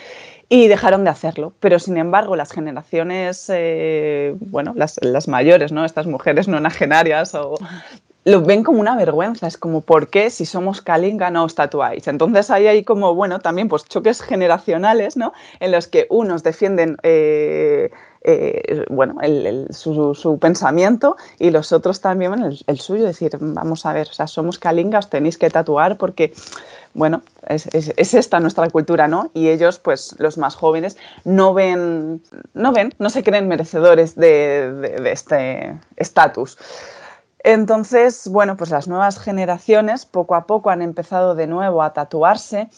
y 0.48 0.68
dejaron 0.68 1.04
de 1.04 1.10
hacerlo. 1.10 1.52
Pero 1.60 1.78
sin 1.78 1.96
embargo, 1.96 2.36
las 2.36 2.52
generaciones, 2.52 3.46
eh, 3.48 4.34
bueno, 4.40 4.72
las, 4.76 4.98
las, 5.02 5.28
mayores, 5.28 5.72
¿no? 5.72 5.84
Estas 5.84 6.06
mujeres 6.06 6.48
no 6.48 6.58
enajenarias 6.58 7.34
o 7.34 7.54
lo 8.24 8.40
ven 8.42 8.64
como 8.64 8.80
una 8.80 8.96
vergüenza, 8.96 9.46
es 9.46 9.58
como, 9.58 9.82
¿por 9.82 10.08
qué 10.08 10.30
si 10.30 10.46
somos 10.46 10.80
Kalinga 10.80 11.30
no 11.30 11.44
os 11.44 11.54
tatuáis? 11.54 12.08
Entonces 12.08 12.50
ahí 12.50 12.66
hay 12.66 12.82
como, 12.82 13.14
bueno, 13.14 13.40
también 13.40 13.68
pues 13.68 13.84
choques 13.84 14.22
generacionales, 14.22 15.16
¿no? 15.16 15.34
En 15.60 15.72
los 15.72 15.88
que 15.88 16.06
unos 16.08 16.42
defienden, 16.42 16.96
eh, 17.02 17.90
eh, 18.22 18.86
bueno, 18.88 19.16
su, 19.70 20.38
pensamiento 20.40 21.16
y 21.38 21.50
los 21.50 21.72
otros 21.72 22.00
también 22.00 22.32
el, 22.66 22.80
suyo, 22.80 23.04
decir, 23.04 23.36
vamos 23.38 23.84
a 23.84 23.92
ver, 23.92 24.08
o 24.10 24.14
sea, 24.14 24.26
somos 24.26 24.58
Kalinga, 24.58 25.00
os 25.00 25.10
tenéis 25.10 25.36
que 25.36 25.50
tatuar 25.50 25.98
porque, 25.98 26.32
bueno, 26.94 27.20
es, 27.46 27.66
esta 28.14 28.40
nuestra 28.40 28.70
cultura, 28.70 29.06
¿no? 29.06 29.30
Y 29.34 29.50
ellos, 29.50 29.78
pues 29.78 30.16
los 30.18 30.38
más 30.38 30.54
jóvenes, 30.54 30.96
no 31.24 31.52
ven, 31.52 32.22
no 32.54 32.72
ven, 32.72 32.94
no 32.98 33.10
se 33.10 33.22
creen 33.22 33.48
merecedores 33.48 34.14
de, 34.14 34.72
de 34.72 35.12
este 35.12 35.78
estatus. 35.96 36.56
Entonces, 37.44 38.26
bueno, 38.26 38.56
pues 38.56 38.70
las 38.70 38.88
nuevas 38.88 39.18
generaciones 39.18 40.06
poco 40.06 40.34
a 40.34 40.46
poco 40.46 40.70
han 40.70 40.80
empezado 40.80 41.34
de 41.34 41.46
nuevo 41.46 41.82
a 41.82 41.92
tatuarse, 41.92 42.68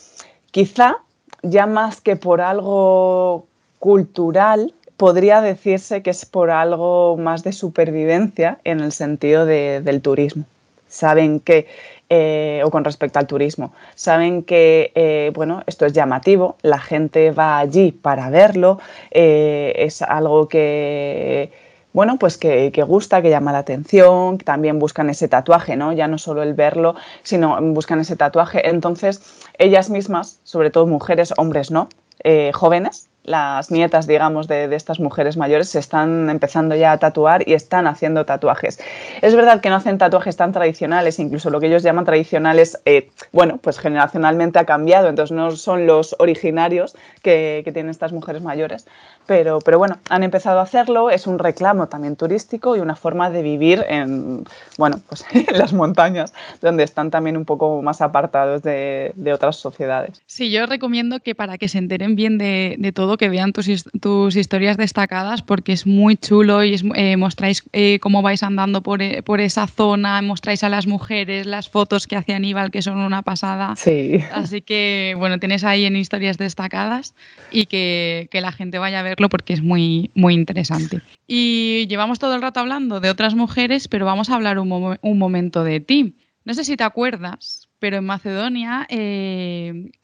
quizá 0.50 0.96
ya 1.42 1.66
más 1.66 2.00
que 2.00 2.16
por 2.16 2.40
algo 2.40 3.46
cultural, 3.78 4.74
podría 4.96 5.40
decirse 5.40 6.02
que 6.02 6.10
es 6.10 6.26
por 6.26 6.50
algo 6.50 7.16
más 7.16 7.44
de 7.44 7.52
supervivencia 7.52 8.58
en 8.64 8.80
el 8.80 8.90
sentido 8.90 9.46
del 9.46 10.02
turismo. 10.02 10.44
Saben 10.88 11.38
que, 11.38 11.68
eh, 12.08 12.62
o 12.64 12.70
con 12.70 12.82
respecto 12.84 13.20
al 13.20 13.26
turismo, 13.28 13.72
saben 13.94 14.42
que, 14.42 14.90
eh, 14.96 15.30
bueno, 15.34 15.62
esto 15.66 15.86
es 15.86 15.92
llamativo, 15.92 16.56
la 16.62 16.78
gente 16.78 17.30
va 17.30 17.58
allí 17.58 17.92
para 17.92 18.30
verlo, 18.30 18.80
eh, 19.12 19.74
es 19.76 20.02
algo 20.02 20.48
que 20.48 21.52
bueno, 21.97 22.18
pues 22.18 22.36
que, 22.36 22.70
gusta, 22.86 23.22
que 23.22 23.30
llama 23.30 23.53
la 23.53 23.61
atención, 23.61 24.36
también 24.36 24.78
buscan 24.78 25.09
ese 25.09 25.28
tatuaje, 25.28 25.76
¿no? 25.76 25.94
Ya 25.94 26.09
no 26.09 26.18
solo 26.18 26.42
el 26.42 26.53
verlo, 26.53 26.94
sino 27.22 27.59
buscan 27.72 28.01
ese 28.01 28.16
tatuaje. 28.16 28.68
Entonces, 28.68 29.22
ellas 29.57 29.88
mismas, 29.88 30.38
sobre 30.44 30.68
todo 30.68 30.86
mujeres, 30.86 31.32
hombres 31.38 31.70
no, 31.70 31.88
eh, 32.22 32.51
jóvenes, 32.53 33.09
las 33.26 33.70
nietas, 33.72 34.07
digamos, 34.07 34.47
de, 34.47 34.72
estas 34.74 35.01
mujeres 35.01 35.36
mayores 35.36 35.68
se 35.68 35.80
están 35.80 36.30
empezando 36.30 36.74
ya 36.76 36.92
a 36.92 36.99
tatuar 36.99 37.47
y 37.47 37.55
están 37.55 37.86
haciendo 37.86 38.24
tatuajes. 38.24 38.78
Es 39.20 39.34
verdad 39.34 39.61
que 39.61 39.68
no 39.68 39.76
hacen 39.76 39.99
tatuajes 39.99 40.36
tan 40.36 40.53
tradicionales, 40.53 41.18
incluso 41.18 41.51
lo 41.51 41.61
que 41.61 41.66
ellos 41.66 41.82
llaman 41.82 42.05
tradicionales, 42.05 42.80
eh, 42.84 43.11
bueno, 43.32 43.59
pues 43.61 43.78
generacionalmente 43.80 44.61
ha 44.61 44.64
cambiado, 44.64 45.09
entonces 45.09 45.36
no 45.36 45.51
son 45.51 45.86
los 45.86 46.14
originarios 46.20 46.97
que, 47.22 47.62
tienen 47.72 47.90
estas 47.90 48.12
mujeres 48.12 48.42
mayores, 48.42 48.86
pero, 49.27 49.59
pero 49.61 49.79
bueno, 49.79 49.99
han 50.09 50.22
empezado 50.22 50.61
a 50.61 50.62
hacerlo, 50.62 51.11
es 51.11 51.27
un 51.27 51.39
reclamo 51.39 51.89
también 51.89 52.16
turístico 52.16 52.77
y 52.77 52.81
una 52.81 52.97
forma 52.97 53.31
de 53.31 53.43
vivir 53.43 53.85
en, 53.89 54.45
bueno, 54.79 55.01
pues 55.09 55.24
en 55.33 55.59
las 55.59 55.72
montañas, 55.72 56.33
donde 56.61 56.85
están 56.85 57.11
también 57.11 57.37
un 57.37 57.45
poco 57.45 57.83
más 57.83 58.01
apartados 58.01 58.62
de, 58.62 59.12
otras 59.35 59.57
sociedades. 59.57 60.22
Sí, 60.27 60.51
yo 60.51 60.66
recomiendo 60.66 61.20
que 61.20 61.35
para 61.35 61.59
que 61.59 61.68
se 61.68 61.79
enteren 61.79 62.14
bien 62.14 62.39
de, 62.39 62.77
de 62.79 62.93
todo, 62.93 63.16
que 63.16 63.29
vean 63.29 63.53
tus, 63.53 63.85
tus 64.01 64.37
historias 64.37 64.77
destacadas 64.77 65.43
porque 65.43 65.72
es 65.72 65.87
muy 65.87 66.16
chulo 66.16 66.64
y 66.64 66.81
eh, 66.95 67.16
mostráis 67.16 67.64
eh, 67.72 67.99
cómo 68.01 68.22
vais 68.22 68.43
andando 68.43 68.83
por, 68.83 69.03
eh, 69.03 69.22
por, 69.22 69.41
esa 69.41 69.66
zona, 69.66 70.22
mostráis 70.22 70.62
a 70.64 70.68
las 70.68 70.87
mujeres 70.87 71.47
las 71.47 71.68
fotos 71.68 72.07
que 72.07 72.16
hace 72.16 72.35
Aníbal 72.35 72.70
que 72.70 72.83
son 72.83 72.99
una 72.99 73.22
pasada. 73.22 73.74
Sí. 73.77 74.20
Así 74.33 74.62
que 74.62 75.14
bueno, 75.18 75.39
tienes 75.39 75.64
ahí 75.64 75.85
en 75.85 75.97
historias 75.97 76.39
destacadas 76.39 77.14
y 77.51 77.66
que, 77.66 78.29
que 78.31 78.41
la 78.41 78.53
gente 78.53 78.79
vaya 78.79 79.01
a 79.01 79.03
verlo 79.16 79.28
porque 79.28 79.54
es 79.54 79.62
muy, 79.62 80.10
muy 80.14 80.34
interesante. 80.34 81.00
Y 81.26 81.86
llevamos 81.88 82.18
todo 82.18 82.34
el 82.34 82.42
rato 82.42 82.60
hablando 82.60 83.00
de 83.00 83.10
otras 83.10 83.34
mujeres, 83.34 83.88
pero 83.88 84.04
vamos 84.06 84.30
a 84.30 84.34
hablar 84.34 84.58
un, 84.58 84.98
un 85.00 85.18
momento 85.18 85.64
de 85.64 85.80
ti. 85.80 86.16
No 86.44 86.54
sé 86.54 86.64
si 86.64 86.76
te 86.76 86.84
acuerdas, 86.84 87.68
pero 87.78 87.96
en 87.96 88.04
Macedonia 88.04 88.86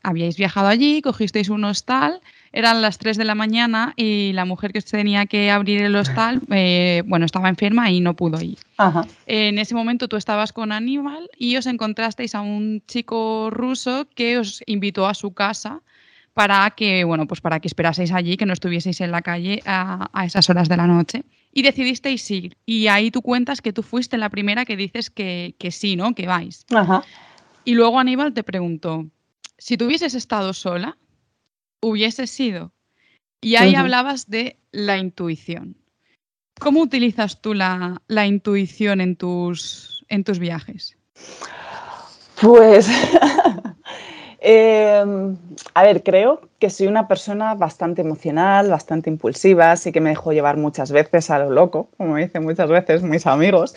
habíais 0.03 0.37
viajado 0.37 0.69
allí, 0.69 1.03
cogisteis 1.03 1.51
un 1.51 1.65
hostal 1.65 2.21
eran 2.53 2.83
las 2.83 2.99
3 2.99 3.17
de 3.17 3.25
la 3.25 3.35
mañana 3.35 3.95
y 3.97 4.33
la 4.35 4.45
mujer 4.45 4.73
que 4.73 4.83
tenía 4.83 5.27
que 5.27 5.51
abrir 5.51 5.83
el 5.83 5.97
hostal, 5.97 6.41
eh, 6.51 7.03
bueno, 7.07 7.25
estaba 7.25 7.49
enferma 7.49 7.91
y 7.91 8.01
no 8.01 8.15
pudo 8.15 8.41
ir. 8.41 8.59
En 9.27 9.59
ese 9.59 9.75
momento 9.75 10.09
tú 10.09 10.17
estabas 10.17 10.53
con 10.53 10.71
Aníbal 10.71 11.31
y 11.39 11.57
os 11.57 11.67
encontrasteis 11.67 12.35
a 12.35 12.43
un 12.43 12.83
chico 12.87 13.49
ruso 13.51 14.07
que 14.15 14.39
os 14.39 14.63
invitó 14.67 15.07
a 15.07 15.15
su 15.15 15.33
casa 15.33 15.81
para 16.35 16.71
que, 16.71 17.05
bueno, 17.05 17.27
pues 17.27 17.41
para 17.41 17.61
que 17.61 17.69
esperaseis 17.69 18.13
allí, 18.13 18.37
que 18.37 18.47
no 18.47 18.53
estuvieseis 18.53 19.01
en 19.01 19.11
la 19.11 19.23
calle 19.23 19.63
a, 19.67 20.09
esas 20.25 20.49
horas 20.51 20.69
de 20.69 20.77
la 20.77 20.87
noche. 20.87 21.25
Y 21.53 21.63
decidisteis 21.63 22.31
ir. 22.31 22.57
Y 22.65 22.87
ahí 22.87 23.11
tú 23.11 23.21
cuentas 23.21 23.61
que 23.61 23.73
tú 23.73 23.83
fuiste 23.83 24.17
la 24.17 24.31
primera 24.31 24.65
que 24.65 24.77
dices 24.77 25.11
que, 25.11 25.55
que 25.59 25.71
sí, 25.71 25.97
¿no? 25.97 26.15
Que 26.15 26.27
vais. 26.27 26.65
Y 27.65 27.75
luego 27.75 27.99
Aníbal 27.99 28.33
te 28.33 28.43
preguntó, 28.43 29.07
si 29.59 29.77
tuvieses 29.77 30.15
estado 30.15 30.55
sola, 30.55 30.97
hubiese 31.81 32.27
sido. 32.27 32.73
Y 33.41 33.57
ahí 33.57 33.75
hablabas 33.75 34.31
de 34.31 34.57
la 34.71 34.99
intuición. 34.99 35.77
¿Cómo 36.59 36.81
utilizas 36.81 37.41
tú 37.43 37.55
la, 37.55 38.01
intuición 38.27 39.01
en 39.01 39.17
tus, 39.17 40.05
en 40.09 40.23
tus 40.23 40.39
viajes? 40.39 40.97
Pues, 42.41 42.89
em, 44.43 45.37
a 45.75 45.83
ver, 45.83 46.03
creo 46.03 46.41
que 46.59 46.71
soy 46.71 46.87
una 46.87 47.09
persona 47.09 47.55
bastante 47.55 48.03
emocional, 48.03 48.71
bastante 48.71 49.09
impulsiva, 49.11 49.75
sí 49.77 49.93
que 49.93 50.01
me 50.01 50.11
dejo 50.11 50.33
llevar 50.33 50.57
muchas 50.57 50.93
veces 50.93 51.31
a 51.31 51.39
lo 51.39 51.51
loco, 51.51 51.89
como 51.97 52.17
dicen 52.17 52.43
muchas 52.43 52.69
veces 52.69 53.03
mis 53.03 53.27
amigos, 53.27 53.75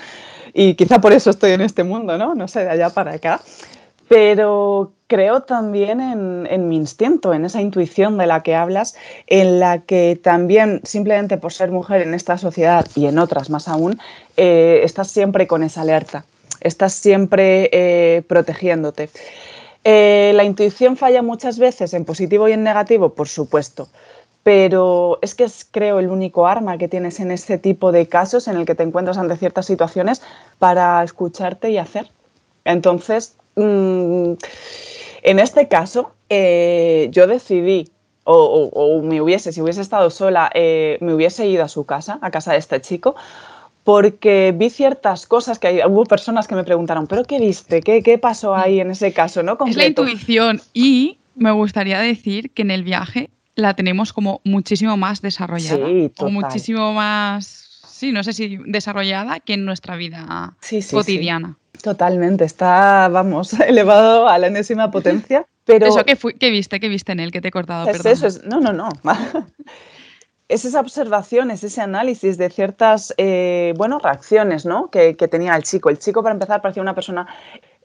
y 0.54 0.76
quizá 0.76 1.00
por 1.00 1.14
eso 1.14 1.30
estoy 1.30 1.52
en 1.52 1.62
este 1.62 1.84
mundo, 1.84 2.18
¿no? 2.18 2.36
No 2.36 2.48
sé, 2.48 2.64
de 2.64 2.70
allá 2.72 2.90
para 2.90 3.14
acá. 3.14 3.42
Pero 4.08 4.94
creo 5.08 5.42
también 5.42 6.00
en, 6.00 6.70
mi 6.70 6.76
instinto, 6.76 7.34
en 7.34 7.46
esa 7.46 7.62
intuición 7.62 8.18
de 8.18 8.28
la 8.28 8.44
que 8.44 8.56
hablas, 8.56 8.96
en 9.28 9.60
la 9.60 9.80
que 9.80 10.20
también, 10.22 10.82
simplemente 10.84 11.38
por 11.38 11.54
ser 11.54 11.72
mujer 11.72 12.02
en 12.02 12.14
esta 12.14 12.38
sociedad 12.38 12.86
y 12.96 13.08
en 13.08 13.18
otras 13.18 13.50
más 13.50 13.68
aún, 13.68 14.00
eh, 14.38 14.82
estás 14.84 15.10
siempre 15.10 15.48
con 15.48 15.64
esa 15.64 15.82
alerta, 15.82 16.26
estás 16.62 16.94
siempre 16.94 17.70
eh, 17.72 18.24
protegiéndote. 18.28 19.10
Eh, 19.88 20.32
la 20.34 20.44
intuición 20.44 20.98
falla 20.98 21.22
muchas 21.22 21.60
veces 21.60 21.94
en 21.94 22.06
positivo 22.06 22.50
y 22.50 22.54
en 22.54 22.64
negativo, 22.64 23.14
por 23.14 23.28
supuesto, 23.28 23.88
pero 24.42 25.20
es 25.22 25.36
que 25.36 25.44
es, 25.44 25.64
creo, 25.70 26.00
el 26.00 26.10
único 26.10 26.48
arma 26.48 26.80
que 26.80 26.88
tienes 26.88 27.20
en 27.20 27.30
este 27.30 27.60
tipo 27.60 27.92
de 27.92 28.08
casos 28.08 28.48
en 28.48 28.58
el 28.58 28.66
que 28.66 28.74
te 28.74 28.82
encuentras 28.82 29.20
ante 29.20 29.38
ciertas 29.38 29.68
situaciones 29.68 30.24
para 30.58 31.04
escucharte 31.04 31.70
y 31.70 31.78
hacer. 31.78 32.10
Entonces, 32.64 33.36
mm, 33.56 34.34
en 35.22 35.40
este 35.40 35.68
caso, 35.68 36.14
eh, 36.30 37.08
yo 37.12 37.28
decidí, 37.28 37.92
o, 38.24 39.02
me 39.04 39.22
hubiese, 39.22 39.52
si 39.52 39.62
hubiese 39.62 39.82
estado 39.82 40.10
sola, 40.10 40.50
eh, 40.56 40.98
me 41.00 41.14
hubiese 41.14 41.46
ido 41.46 41.64
a 41.64 41.68
su 41.68 41.86
casa, 41.86 42.18
a 42.24 42.32
casa 42.32 42.54
de 42.54 42.58
este 42.58 42.82
chico, 42.82 43.16
porque 43.86 44.52
vi 44.58 44.72
ciertas 44.72 45.28
cosas 45.28 45.60
que 45.60 45.84
hubo 45.88 46.06
personas 46.06 46.48
que 46.48 46.56
me 46.56 46.64
preguntaron, 46.64 47.06
¿pero 47.06 47.24
qué 47.24 47.40
viste? 47.40 47.82
¿Qué, 47.82 48.02
qué 48.02 48.18
pasó 48.18 48.56
ahí 48.56 48.80
en 48.80 48.90
ese 48.90 49.14
caso? 49.14 49.44
¿no? 49.44 49.58
Es 49.68 49.78
la 49.78 49.86
intuición 49.86 50.60
y 50.74 51.20
me 51.36 51.52
gustaría 51.52 52.00
decir 52.00 52.50
que 52.50 52.64
en 52.64 52.72
el 52.72 52.84
viaje 52.84 53.30
la 53.54 53.76
tenemos 53.76 54.12
como 54.12 54.42
muchísimo 54.44 54.98
más 54.98 55.22
desarrollada. 55.22 55.86
Sí, 55.86 56.06
o 56.06 56.10
total. 56.16 56.32
muchísimo 56.34 56.94
más, 56.94 57.80
sí, 57.88 58.12
no 58.12 58.24
sé 58.24 58.34
si 58.34 58.58
desarrollada 58.66 59.40
que 59.40 59.54
en 59.54 59.66
nuestra 59.66 59.96
vida 59.96 60.56
Sí, 60.62 60.82
sí, 60.82 60.90
sí. 60.90 60.96
cotidiana. 60.96 61.56
Totalmente, 61.84 62.44
está, 62.44 63.08
vamos, 63.08 63.54
elevado 63.68 64.28
a 64.28 64.40
la 64.40 64.48
enésima 64.48 64.90
potencia. 64.90 65.46
Pero 65.64 65.86
Eso, 65.90 66.04
¿qué, 66.06 66.16
fui- 66.16 66.34
qué 66.34 66.50
viste? 66.50 66.80
¿Qué 66.80 66.90
viste 66.90 67.12
en 67.12 67.20
él? 67.20 67.32
que 67.32 67.40
te 67.40 67.50
he 67.50 67.52
cortado? 67.52 67.88
es 67.88 67.98
Perdona. 67.98 68.14
eso, 68.14 68.26
es, 68.26 68.44
no, 68.46 68.60
no, 68.60 68.74
no. 68.74 68.90
Es 70.48 70.64
esa 70.64 70.80
observación, 70.80 71.50
es 71.50 71.64
ese 71.64 71.82
análisis 71.82 72.38
de 72.38 72.52
ciertas, 72.52 73.16
eh, 73.18 73.74
bueno, 73.78 73.98
reacciones, 73.98 74.64
¿no? 74.64 74.92
Que, 74.92 75.16
que 75.16 75.28
tenía 75.28 75.56
el 75.56 75.64
chico. 75.64 75.90
El 75.90 75.98
chico, 75.98 76.22
para 76.22 76.34
empezar, 76.34 76.62
parecía 76.62 76.84
una 76.84 76.94
persona, 76.94 77.26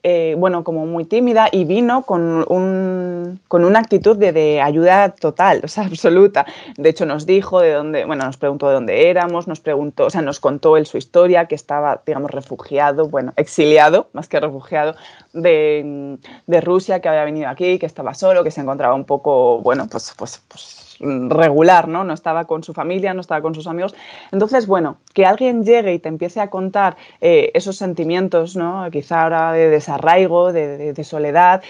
eh, 0.03 0.35
bueno, 0.37 0.63
como 0.63 0.85
muy 0.85 1.05
tímida 1.05 1.47
y 1.51 1.65
vino 1.65 2.03
con, 2.03 2.45
un, 2.47 3.41
con 3.47 3.65
una 3.65 3.79
actitud 3.79 4.15
de, 4.15 4.31
de 4.31 4.61
ayuda 4.61 5.09
total, 5.09 5.61
o 5.65 5.67
sea, 5.67 5.85
absoluta. 5.85 6.45
De 6.77 6.89
hecho, 6.89 7.07
nos 7.07 7.25
dijo 7.25 7.61
de 7.61 7.71
dónde, 7.73 8.05
bueno, 8.05 8.25
nos 8.25 8.37
preguntó 8.37 8.67
de 8.67 8.75
dónde 8.75 9.09
éramos, 9.09 9.47
nos 9.47 9.59
preguntó, 9.59 10.05
o 10.05 10.09
sea, 10.11 10.21
nos 10.21 10.39
contó 10.39 10.77
él 10.77 10.85
su 10.85 10.97
historia, 10.97 11.47
que 11.47 11.55
estaba, 11.55 12.03
digamos, 12.05 12.29
refugiado, 12.29 13.07
bueno, 13.09 13.33
exiliado, 13.37 14.09
más 14.13 14.27
que 14.27 14.39
refugiado, 14.39 14.95
de, 15.33 16.19
de 16.45 16.61
Rusia, 16.61 16.99
que 17.01 17.09
había 17.09 17.23
venido 17.25 17.49
aquí, 17.49 17.79
que 17.79 17.87
estaba 17.87 18.13
solo, 18.13 18.43
que 18.43 18.51
se 18.51 18.61
encontraba 18.61 18.93
un 18.93 19.05
poco, 19.05 19.61
bueno, 19.61 19.87
pues, 19.89 20.13
pues, 20.15 20.43
pues 20.47 20.80
regular, 21.01 21.87
¿no? 21.87 22.03
No 22.03 22.13
estaba 22.13 22.45
con 22.45 22.63
su 22.63 22.73
familia, 22.73 23.13
no 23.13 23.21
estaba 23.21 23.41
con 23.41 23.55
sus 23.55 23.67
amigos. 23.67 23.95
Entonces, 24.31 24.67
bueno, 24.67 24.97
que 25.13 25.25
alguien 25.25 25.63
llegue 25.63 25.93
y 25.93 25.99
te 25.99 26.09
empiece 26.09 26.39
a 26.39 26.49
contar 26.49 26.97
eh, 27.19 27.51
esos 27.53 27.77
sentimientos, 27.77 28.55
¿no? 28.55 28.87
Quizá 28.91 29.23
ahora 29.23 29.51
de 29.53 29.69
desarraigo, 29.69 30.53
de, 30.53 31.03
soledad, 31.03 31.63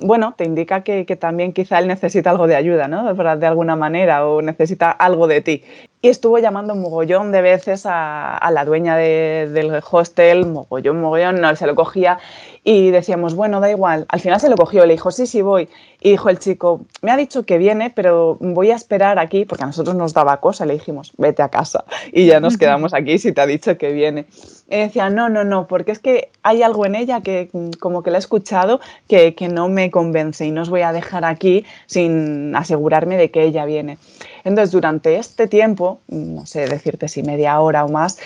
bueno, 0.00 0.34
te 0.36 0.44
indica 0.44 0.82
que, 0.82 1.04
que 1.04 1.16
también 1.16 1.52
quizá 1.52 1.78
él 1.78 1.86
necesita 1.86 2.30
algo 2.30 2.46
de 2.46 2.56
ayuda, 2.56 2.88
¿no? 2.88 3.12
De 3.14 3.46
alguna 3.46 3.76
manera, 3.76 4.26
o 4.26 4.40
necesita 4.40 4.90
algo 4.90 5.26
de 5.26 5.40
ti. 5.42 5.64
Y 6.04 6.08
estuvo 6.08 6.38
llamando 6.40 6.74
mogollón 6.74 7.30
de 7.30 7.42
veces 7.42 7.86
a, 7.86 8.36
a 8.36 8.50
la 8.50 8.64
dueña 8.64 8.96
de- 8.96 9.48
del 9.52 9.80
hostel, 9.88 10.46
mogollón, 10.46 11.00
mogollón, 11.00 11.40
no 11.40 11.54
se 11.54 11.66
lo 11.66 11.76
cogía. 11.76 12.18
Y 12.64 12.90
decíamos, 12.90 13.34
bueno, 13.34 13.60
da 13.60 13.70
igual. 13.70 14.04
Al 14.08 14.20
final 14.20 14.40
se 14.40 14.48
lo 14.48 14.56
cogió, 14.56 14.84
le 14.84 14.94
dijo, 14.94 15.10
sí, 15.12 15.26
sí, 15.26 15.42
voy. 15.42 15.68
Y 16.00 16.10
dijo 16.10 16.28
el 16.28 16.38
chico, 16.40 16.80
me 17.02 17.10
ha 17.12 17.16
dicho 17.16 17.44
que 17.44 17.58
viene, 17.58 17.90
pero 17.90 18.36
voy 18.40 18.70
a 18.72 18.76
esperar 18.76 19.18
aquí, 19.20 19.44
porque 19.44 19.64
a 19.64 19.66
nosotros 19.66 19.94
nos 19.96 20.12
daba 20.12 20.38
cosa. 20.38 20.66
Le 20.66 20.74
dijimos, 20.74 21.12
vete 21.18 21.42
a 21.42 21.48
casa 21.48 21.84
y 22.12 22.26
ya 22.26 22.40
nos 22.40 22.56
quedamos 22.58 22.94
aquí 22.94 23.18
si 23.18 23.32
te 23.32 23.40
ha 23.40 23.46
dicho 23.46 23.78
que 23.78 23.92
viene. 23.92 24.26
Y 24.68 24.76
decía, 24.76 25.10
no, 25.10 25.28
no, 25.28 25.44
no, 25.44 25.66
porque 25.66 25.92
es 25.92 25.98
que 25.98 26.30
hay 26.42 26.62
algo 26.62 26.86
en 26.86 26.94
ella 26.94 27.20
que 27.20 27.48
como 27.78 28.02
que 28.02 28.10
la 28.10 28.18
he 28.18 28.20
escuchado 28.20 28.80
que, 29.06 29.34
que 29.34 29.48
no 29.48 29.68
me 29.68 29.90
convence 29.90 30.46
y 30.46 30.50
no 30.50 30.62
os 30.62 30.70
voy 30.70 30.80
a 30.82 30.92
dejar 30.92 31.24
aquí 31.24 31.64
sin 31.86 32.54
asegurarme 32.56 33.16
de 33.16 33.30
que 33.30 33.42
ella 33.44 33.64
viene. 33.66 33.98
Entonces, 34.44 34.72
durante 34.72 35.16
este 35.16 35.46
tiempo, 35.46 36.00
no 36.08 36.46
sé 36.46 36.66
decirte 36.66 37.08
si 37.08 37.22
media 37.22 37.60
hora 37.60 37.84
o 37.84 37.88
más, 37.88 38.18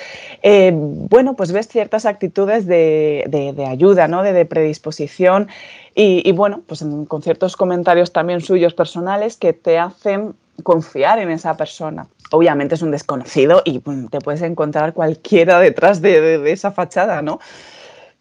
eh, 0.42 0.72
bueno, 0.74 1.34
pues 1.34 1.52
ves 1.52 1.68
ciertas 1.68 2.06
actitudes 2.06 2.66
de, 2.66 3.24
de- 3.28 3.66
ayuda, 3.66 4.08
¿no? 4.08 4.22
de, 4.22 4.32
de 4.32 4.44
predisposición 4.44 5.48
y, 5.94 6.30
bueno, 6.32 6.62
pues 6.66 6.84
con 7.08 7.22
ciertos 7.22 7.56
comentarios 7.56 8.12
también 8.12 8.40
suyos 8.42 8.74
personales 8.74 9.36
que 9.36 9.52
te 9.52 9.78
hacen 9.78 10.34
confiar 10.62 11.18
en 11.18 11.30
esa 11.30 11.56
persona. 11.56 12.06
Obviamente 12.32 12.74
es 12.74 12.82
un 12.82 12.90
desconocido 12.90 13.62
y 13.64 13.80
mm, 13.84 14.08
te 14.08 14.18
puedes 14.20 14.42
encontrar 14.42 14.92
cualquiera 14.94 15.58
detrás 15.60 16.00
de, 16.02 16.20
de- 16.20 16.38
de 16.38 16.52
esa 16.52 16.70
fachada, 16.72 17.22
¿no? 17.22 17.40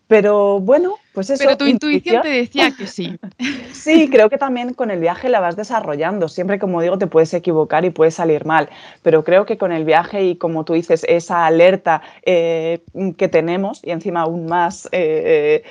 Pero 0.07 0.59
bueno, 0.59 0.95
pues 1.13 1.29
eso. 1.29 1.43
Pero 1.43 1.57
tu 1.57 1.65
intuición 1.65 2.21
te 2.21 2.29
decía 2.29 2.71
que 2.77 2.87
sí. 2.87 3.17
Sí, 3.73 4.09
creo 4.09 4.31
que 4.31 4.39
también 4.39 4.73
con 4.73 4.89
el 4.89 4.99
viaje 4.99 5.29
la 5.29 5.39
vas 5.39 5.55
desarrollando. 5.55 6.27
Siempre, 6.27 6.57
como 6.57 6.81
digo, 6.81 6.97
te 6.97 7.05
puedes 7.05 7.33
equivocar 7.35 7.85
y 7.85 7.91
puede 7.91 8.09
salir 8.09 8.45
mal, 8.45 8.67
pero 9.03 9.23
creo 9.23 9.45
que 9.45 9.57
con 9.59 9.71
el 9.71 9.85
viaje 9.85 10.23
y 10.23 10.35
como 10.37 10.65
tú 10.65 10.73
dices, 10.73 11.05
esa 11.07 11.45
alerta 11.45 12.01
eh, 12.23 12.81
que 13.17 13.27
tenemos 13.27 13.81
y 13.83 13.91
encima 13.91 14.21
aún 14.21 14.47
más 14.47 14.89
eh, 14.91 15.63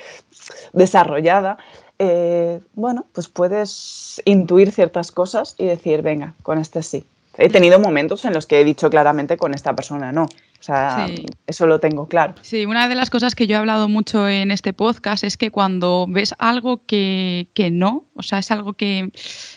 desarrollada, 0.71 1.57
eh, 1.99 2.59
bueno, 2.73 3.05
pues 3.13 3.27
puedes 3.27 4.21
intuir 4.25 4.71
ciertas 4.71 5.11
cosas 5.11 5.55
y 5.57 5.65
decir, 5.65 6.01
venga, 6.01 6.33
con 6.43 6.57
este 6.57 6.83
sí. 6.83 7.05
He 7.37 7.49
tenido 7.49 7.79
momentos 7.79 8.23
en 8.25 8.33
los 8.33 8.45
que 8.45 8.61
he 8.61 8.63
dicho 8.63 8.89
claramente 8.89 9.37
con 9.37 9.53
esta 9.53 9.75
persona 9.75 10.11
no. 10.11 10.27
O 10.65 10.73
sea, 10.73 11.07
Sí. 11.07 11.25
eso 11.45 11.67
lo 11.67 11.79
tengo 11.79 12.07
claro. 12.07 12.33
Sí, 12.41 12.65
una 12.65 12.89
de 12.89 12.95
las 12.95 13.11
cosas 13.11 13.35
que 13.35 13.45
yo 13.45 13.55
he 13.55 13.59
hablado 13.59 13.87
mucho 13.87 14.27
en 14.27 14.49
este 14.49 14.73
podcast 14.73 15.23
es 15.23 15.37
que 15.37 15.51
cuando 15.51 16.07
ves 16.09 16.33
algo 16.39 16.83
que, 16.87 17.49
que 17.53 17.69
no, 17.69 18.05
o 18.15 18.23
sea, 18.23 18.39
es 18.39 18.49
algo 18.49 18.73
que 18.73 19.11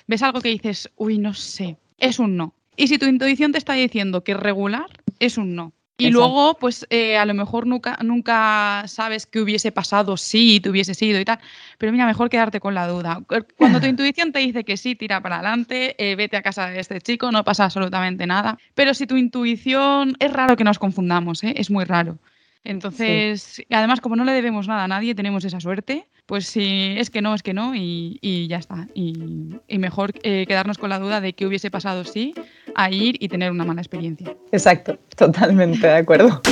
ves 0.07 0.23
algo 0.23 0.43
que 0.43 0.51
dices, 0.51 0.91
uy, 0.97 1.17
no 1.17 1.33
sé, 1.33 1.79
es 1.97 2.19
un 2.19 2.37
no. 2.37 2.53
Y 2.77 2.89
si 2.89 2.99
tu 2.99 3.07
intuición 3.07 3.53
te 3.53 3.59
está 3.59 3.73
diciendo 3.73 4.23
que 4.23 4.33
es 4.33 4.39
regular, 4.39 4.87
es 5.19 5.39
un 5.39 5.55
no. 5.55 5.73
Y 6.01 6.07
Exacto. 6.07 6.21
luego, 6.21 6.59
pues 6.61 6.87
eh, 6.91 7.17
a 7.17 7.25
lo 7.25 7.35
mejor 7.35 7.67
nunca, 7.67 7.99
nunca 8.05 8.85
sabes 8.87 9.27
qué 9.27 9.41
hubiese 9.41 9.73
pasado 9.73 10.17
si 10.17 10.61
te 10.61 10.71
hubiese 10.71 10.95
sido 10.95 11.19
y 11.19 11.25
tal. 11.25 11.41
Pero 11.77 11.91
mira, 11.91 12.07
mejor 12.07 12.31
quedarte 12.31 12.61
con 12.61 12.73
la 12.73 12.87
duda. 12.87 13.21
Cuando 13.57 13.81
tu 13.81 13.87
intuición 13.89 14.31
te 14.31 14.39
dice 14.39 14.63
que 14.63 14.77
sí, 14.77 14.95
tira 14.95 15.21
para 15.21 15.41
adelante, 15.41 15.97
eh, 15.99 16.15
vete 16.15 16.37
a 16.37 16.43
casa 16.43 16.71
de 16.71 16.79
este 16.79 17.01
chico, 17.01 17.33
no 17.33 17.43
pasa 17.43 17.65
absolutamente 17.65 18.29
nada. 18.29 18.59
Pero 18.75 18.95
si 18.95 19.09
tu 19.09 19.17
intuición, 19.17 20.15
es 20.21 20.33
raro 20.33 20.57
que 20.57 20.63
nos 20.63 20.79
confundamos, 20.79 21.43
¿eh? 21.43 21.55
es 21.57 21.69
muy 21.69 21.85
raro. 21.85 22.19
Entonces, 22.65 23.63
además, 23.71 24.01
como 24.01 24.17
no 24.17 24.25
le 24.25 24.33
debemos 24.33 24.69
nada 24.69 24.85
a 24.85 24.89
nadie, 24.89 25.15
tenemos 25.15 25.45
esa 25.45 25.61
suerte, 25.61 26.07
pues 26.27 26.47
si 26.47 26.95
es 26.99 27.09
que 27.09 27.23
no, 27.23 27.35
es 27.35 27.43
que 27.43 27.55
no, 27.55 27.75
y, 27.75 28.19
y 28.21 28.47
ya 28.49 28.59
está. 28.59 28.89
Y, 28.95 29.55
y 29.67 29.79
mejor 29.79 30.13
eh, 30.23 30.45
quedarnos 30.47 30.77
con 30.77 30.91
la 30.91 30.99
duda 30.99 31.21
de 31.21 31.33
qué 31.33 31.47
hubiese 31.47 31.71
pasado 31.71 32.05
si 32.05 32.35
a 32.75 32.91
ir 32.91 33.17
y 33.21 33.29
tener 33.29 33.51
una 33.51 33.65
mala 33.65 33.81
experiencia. 33.81 34.37
Exacto, 34.53 34.99
totalmente 35.17 35.87
de 35.87 35.95
acuerdo. 35.95 36.43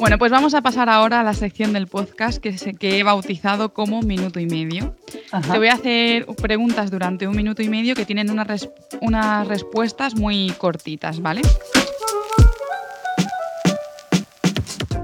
Bueno, 0.00 0.16
pues 0.18 0.32
vamos 0.32 0.54
a 0.54 0.62
pasar 0.62 0.88
ahora 0.88 1.20
a 1.20 1.22
la 1.22 1.34
sección 1.34 1.74
del 1.74 1.86
podcast 1.86 2.38
que, 2.42 2.56
se- 2.56 2.72
que 2.74 2.98
he 2.98 3.02
bautizado 3.02 3.74
como 3.74 4.00
minuto 4.00 4.40
y 4.40 4.46
medio. 4.46 4.96
Ajá. 5.30 5.52
Te 5.52 5.58
voy 5.58 5.68
a 5.68 5.74
hacer 5.74 6.26
preguntas 6.40 6.90
durante 6.90 7.28
un 7.28 7.36
minuto 7.36 7.62
y 7.62 7.68
medio 7.68 7.94
que 7.94 8.06
tienen 8.06 8.30
unas, 8.30 8.46
res- 8.46 8.70
unas 9.02 9.46
respuestas 9.46 10.14
muy 10.14 10.50
cortitas, 10.56 11.20
¿vale? 11.20 11.42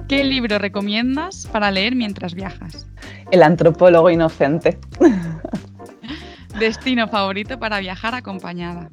¿Qué 0.08 0.24
libro 0.24 0.58
recomiendas 0.58 1.46
para 1.52 1.70
leer 1.70 1.94
mientras 1.94 2.34
viajas? 2.34 2.86
El 3.30 3.42
antropólogo 3.42 4.08
inocente. 4.08 4.78
Destino 6.58 7.06
favorito 7.08 7.58
para 7.58 7.80
viajar 7.80 8.14
acompañada. 8.14 8.88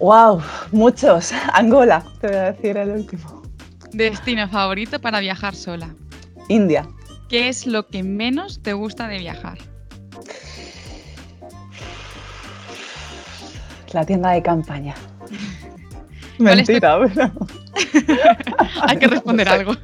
¡Wow! 0.00 0.40
Muchos. 0.72 1.32
Angola, 1.52 2.02
te 2.20 2.28
voy 2.28 2.36
a 2.36 2.52
decir 2.52 2.76
el 2.78 2.90
último. 2.90 3.42
Destino 3.92 4.48
favorito 4.48 5.00
para 5.00 5.20
viajar 5.20 5.54
sola. 5.54 5.94
India. 6.48 6.86
¿Qué 7.28 7.48
es 7.48 7.66
lo 7.66 7.88
que 7.88 8.02
menos 8.02 8.62
te 8.62 8.72
gusta 8.72 9.08
de 9.08 9.18
viajar? 9.18 9.58
La 13.92 14.04
tienda 14.04 14.30
de 14.32 14.42
campaña. 14.42 14.94
¿Cuál 16.38 16.60
es 16.60 16.66
tu- 16.66 16.72
Mentira, 16.72 16.98
pero. 17.14 17.32
Hay 18.82 18.96
que 18.98 19.06
responder 19.06 19.46
No 19.48 19.52
sé. 19.54 19.58
algo. 19.60 19.74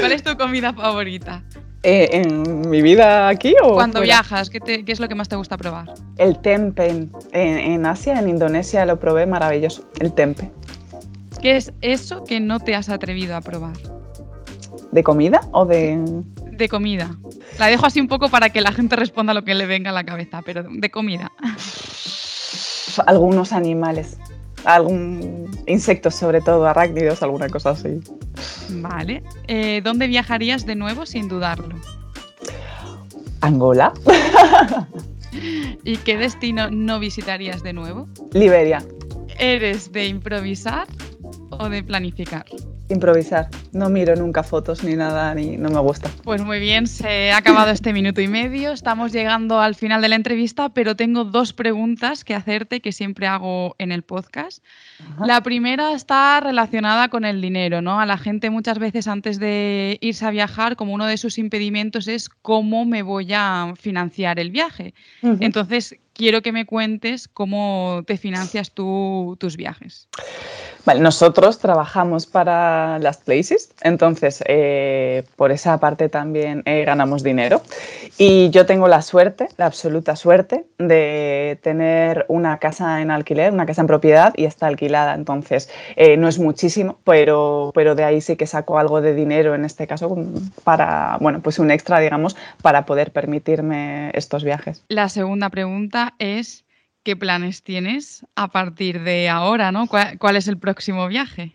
¿Cuál 0.00 0.12
es 0.12 0.22
tu 0.22 0.36
comida 0.36 0.72
favorita? 0.72 1.42
Eh, 1.82 2.08
¿En 2.12 2.68
mi 2.68 2.82
vida 2.82 3.28
aquí 3.28 3.54
o 3.62 3.74
Cuando 3.74 3.98
fuera? 3.98 4.14
viajas, 4.14 4.50
¿qué, 4.50 4.60
te- 4.60 4.84
qué 4.84 4.92
es 4.92 5.00
lo 5.00 5.08
que 5.08 5.14
más 5.14 5.28
te 5.28 5.36
gusta 5.36 5.56
probar? 5.56 5.92
El 6.18 6.40
tempe. 6.40 6.88
En, 6.88 7.10
en 7.32 7.86
Asia, 7.86 8.18
en 8.18 8.28
Indonesia, 8.28 8.84
lo 8.86 8.98
probé 8.98 9.26
maravilloso. 9.26 9.84
El 10.00 10.12
tempe. 10.12 10.50
¿Qué 11.40 11.56
es 11.56 11.72
eso 11.80 12.24
que 12.24 12.40
no 12.40 12.60
te 12.60 12.74
has 12.74 12.88
atrevido 12.88 13.36
a 13.36 13.40
probar? 13.40 13.76
¿De 14.92 15.02
comida 15.02 15.40
o 15.52 15.64
de.? 15.64 16.22
De 16.52 16.68
comida. 16.68 17.16
La 17.58 17.66
dejo 17.66 17.86
así 17.86 18.00
un 18.00 18.08
poco 18.08 18.28
para 18.28 18.50
que 18.50 18.60
la 18.60 18.72
gente 18.72 18.96
responda 18.96 19.34
lo 19.34 19.44
que 19.44 19.54
le 19.54 19.66
venga 19.66 19.90
a 19.90 19.92
la 19.92 20.04
cabeza, 20.04 20.42
pero 20.44 20.64
de 20.68 20.90
comida. 20.90 21.32
Algunos 23.06 23.52
animales. 23.52 24.18
Algún 24.64 25.50
insectos, 25.66 26.14
sobre 26.14 26.40
todo, 26.40 26.66
arácnidos, 26.66 27.22
alguna 27.22 27.48
cosa 27.48 27.70
así. 27.70 28.00
Vale. 28.70 29.22
Eh, 29.46 29.80
¿Dónde 29.84 30.06
viajarías 30.08 30.66
de 30.66 30.74
nuevo 30.74 31.06
sin 31.06 31.28
dudarlo? 31.28 31.76
Angola. 33.42 33.92
¿Y 35.84 35.98
qué 35.98 36.16
destino 36.16 36.70
no 36.70 36.98
visitarías 36.98 37.62
de 37.62 37.74
nuevo? 37.74 38.08
Liberia. 38.32 38.82
¿Eres 39.38 39.92
de 39.92 40.06
improvisar 40.06 40.86
o 41.58 41.68
de 41.68 41.82
planificar? 41.82 42.44
Improvisar. 42.88 43.48
no 43.72 43.88
miro 43.88 44.14
nunca 44.14 44.42
fotos 44.42 44.84
ni 44.84 44.94
nada, 44.94 45.34
ni 45.34 45.56
no 45.56 45.70
me 45.70 45.80
gusta. 45.80 46.08
Pues 46.22 46.42
muy 46.42 46.60
bien, 46.60 46.86
se 46.86 47.32
ha 47.32 47.38
acabado 47.38 47.70
este 47.70 47.92
minuto 47.92 48.20
y 48.20 48.28
medio. 48.28 48.72
Estamos 48.72 49.12
llegando 49.12 49.60
al 49.60 49.74
final 49.74 50.02
de 50.02 50.08
la 50.08 50.16
entrevista, 50.16 50.68
pero 50.68 50.94
tengo 50.94 51.24
dos 51.24 51.52
preguntas 51.52 52.24
que 52.24 52.34
hacerte 52.34 52.80
que 52.80 52.92
siempre 52.92 53.26
hago 53.26 53.74
en 53.78 53.90
el 53.92 54.02
podcast. 54.02 54.62
La 55.24 55.42
primera 55.42 55.92
está 55.92 56.40
relacionada 56.40 57.08
con 57.08 57.24
el 57.24 57.40
dinero, 57.40 57.82
¿no? 57.82 58.00
A 58.00 58.06
la 58.06 58.18
gente 58.18 58.50
muchas 58.50 58.78
veces 58.78 59.08
antes 59.08 59.38
de 59.38 59.98
irse 60.00 60.24
a 60.24 60.30
viajar, 60.30 60.76
como 60.76 60.94
uno 60.94 61.06
de 61.06 61.16
sus 61.16 61.38
impedimentos 61.38 62.08
es 62.08 62.28
cómo 62.28 62.84
me 62.84 63.02
voy 63.02 63.32
a 63.32 63.74
financiar 63.78 64.38
el 64.38 64.50
viaje. 64.50 64.94
Entonces, 65.22 65.96
quiero 66.16 66.42
que 66.42 66.52
me 66.52 66.66
cuentes 66.66 67.28
cómo 67.28 68.02
te 68.06 68.16
financias 68.16 68.70
tú 68.70 69.36
tus 69.38 69.56
viajes. 69.56 70.08
Vale, 70.84 71.00
nosotros 71.00 71.58
trabajamos 71.58 72.26
para 72.26 73.00
las 73.00 73.18
places, 73.18 73.70
entonces 73.82 74.42
eh, 74.46 75.24
por 75.34 75.50
esa 75.50 75.78
parte 75.78 76.08
también 76.08 76.62
eh, 76.64 76.84
ganamos 76.84 77.24
dinero. 77.24 77.60
Y 78.18 78.50
yo 78.50 78.66
tengo 78.66 78.86
la 78.86 79.02
suerte, 79.02 79.48
la 79.56 79.66
absoluta 79.66 80.14
suerte, 80.14 80.64
de 80.78 81.58
tener 81.62 82.24
una 82.28 82.58
casa 82.58 83.02
en 83.02 83.10
alquiler, 83.10 83.52
una 83.52 83.66
casa 83.66 83.80
en 83.80 83.88
propiedad 83.88 84.32
y 84.36 84.44
está 84.44 84.68
alquilada. 84.68 84.85
Entonces 85.14 85.70
eh, 85.96 86.16
no 86.16 86.28
es 86.28 86.38
muchísimo, 86.38 86.98
pero, 87.04 87.72
pero 87.74 87.94
de 87.94 88.04
ahí 88.04 88.20
sí 88.20 88.36
que 88.36 88.46
saco 88.46 88.78
algo 88.78 89.00
de 89.00 89.14
dinero, 89.14 89.54
en 89.54 89.64
este 89.64 89.86
caso, 89.86 90.16
para, 90.64 91.18
bueno, 91.20 91.40
pues 91.40 91.58
un 91.58 91.70
extra, 91.70 92.00
digamos, 92.00 92.36
para 92.62 92.86
poder 92.86 93.12
permitirme 93.12 94.10
estos 94.14 94.44
viajes. 94.44 94.84
La 94.88 95.08
segunda 95.08 95.50
pregunta 95.50 96.14
es 96.18 96.66
¿Qué 97.06 97.14
planes 97.14 97.62
tienes 97.62 98.26
a 98.34 98.48
partir 98.48 99.04
de 99.04 99.28
ahora? 99.28 99.70
¿no? 99.70 99.86
¿Cuál, 99.86 100.34
es 100.34 100.48
el 100.48 100.58
próximo 100.58 101.06
viaje? 101.06 101.52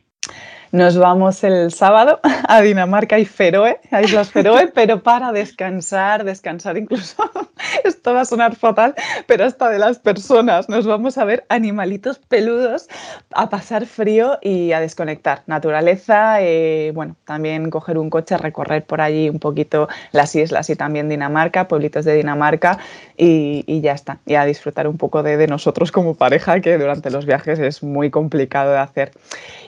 Nos 0.72 0.98
vamos 0.98 1.44
el 1.44 1.74
sábado 1.74 2.22
a 2.48 2.62
Dinamarca 2.62 3.20
y 3.20 3.26
Feroe, 3.26 3.78
a 3.92 4.02
Islas 4.02 4.32
Feroe, 4.32 4.68
pero 4.74 5.04
para 5.04 5.34
descansar, 5.34 6.24
descansar 6.24 6.78
incluso, 6.78 7.30
esto 7.84 8.14
va 8.14 8.22
a 8.22 8.26
sonar 8.26 8.56
fatal, 8.56 8.96
pero 9.28 9.46
hasta 9.46 9.70
de 9.70 9.80
las 9.80 10.00
personas. 10.00 10.70
Nos 10.70 10.86
vamos 10.86 11.18
a 11.18 11.26
ver 11.26 11.46
animalitos 11.50 12.20
peludos, 12.20 12.88
a 13.34 13.50
pasar 13.50 13.86
frío 13.86 14.38
y 14.42 14.72
a 14.72 14.80
desconectar. 14.80 15.44
Naturaleza, 15.48 16.42
eh, 16.42 16.92
bueno, 16.94 17.16
también 17.26 17.70
coger 17.70 17.98
un 17.98 18.10
coche, 18.10 18.38
recorrer 18.38 18.84
por 18.84 19.02
allí 19.02 19.30
un 19.30 19.40
poquito 19.40 19.88
las 20.12 20.36
islas 20.36 20.70
y 20.70 20.76
también 20.76 21.10
Dinamarca, 21.10 21.68
pueblitos 21.68 22.06
de 22.06 22.16
Dinamarca 22.16 22.78
y, 23.18 23.82
ya 23.82 23.94
está. 23.94 24.20
Y 24.26 24.36
a 24.36 24.46
disfrutar 24.46 24.88
un 24.88 24.98
poco 24.98 25.24
de, 25.24 25.38
de 25.38 25.48
nosotros 25.48 25.92
como 25.92 26.16
pareja, 26.16 26.60
que 26.60 26.78
durante 26.78 27.10
los 27.10 27.26
viajes 27.26 27.60
es 27.60 27.84
muy 27.84 28.10
complicado 28.10 28.72
de 28.72 28.80
hacer. 28.80 29.12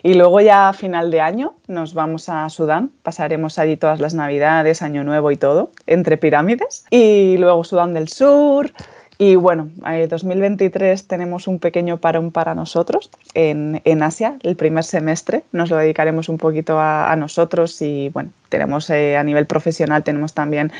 Y 0.04 0.16
luego 0.16 0.42
ya 0.42 0.70
a 0.70 0.74
final 0.74 1.12
de 1.12 1.22
año 1.22 1.56
nos 1.68 1.94
vamos 1.94 2.30
a 2.30 2.50
Sudán, 2.50 2.92
pasaremos 3.04 3.58
allí 3.60 3.78
todas 3.78 4.00
las 4.00 4.14
navidades, 4.14 4.82
año 4.82 5.04
nuevo 5.04 5.32
y 5.32 5.38
todo, 5.38 5.72
entre 5.88 6.18
pirámides. 6.18 6.86
Y 6.90 7.38
luego 7.38 7.64
Sudán 7.64 7.93
del 7.94 8.10
Sur, 8.10 8.72
y 9.18 9.36
bueno, 9.36 9.70
en 9.86 10.10
2023 10.10 11.08
tenemos 11.08 11.48
un 11.48 11.60
pequeño 11.60 11.98
parón 11.98 12.32
para 12.32 12.56
nosotros 12.56 13.10
en, 13.34 13.82
en, 13.86 14.04
Asia, 14.04 14.38
el 14.42 14.56
primer 14.56 14.84
semestre. 14.84 15.44
Nos 15.52 15.70
lo 15.70 15.78
dedicaremos 15.78 16.30
un 16.30 16.38
poquito 16.38 16.80
a, 16.80 17.12
a 17.12 17.16
nosotros 17.16 17.82
y 17.82 18.10
bueno, 18.10 18.32
tenemos 18.54 18.88
eh, 18.92 19.18
a 19.18 19.24
nivel 19.24 19.48
profesional, 19.48 20.04
tenemos 20.04 20.36
también 20.36 20.72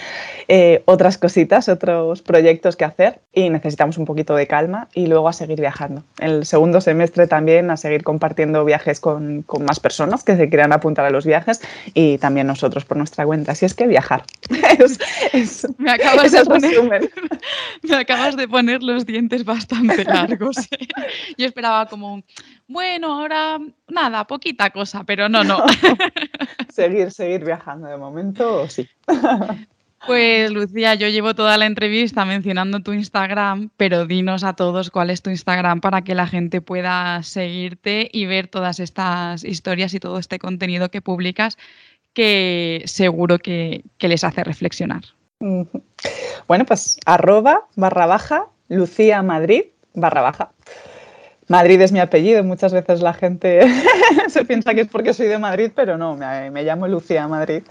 eh, 0.48 0.84
otras 0.86 1.18
cositas, 1.18 1.68
otros 1.70 2.22
proyectos 2.22 2.76
que 2.76 2.86
hacer 2.86 3.20
y 3.34 3.50
necesitamos 3.50 3.98
un 3.98 4.06
poquito 4.06 4.36
de 4.36 4.46
calma 4.46 4.90
y 4.94 5.08
luego 5.08 5.28
a 5.28 5.34
seguir 5.34 5.60
viajando. 5.60 6.04
El 6.20 6.46
segundo 6.46 6.82
semestre 6.82 7.26
también 7.26 7.72
a 7.72 7.78
seguir 7.78 8.04
compartiendo 8.04 8.64
viajes 8.64 9.00
con, 9.00 9.42
con 9.42 9.66
más 9.66 9.80
personas 9.80 10.24
que 10.24 10.38
se 10.38 10.50
quieran 10.50 10.72
apuntar 10.72 11.06
a 11.06 11.10
los 11.10 11.26
viajes 11.26 11.62
y 11.96 12.20
también 12.20 12.46
nosotros 12.46 12.86
por 12.86 12.98
nuestra 12.98 13.26
cuenta. 13.26 13.54
Así 13.54 13.66
es 13.66 13.74
que 13.74 13.88
viajar. 13.88 14.22
me, 15.80 15.92
acabas 15.92 16.32
de 16.32 16.46
poner, 16.46 17.10
me 17.82 17.96
acabas 17.96 18.23
de 18.32 18.48
poner 18.48 18.82
los 18.84 19.06
dientes 19.06 19.44
bastante 19.44 20.04
largos. 20.06 20.58
¿eh? 20.72 20.88
Yo 21.38 21.46
esperaba 21.46 21.86
como, 21.88 22.24
bueno, 22.68 23.14
ahora 23.14 23.60
nada, 23.88 24.26
poquita 24.26 24.70
cosa, 24.70 25.04
pero 25.04 25.30
no, 25.30 25.44
no. 25.44 25.64
seguir, 26.70 27.12
seguir 27.12 27.46
viajando 27.46 27.88
de 27.88 27.98
momento, 27.98 28.68
sí. 28.70 28.88
Pues 30.06 30.52
Lucía, 30.52 30.96
yo 30.96 31.08
llevo 31.08 31.34
toda 31.34 31.58
la 31.58 31.66
entrevista 31.66 32.26
mencionando 32.26 32.82
tu 32.82 32.92
Instagram, 32.92 33.70
pero 33.78 34.06
dinos 34.06 34.44
a 34.44 34.52
todos 34.52 34.92
cuál 34.92 35.10
es 35.10 35.22
tu 35.22 35.30
Instagram 35.30 35.80
para 35.80 36.02
que 36.02 36.14
la 36.14 36.28
gente 36.28 36.60
pueda 36.60 37.24
seguirte 37.24 38.10
y 38.12 38.26
ver 38.26 38.50
todas 38.50 38.82
estas 38.82 39.46
historias 39.46 39.94
y 39.94 40.02
todo 40.02 40.20
este 40.20 40.40
contenido 40.40 40.92
que 40.92 41.02
publicas 41.02 41.58
que 42.12 42.84
seguro 42.86 43.40
que, 43.40 43.86
que 43.98 44.10
les 44.10 44.26
hace 44.26 44.44
reflexionar. 44.44 45.04
Bueno, 46.48 46.66
pues 46.66 46.98
arroba 47.06 47.66
barra 47.76 48.06
baja 48.06 48.48
Lucía 48.70 49.22
Madrid 49.22 49.66
barra 49.94 50.22
baja. 50.22 50.52
Madrid 51.48 51.82
es 51.82 51.92
mi 51.92 52.00
apellido, 52.00 52.44
muchas 52.44 52.74
veces 52.74 53.02
la 53.02 53.14
gente 53.14 53.62
se 54.30 54.46
piensa 54.46 54.74
que 54.74 54.82
es 54.82 54.88
porque 54.88 55.14
soy 55.14 55.28
de 55.28 55.38
Madrid, 55.38 55.72
pero 55.76 55.98
no, 55.98 56.16
me, 56.16 56.64
llamo 56.64 56.88
Lucía 56.88 57.28
Madrid 57.28 57.64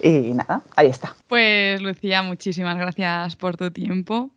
y 0.00 0.34
nada, 0.34 0.62
ahí 0.76 0.88
está. 0.88 1.16
Pues 1.28 1.80
Lucía, 1.80 2.22
muchísimas 2.22 2.76
gracias 2.76 3.34
por 3.36 3.56
tu 3.56 3.70
tiempo. 3.70 4.30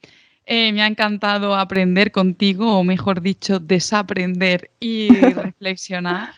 Eh, 0.45 0.71
me 0.71 0.81
ha 0.81 0.87
encantado 0.87 1.55
aprender 1.55 2.13
contigo, 2.13 2.79
o 2.79 2.83
mejor 2.85 3.21
dicho, 3.21 3.59
desaprender 3.59 4.71
y 4.79 5.09
reflexionar. 5.19 6.29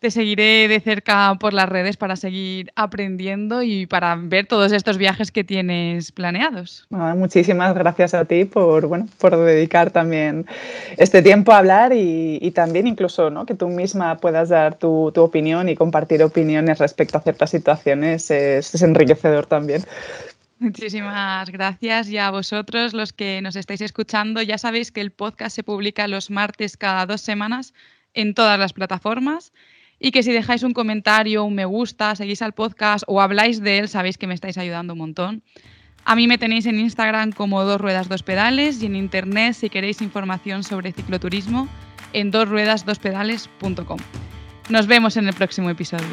Te 0.00 0.12
seguiré 0.12 0.68
de 0.68 0.78
cerca 0.78 1.34
por 1.40 1.52
las 1.52 1.68
redes 1.68 1.96
para 1.96 2.14
seguir 2.14 2.70
aprendiendo 2.76 3.64
y 3.64 3.86
para 3.86 4.14
ver 4.14 4.46
todos 4.46 4.70
estos 4.70 4.96
viajes 4.96 5.32
que 5.32 5.42
tienes 5.42 6.12
planeados. 6.12 6.86
muchísimas 6.90 7.74
gracias 7.74 8.14
a 8.14 8.24
ti 8.24 8.44
por, 8.44 8.86
bueno, 8.86 9.08
por 9.18 9.36
dedicar 9.36 9.90
también 9.90 10.46
este 10.98 11.20
tiempo 11.20 11.50
a 11.50 11.58
hablar 11.58 11.92
y, 11.92 12.48
también 12.52 12.86
incluso 12.86 13.30
¿no? 13.30 13.44
que 13.44 13.54
tú 13.54 13.68
misma 13.68 14.18
puedas 14.18 14.50
dar 14.50 14.76
tu, 14.76 15.12
opinión 15.16 15.68
y 15.68 15.74
compartir 15.74 16.22
opiniones 16.22 16.78
respecto 16.78 17.18
a 17.18 17.20
ciertas 17.20 17.50
situaciones 17.50 18.30
es, 18.30 18.72
es 18.72 18.82
enriquecedor 18.82 19.46
también. 19.46 19.82
Muchísimas 20.60 21.50
gracias 21.50 22.08
y 22.08 22.18
a 22.18 22.30
vosotros 22.30 22.94
los 22.94 23.12
que 23.12 23.42
nos 23.42 23.56
estáis 23.56 23.80
escuchando. 23.80 24.42
Ya 24.42 24.58
sabéis 24.58 24.92
que 24.92 25.00
el 25.00 25.10
podcast 25.10 25.56
se 25.56 25.64
publica 25.64 26.06
los 26.06 26.30
martes 26.30 26.76
cada 26.76 27.04
dos 27.04 27.20
semanas 27.20 27.74
en 28.14 28.34
todas 28.34 28.60
las 28.60 28.72
plataformas 28.72 29.52
y 30.00 30.10
que 30.10 30.22
si 30.22 30.32
dejáis 30.32 30.62
un 30.62 30.72
comentario, 30.72 31.44
un 31.44 31.54
me 31.54 31.64
gusta, 31.64 32.14
seguís 32.14 32.42
al 32.42 32.52
podcast 32.52 33.04
o 33.06 33.20
habláis 33.20 33.60
de 33.60 33.78
él, 33.78 33.88
sabéis 33.88 34.18
que 34.18 34.26
me 34.26 34.34
estáis 34.34 34.58
ayudando 34.58 34.92
un 34.92 35.00
montón. 35.00 35.42
A 36.04 36.16
mí 36.16 36.26
me 36.26 36.38
tenéis 36.38 36.66
en 36.66 36.78
Instagram 36.78 37.32
como 37.32 37.62
dos 37.64 37.80
ruedas 37.80 38.08
dos 38.08 38.22
pedales 38.22 38.82
y 38.82 38.86
en 38.86 38.96
internet 38.96 39.54
si 39.54 39.68
queréis 39.68 40.00
información 40.00 40.62
sobre 40.62 40.92
cicloturismo 40.92 41.68
en 42.12 42.30
dosruedasdospedales.com. 42.30 43.98
Nos 44.70 44.86
vemos 44.86 45.16
en 45.16 45.28
el 45.28 45.34
próximo 45.34 45.70
episodio. 45.70 46.06